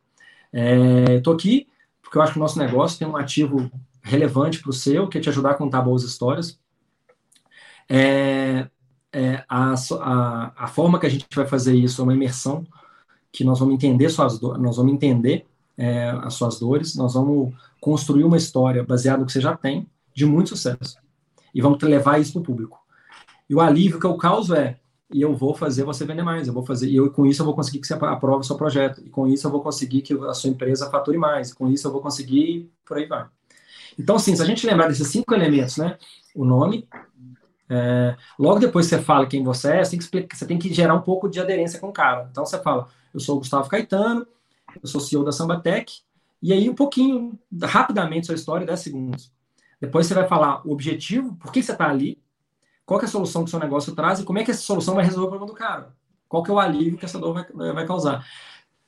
É, 0.53 1.17
Estou 1.17 1.35
aqui 1.35 1.67
porque 2.01 2.19
eu 2.19 2.23
acho 2.23 2.33
que 2.33 2.39
o 2.39 2.43
nosso 2.43 2.59
negócio 2.59 2.97
tem 2.97 3.09
um 3.09 3.17
ativo 3.17 3.69
relevante 4.01 4.61
para 4.61 4.71
o 4.71 4.73
seu, 4.73 5.09
que 5.09 5.19
é 5.19 5.21
te 5.21 5.29
ajudar 5.29 5.51
a 5.51 5.55
contar 5.55 5.83
boas 5.83 6.05
histórias. 6.05 6.61
É, 7.89 8.69
é, 9.13 9.45
a, 9.49 9.75
a, 9.75 10.53
a, 10.57 10.67
forma 10.69 11.01
que 11.01 11.07
a 11.07 11.09
gente 11.09 11.27
vai 11.35 11.45
fazer 11.45 11.75
isso 11.75 12.01
é 12.01 12.05
uma 12.05 12.15
imersão, 12.15 12.65
que 13.33 13.43
nós 13.43 13.59
vamos 13.59 13.75
entender 13.75 14.09
suas 14.11 14.39
dores, 14.39 14.63
nós 14.63 14.77
vamos 14.77 14.93
entender 14.93 15.45
é, 15.77 16.11
as 16.23 16.35
suas 16.35 16.61
dores, 16.61 16.95
nós 16.95 17.15
vamos 17.15 17.53
construir 17.81 18.23
uma 18.23 18.37
história 18.37 18.85
baseada 18.85 19.19
no 19.19 19.27
que 19.27 19.33
você 19.33 19.41
já 19.41 19.57
tem, 19.57 19.89
de 20.15 20.25
muito 20.25 20.51
sucesso. 20.51 20.97
E 21.53 21.61
vamos 21.61 21.83
levar 21.83 22.21
isso 22.21 22.33
para 22.35 22.43
o 22.43 22.45
público. 22.45 22.84
E 23.49 23.55
o 23.55 23.61
alívio 23.61 24.01
que 24.01 24.07
eu 24.07 24.17
causo 24.17 24.55
é, 24.55 24.79
e 25.13 25.21
eu 25.21 25.35
vou 25.35 25.55
fazer 25.55 25.85
você 25.85 26.05
vender 26.05 26.23
mais, 26.23 26.49
eu 26.49 26.55
vou 26.55 26.65
fazer, 26.65 26.89
e 26.89 26.97
eu, 26.97 27.11
com 27.11 27.27
isso 27.27 27.43
eu 27.43 27.47
vou 27.47 27.55
conseguir 27.55 27.79
que 27.79 27.87
você 27.87 27.95
aprove 27.95 28.41
o 28.41 28.45
seu 28.45 28.57
projeto, 28.57 29.01
e 29.05 29.11
com 29.11 29.27
isso 29.27 29.47
eu 29.47 29.51
vou 29.51 29.63
conseguir 29.63 30.03
que 30.03 30.15
a 30.15 30.35
sua 30.35 30.51
empresa 30.51 30.91
fature 30.91 31.19
mais, 31.19 31.53
com 31.53 31.71
isso 31.71 31.87
eu 31.87 31.93
vou 31.93 32.01
conseguir, 32.01 32.71
por 32.85 32.97
aí 32.97 33.07
vai. 33.07 33.27
Então, 33.99 34.17
assim, 34.17 34.35
se 34.35 34.43
a 34.43 34.45
gente 34.45 34.67
lembrar 34.67 34.89
desses 34.89 35.09
cinco 35.09 35.35
elementos, 35.35 35.77
né, 35.77 35.99
o 36.35 36.45
nome, 36.45 36.89
é, 37.69 38.17
logo 38.39 38.59
depois 38.59 38.87
você 38.87 39.01
fala 39.01 39.27
quem 39.27 39.43
você 39.45 39.73
é, 39.73 39.85
você 39.85 39.91
tem, 39.91 39.99
que 39.99 40.05
explicar, 40.05 40.37
você 40.37 40.47
tem 40.47 40.59
que 40.59 40.73
gerar 40.73 40.95
um 40.95 41.03
pouco 41.03 41.29
de 41.29 41.39
aderência 41.39 41.79
com 41.79 41.89
o 41.89 41.93
cara. 41.93 42.29
Então, 42.31 42.45
você 42.45 42.59
fala, 42.59 42.89
eu 43.13 43.21
sou 43.21 43.37
o 43.37 43.39
Gustavo 43.39 43.69
Caetano, 43.69 44.27
eu 44.83 44.89
sou 44.89 45.01
CEO 45.01 45.23
da 45.23 45.31
Sambatec, 45.31 46.01
e 46.43 46.53
aí 46.53 46.69
um 46.69 46.75
pouquinho, 46.75 47.39
rapidamente, 47.63 48.27
sua 48.27 48.35
história, 48.35 48.67
10 48.67 48.81
segundos. 48.81 49.33
Depois 49.81 50.07
você 50.07 50.15
vai 50.15 50.27
falar 50.27 50.67
o 50.67 50.73
objetivo, 50.73 51.37
por 51.37 51.53
que 51.53 51.63
você 51.63 51.73
está 51.73 51.89
ali, 51.89 52.19
qual 52.85 53.01
é 53.01 53.05
a 53.05 53.09
solução 53.09 53.43
que 53.43 53.49
o 53.49 53.51
seu 53.51 53.61
negócio 53.61 53.95
traz 53.95 54.21
e 54.21 54.25
como 54.25 54.39
é 54.39 54.45
que 54.45 54.51
essa 54.51 54.63
solução 54.63 54.95
vai 54.95 55.05
resolver 55.05 55.27
o 55.27 55.31
problema 55.31 55.53
do 55.53 55.57
cara. 55.57 55.95
Qual 56.29 56.43
que 56.43 56.51
é 56.51 56.55
o 56.55 56.59
alívio 56.59 56.99
que 56.99 57.05
essa 57.05 57.19
dor 57.19 57.35
vai, 57.35 57.73
vai 57.73 57.87
causar. 57.87 58.27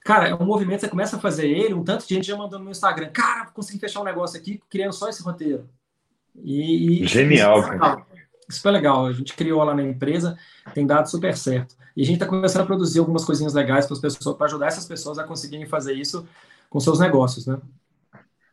Cara, 0.05 0.29
é 0.29 0.35
um 0.35 0.45
movimento, 0.45 0.81
você 0.81 0.89
começa 0.89 1.17
a 1.17 1.21
fazer 1.21 1.49
ele, 1.49 1.75
um 1.75 1.83
tanto 1.83 2.07
de 2.07 2.15
gente 2.15 2.27
já 2.27 2.37
mandou 2.37 2.59
no 2.59 2.71
Instagram, 2.71 3.11
cara, 3.11 3.47
consegui 3.47 3.81
fechar 3.81 4.01
um 4.01 4.05
negócio 4.05 4.39
aqui 4.39 4.63
criando 4.71 4.93
só 4.93 5.09
esse 5.09 5.23
roteiro. 5.23 5.69
E, 6.43 7.05
Genial, 7.07 7.61
isso, 7.61 7.69
cara. 7.79 8.07
Isso 8.49 8.63
foi 8.63 8.71
legal. 8.71 9.07
A 9.07 9.13
gente 9.13 9.35
criou 9.35 9.65
lá 9.65 9.75
na 9.75 9.83
empresa, 9.83 10.39
tem 10.75 10.87
dado 10.87 11.11
super 11.11 11.37
certo. 11.37 11.75
E 11.97 12.03
a 12.03 12.05
gente 12.05 12.17
está 12.17 12.27
começando 12.27 12.63
a 12.63 12.67
produzir 12.67 12.99
algumas 12.99 13.25
coisinhas 13.25 13.55
legais 13.55 13.87
para 13.87 13.95
as 13.95 14.01
pessoas, 14.01 14.37
para 14.37 14.47
ajudar 14.47 14.67
essas 14.67 14.85
pessoas 14.85 15.19
a 15.19 15.25
conseguirem 15.25 15.67
fazer 15.67 15.95
isso 15.95 16.27
com 16.69 16.79
seus 16.79 17.01
negócios, 17.01 17.47
né? 17.47 17.59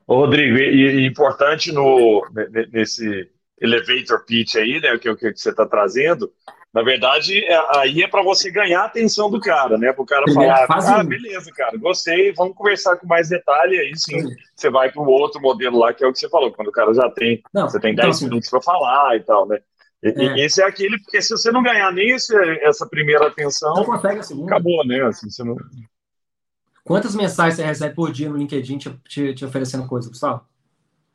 Ô, 0.08 0.16
Rodrigo, 0.16 0.58
e, 0.58 1.02
e 1.02 1.06
importante 1.06 1.72
no, 1.72 2.26
nesse 2.72 3.30
elevator 3.60 4.26
pitch 4.26 4.56
aí, 4.56 4.80
né, 4.80 4.98
que 4.98 5.08
é 5.08 5.12
o 5.12 5.16
que 5.16 5.34
você 5.36 5.50
está 5.50 5.66
trazendo, 5.66 6.32
na 6.74 6.82
verdade, 6.82 7.46
é, 7.46 7.78
aí 7.78 8.02
é 8.02 8.08
para 8.08 8.24
você 8.24 8.50
ganhar 8.50 8.82
a 8.82 8.86
atenção 8.86 9.30
do 9.30 9.40
cara, 9.40 9.78
né? 9.78 9.94
Para 9.94 10.02
o 10.02 10.06
cara 10.08 10.26
falar, 10.34 10.66
ah, 10.68 11.04
beleza, 11.04 11.52
cara, 11.52 11.78
gostei, 11.78 12.34
vamos 12.34 12.56
conversar 12.58 12.96
com 12.96 13.06
mais 13.06 13.30
detalhe, 13.30 13.78
aí 13.78 13.96
sim, 13.96 14.20
sim. 14.20 14.36
você 14.56 14.72
vai 14.72 14.92
para 14.92 15.04
o 15.04 15.08
outro 15.08 15.40
modelo 15.40 15.78
lá, 15.78 15.94
que 15.94 16.04
é 16.04 16.08
o 16.08 16.12
que 16.12 16.18
você 16.18 16.28
falou, 16.28 16.52
quando 16.52 16.70
o 16.70 16.72
cara 16.72 16.92
já 16.92 17.12
tem, 17.12 17.44
não, 17.54 17.70
você 17.70 17.80
tem 17.80 17.94
10 17.94 18.18
então, 18.18 18.28
minutos 18.28 18.50
para 18.50 18.60
falar 18.60 19.16
e 19.16 19.20
tal, 19.20 19.48
né? 19.48 19.60
É. 20.04 20.44
Esse 20.44 20.64
é 20.64 20.66
aquele, 20.66 20.98
porque 20.98 21.22
se 21.22 21.30
você 21.30 21.52
não 21.52 21.62
ganhar 21.62 21.92
nem 21.94 22.10
esse, 22.10 22.36
essa 22.64 22.88
primeira 22.88 23.28
atenção, 23.28 23.76
não 23.76 23.86
consegue 23.86 24.20
a 24.20 24.24
segunda. 24.24 24.52
acabou, 24.52 24.86
né? 24.86 25.02
Assim, 25.04 25.30
você 25.30 25.44
não... 25.44 25.56
Quantas 26.84 27.16
mensagens 27.16 27.56
você 27.56 27.64
recebe 27.64 27.96
por 27.96 28.12
dia 28.12 28.30
no 28.30 28.36
LinkedIn 28.36 28.80
te, 28.80 28.90
te, 29.08 29.34
te 29.34 29.46
oferecendo 29.46 29.88
coisa, 29.88 30.10
Gustavo? 30.10 30.42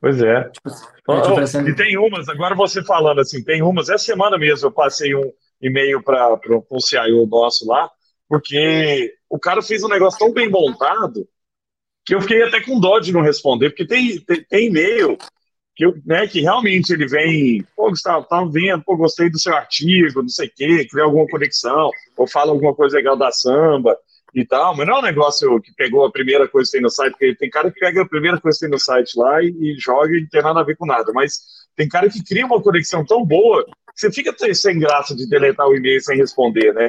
Pois 0.00 0.20
é. 0.22 0.48
Tipo, 0.50 0.70
oferecendo... 1.12 1.68
E 1.68 1.74
tem 1.74 1.98
umas, 1.98 2.28
agora 2.28 2.54
você 2.54 2.84
falando 2.84 3.20
assim, 3.20 3.42
tem 3.42 3.62
umas, 3.62 3.88
essa 3.88 4.04
semana 4.04 4.38
mesmo 4.38 4.68
eu 4.68 4.72
passei 4.72 5.14
um 5.14 5.32
e-mail 5.60 6.02
para 6.02 6.38
um 6.70 6.80
CIO 6.80 7.26
nosso 7.26 7.66
lá, 7.66 7.90
porque 8.28 9.12
o 9.28 9.38
cara 9.38 9.60
fez 9.62 9.82
um 9.82 9.88
negócio 9.88 10.18
tão 10.18 10.32
bem 10.32 10.48
montado 10.48 11.26
que 12.04 12.14
eu 12.14 12.20
fiquei 12.20 12.42
até 12.42 12.60
com 12.60 12.80
dó 12.80 12.98
de 12.98 13.12
não 13.12 13.20
responder, 13.20 13.70
porque 13.70 13.86
tem, 13.86 14.18
tem, 14.20 14.44
tem 14.44 14.66
e-mail 14.68 15.18
que, 15.74 15.84
eu, 15.84 15.94
né, 16.06 16.26
que 16.26 16.40
realmente 16.40 16.92
ele 16.92 17.06
vem, 17.06 17.64
pô, 17.76 17.90
Gustavo, 17.90 18.26
tava 18.26 18.46
tá 18.46 18.50
vendo, 18.52 18.82
pô, 18.82 18.96
gostei 18.96 19.28
do 19.28 19.38
seu 19.38 19.54
artigo, 19.54 20.22
não 20.22 20.28
sei 20.28 20.48
o 20.48 20.52
quê, 20.54 20.86
criou 20.88 21.06
alguma 21.06 21.26
conexão, 21.26 21.90
ou 22.16 22.26
fala 22.26 22.50
alguma 22.50 22.74
coisa 22.74 22.96
legal 22.96 23.16
da 23.16 23.30
samba 23.30 23.96
e 24.34 24.44
tal, 24.44 24.76
mas 24.76 24.86
não 24.86 24.96
é 24.96 24.98
um 24.98 25.02
negócio 25.02 25.60
que 25.60 25.72
pegou 25.74 26.04
a 26.04 26.12
primeira 26.12 26.46
coisa 26.46 26.68
que 26.70 26.76
tem 26.76 26.82
no 26.82 26.90
site, 26.90 27.12
porque 27.12 27.34
tem 27.34 27.50
cara 27.50 27.70
que 27.70 27.80
pega 27.80 28.02
a 28.02 28.08
primeira 28.08 28.40
coisa 28.40 28.58
que 28.58 28.64
tem 28.64 28.70
no 28.70 28.78
site 28.78 29.18
lá 29.18 29.42
e, 29.42 29.48
e 29.48 29.76
joga 29.78 30.16
e 30.16 30.20
não 30.20 30.28
tem 30.28 30.42
nada 30.42 30.60
a 30.60 30.64
ver 30.64 30.76
com 30.76 30.86
nada, 30.86 31.12
mas 31.12 31.40
tem 31.74 31.88
cara 31.88 32.10
que 32.10 32.22
cria 32.22 32.44
uma 32.44 32.62
conexão 32.62 33.04
tão 33.04 33.24
boa 33.24 33.64
que 33.64 34.00
você 34.00 34.12
fica 34.12 34.34
sem 34.54 34.78
graça 34.78 35.14
de 35.14 35.28
deletar 35.28 35.66
o 35.66 35.74
e-mail 35.74 36.00
sem 36.00 36.16
responder, 36.16 36.72
né? 36.74 36.88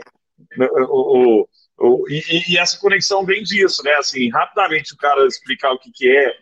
O, 0.90 1.42
o, 1.42 1.48
o 1.78 2.10
e, 2.10 2.54
e, 2.54 2.58
essa 2.58 2.80
conexão 2.80 3.26
vem 3.26 3.44
disso, 3.44 3.84
né? 3.84 3.94
Assim, 3.96 4.30
rapidamente 4.30 4.94
o 4.94 4.98
cara 4.98 5.26
explicar 5.26 5.72
o 5.72 5.80
que, 5.80 5.92
que 5.92 6.10
é 6.10 6.34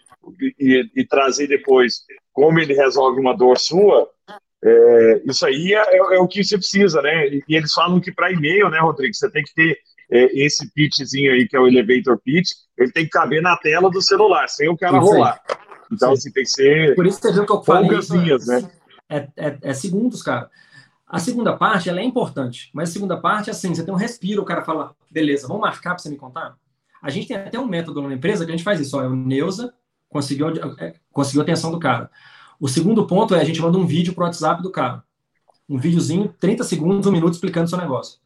e, 0.60 0.90
e 0.96 1.06
trazer 1.06 1.48
depois 1.48 2.04
como 2.34 2.60
ele 2.60 2.74
resolve 2.74 3.20
uma 3.20 3.36
dor 3.36 3.58
sua, 3.58 4.10
é, 4.64 5.22
isso 5.26 5.46
aí 5.46 5.74
é, 5.74 5.98
é, 5.98 6.20
o 6.20 6.28
que 6.28 6.44
você 6.44 6.58
precisa, 6.58 7.02
né? 7.02 7.28
E, 7.28 7.44
e 7.48 7.56
eles 7.56 7.74
falam 7.74 8.00
que 8.00 8.12
para 8.12 8.32
e-mail, 8.32 8.70
né, 8.70 8.80
Rodrigo, 8.80 9.14
você 9.14 9.30
tem 9.30 9.44
que 9.44 9.54
ter 9.54 9.80
é, 10.10 10.46
esse 10.46 10.72
pitchzinho 10.72 11.34
aí, 11.34 11.48
que 11.48 11.56
é 11.56 11.60
o 11.60 11.68
elevator 11.68 12.20
pitch, 12.20 12.52
ele 12.78 12.92
tem 12.92 13.04
que 13.04 13.12
caber 13.12 13.42
na 13.42 13.58
tela 13.58 13.90
do 13.90 14.02
celular, 14.02 14.48
sem 14.48 14.70
o 14.70 14.78
cara 14.78 15.00
rolar. 15.00 15.42
Então, 15.92 16.12
assim, 16.12 16.32
tem 16.32 16.44
que 16.44 16.50
ser. 16.50 16.96
Por 16.96 17.06
isso 17.06 17.20
que 17.20 17.28
eu 17.28 17.64
falei. 17.64 17.90
Linhas, 17.90 18.48
né? 18.48 18.70
É, 19.10 19.28
é, 19.38 19.58
é, 19.62 19.74
segundos, 19.74 20.22
cara. 20.22 20.50
A 21.08 21.20
segunda 21.20 21.56
parte, 21.56 21.90
ela 21.90 22.02
é 22.02 22.04
importante, 22.04 22.70
mas 22.74 22.90
a 22.90 22.94
segunda 22.94 23.16
parte, 23.16 23.50
assim, 23.50 23.74
você 23.74 23.84
tem 23.84 23.94
um 23.94 23.98
respiro, 23.98 24.42
o 24.42 24.46
cara 24.46 24.66
fala, 24.66 24.94
beleza, 25.10 25.48
vamos 25.48 25.62
marcar 25.62 25.92
para 25.92 26.00
você 26.00 26.10
me 26.10 26.18
contar? 26.18 26.58
A 27.02 27.10
gente 27.10 27.28
tem 27.28 27.38
até 27.38 27.58
um 27.58 27.66
método 27.66 28.02
na 28.02 28.14
empresa 28.14 28.46
que 28.46 28.52
a 28.52 28.56
gente 28.56 28.64
faz 28.66 28.82
isso, 28.82 28.98
ó, 28.98 29.04
é 29.04 29.08
o 29.08 29.16
Neuza, 29.16 29.74
conseguiu, 30.10 30.50
é, 30.78 30.96
conseguiu 31.14 31.42
a 31.42 31.44
atenção 31.44 31.72
do 31.72 31.80
cara. 31.80 32.12
O 32.60 32.68
segundo 32.68 33.08
ponto 33.08 33.34
é 33.34 33.40
a 33.40 33.44
gente 33.46 33.62
manda 33.62 33.78
um 33.78 33.86
vídeo 33.86 34.14
pro 34.14 34.26
WhatsApp 34.26 34.62
do 34.62 34.70
cara. 34.70 35.02
Um 35.70 35.78
videozinho, 35.78 36.34
30 36.40 36.66
segundos, 36.66 37.08
um 37.08 37.12
minuto 37.12 37.34
explicando 37.34 37.68
o 37.68 37.70
seu 37.70 37.78
negócio. 37.78 38.20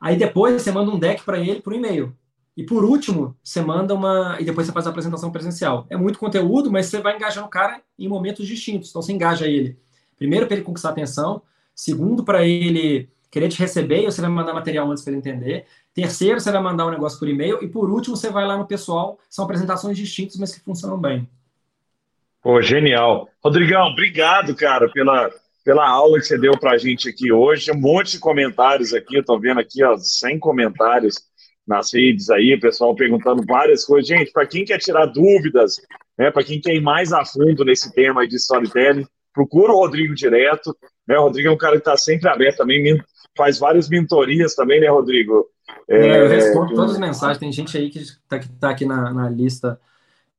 Aí 0.00 0.16
depois 0.16 0.60
você 0.60 0.72
manda 0.72 0.90
um 0.90 0.98
deck 0.98 1.22
para 1.24 1.38
ele 1.38 1.60
por 1.60 1.72
e-mail. 1.72 2.16
E 2.56 2.64
por 2.64 2.84
último, 2.84 3.36
você 3.42 3.60
manda 3.60 3.94
uma. 3.94 4.36
E 4.40 4.44
depois 4.44 4.66
você 4.66 4.72
faz 4.72 4.86
a 4.86 4.90
apresentação 4.90 5.30
presencial. 5.30 5.86
É 5.88 5.96
muito 5.96 6.18
conteúdo, 6.18 6.70
mas 6.70 6.86
você 6.86 7.00
vai 7.00 7.16
engajando 7.16 7.46
o 7.46 7.50
cara 7.50 7.80
em 7.98 8.08
momentos 8.08 8.46
distintos. 8.46 8.90
Então 8.90 9.02
você 9.02 9.12
engaja 9.12 9.46
ele. 9.46 9.78
Primeiro, 10.16 10.46
para 10.46 10.56
ele 10.56 10.64
conquistar 10.64 10.90
atenção. 10.90 11.42
Segundo, 11.74 12.24
para 12.24 12.44
ele 12.46 13.08
querer 13.30 13.48
te 13.48 13.58
receber 13.58 14.02
e 14.02 14.06
você 14.06 14.20
vai 14.20 14.28
mandar 14.28 14.52
material 14.52 14.90
antes 14.90 15.02
para 15.02 15.12
ele 15.12 15.20
entender. 15.20 15.64
Terceiro, 15.94 16.40
você 16.40 16.50
vai 16.50 16.62
mandar 16.62 16.86
um 16.86 16.90
negócio 16.90 17.18
por 17.18 17.28
e-mail. 17.28 17.62
E 17.62 17.68
por 17.68 17.88
último, 17.88 18.16
você 18.16 18.30
vai 18.30 18.46
lá 18.46 18.56
no 18.56 18.66
pessoal. 18.66 19.18
São 19.28 19.44
apresentações 19.44 19.96
distintas, 19.96 20.36
mas 20.36 20.52
que 20.54 20.60
funcionam 20.60 20.98
bem. 20.98 21.28
Pô, 22.42 22.60
genial. 22.60 23.28
Rodrigão, 23.42 23.86
obrigado, 23.88 24.54
cara, 24.54 24.90
pela, 24.90 25.30
pela 25.64 25.88
aula 25.88 26.18
que 26.18 26.26
você 26.26 26.38
deu 26.38 26.52
para 26.58 26.72
a 26.72 26.78
gente 26.78 27.08
aqui 27.08 27.32
hoje. 27.32 27.70
Um 27.70 27.80
monte 27.80 28.12
de 28.12 28.18
comentários 28.18 28.92
aqui. 28.94 29.16
Eu 29.16 29.20
estou 29.20 29.38
vendo 29.38 29.60
aqui, 29.60 29.82
ó, 29.84 29.96
100 29.96 30.38
comentários 30.38 31.16
nas 31.66 31.92
redes 31.92 32.30
aí, 32.30 32.54
o 32.54 32.60
pessoal 32.60 32.94
perguntando 32.94 33.44
várias 33.46 33.84
coisas. 33.84 34.08
Gente, 34.08 34.32
para 34.32 34.46
quem 34.46 34.64
quer 34.64 34.78
tirar 34.78 35.06
dúvidas, 35.06 35.74
né, 36.18 36.30
para 36.30 36.42
quem 36.42 36.60
quer 36.60 36.74
ir 36.74 36.80
mais 36.80 37.12
a 37.12 37.24
fundo 37.24 37.64
nesse 37.64 37.92
tema 37.94 38.26
de 38.26 38.36
storytelling, 38.36 39.06
procura 39.32 39.72
o 39.72 39.76
Rodrigo 39.76 40.14
direto. 40.14 40.76
Né? 41.06 41.16
O 41.16 41.22
Rodrigo 41.22 41.48
é 41.48 41.52
um 41.52 41.56
cara 41.56 41.74
que 41.74 41.82
está 41.82 41.96
sempre 41.96 42.28
aberto 42.28 42.58
também, 42.58 43.00
faz 43.36 43.58
várias 43.58 43.88
mentorias 43.88 44.54
também, 44.54 44.80
né, 44.80 44.88
Rodrigo? 44.88 45.46
É, 45.88 46.22
eu 46.22 46.28
respondo 46.28 46.74
todas 46.74 46.92
as 46.92 46.98
mensagens. 46.98 47.38
Tem 47.38 47.52
gente 47.52 47.76
aí 47.76 47.88
que 47.88 48.00
está 48.00 48.40
tá 48.58 48.70
aqui 48.70 48.84
na, 48.84 49.12
na 49.12 49.30
lista 49.30 49.78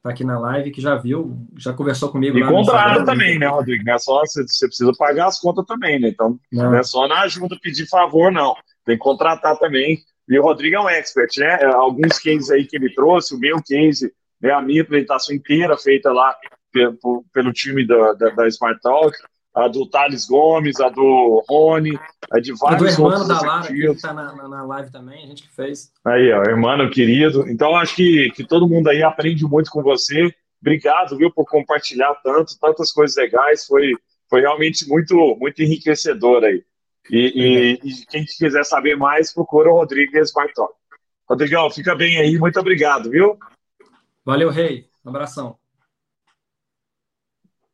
tá 0.04 0.10
aqui 0.10 0.24
na 0.24 0.40
live, 0.40 0.72
que 0.72 0.82
já 0.82 0.96
viu, 0.96 1.38
já 1.58 1.74
conversou 1.74 2.10
comigo. 2.10 2.38
E 2.38 2.44
contrata 2.46 3.06
também, 3.06 3.38
né, 3.38 3.48
Rodrigo? 3.48 3.84
Não 3.84 3.94
é 3.94 4.00
só 4.00 4.20
você, 4.22 4.44
você, 4.44 4.68
precisa 4.68 4.92
pagar 4.98 5.28
as 5.28 5.40
contas 5.40 5.66
também, 5.66 6.00
né? 6.00 6.10
Então, 6.10 6.40
não. 6.52 6.72
não 6.72 6.76
é 6.76 6.84
só 6.84 7.08
na 7.08 7.22
ajuda 7.22 7.58
pedir 7.62 7.88
favor, 7.88 8.32
não. 8.32 8.56
Tem 8.86 8.98
que 8.98 9.04
contratar 9.04 9.58
também. 9.58 10.00
E 10.28 10.40
o 10.40 10.44
Rodrigo 10.44 10.76
é 10.76 10.80
um 10.80 10.90
expert, 10.90 11.30
né? 11.38 11.60
É, 11.62 11.66
alguns 11.66 12.18
cases 12.18 12.50
aí 12.50 12.66
que 12.66 12.76
ele 12.76 12.94
trouxe, 12.94 13.36
o 13.36 13.40
meu 13.40 13.62
case, 13.62 14.12
né, 14.42 14.52
a 14.52 14.62
minha 14.62 14.82
apresentação 14.82 15.36
inteira 15.36 15.78
feita 15.78 16.12
lá 16.12 16.36
pelo, 16.72 17.26
pelo 17.34 17.54
time 17.54 17.86
da, 17.86 18.14
da, 18.14 18.30
da 18.30 18.48
Smart 18.48 18.80
Talk, 18.82 19.16
a 19.54 19.68
do 19.68 19.86
Thales 19.86 20.26
Gomes, 20.26 20.80
a 20.80 20.90
do 20.90 21.44
Rony, 21.50 22.00
a 22.32 22.40
de 22.40 22.54
vários 22.54 22.94
a 22.94 22.98
do 22.98 23.04
outros 23.04 23.28
da 23.28 23.42
Lara, 23.42 23.68
que 23.68 23.86
está 23.86 24.14
na, 24.14 24.34
na, 24.48 24.64
live 24.64 24.92
também, 24.92 25.24
a 25.24 25.28
gente 25.28 25.44
que 25.44 25.54
fez. 25.54 25.92
Aí, 26.06 26.32
ó, 26.32 26.44
irmão 26.44 26.90
querido. 26.90 27.48
Então, 27.50 27.76
acho 27.76 27.96
que, 27.96 28.32
que 28.32 28.46
todo 28.46 28.68
mundo 28.68 28.90
aí 28.90 29.04
aprende 29.04 29.44
muito 29.46 29.70
com 29.70 29.84
você. 29.84 30.34
Obrigado, 30.62 31.18
viu, 31.18 31.32
por 31.32 31.46
compartilhar 31.46 32.14
tanto, 32.24 32.58
tantas 32.60 32.92
coisas 32.92 33.18
legais. 33.18 33.66
Foi, 33.66 33.94
foi 34.30 34.42
realmente 34.42 34.88
muito, 34.88 35.36
muito 35.40 35.62
enriquecedor 35.62 36.44
aí. 36.44 36.64
E, 37.10 37.80
e, 37.84 37.90
e 37.90 38.06
quem 38.06 38.24
quiser 38.24 38.64
saber 38.64 38.96
mais, 38.96 39.34
procura 39.34 39.70
o 39.70 39.74
Rodrigues 39.74 40.32
Bartol. 40.32 40.70
Rodrigão, 41.28 41.70
fica 41.70 41.96
bem 41.96 42.18
aí. 42.20 42.38
Muito 42.38 42.60
obrigado, 42.60 43.10
viu? 43.10 43.38
Valeu, 44.24 44.50
Rei. 44.50 44.88
Um 45.04 45.10
abração. 45.10 45.58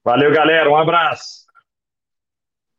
Valeu, 0.03 0.31
galera. 0.31 0.69
Um 0.69 0.75
abraço. 0.75 1.46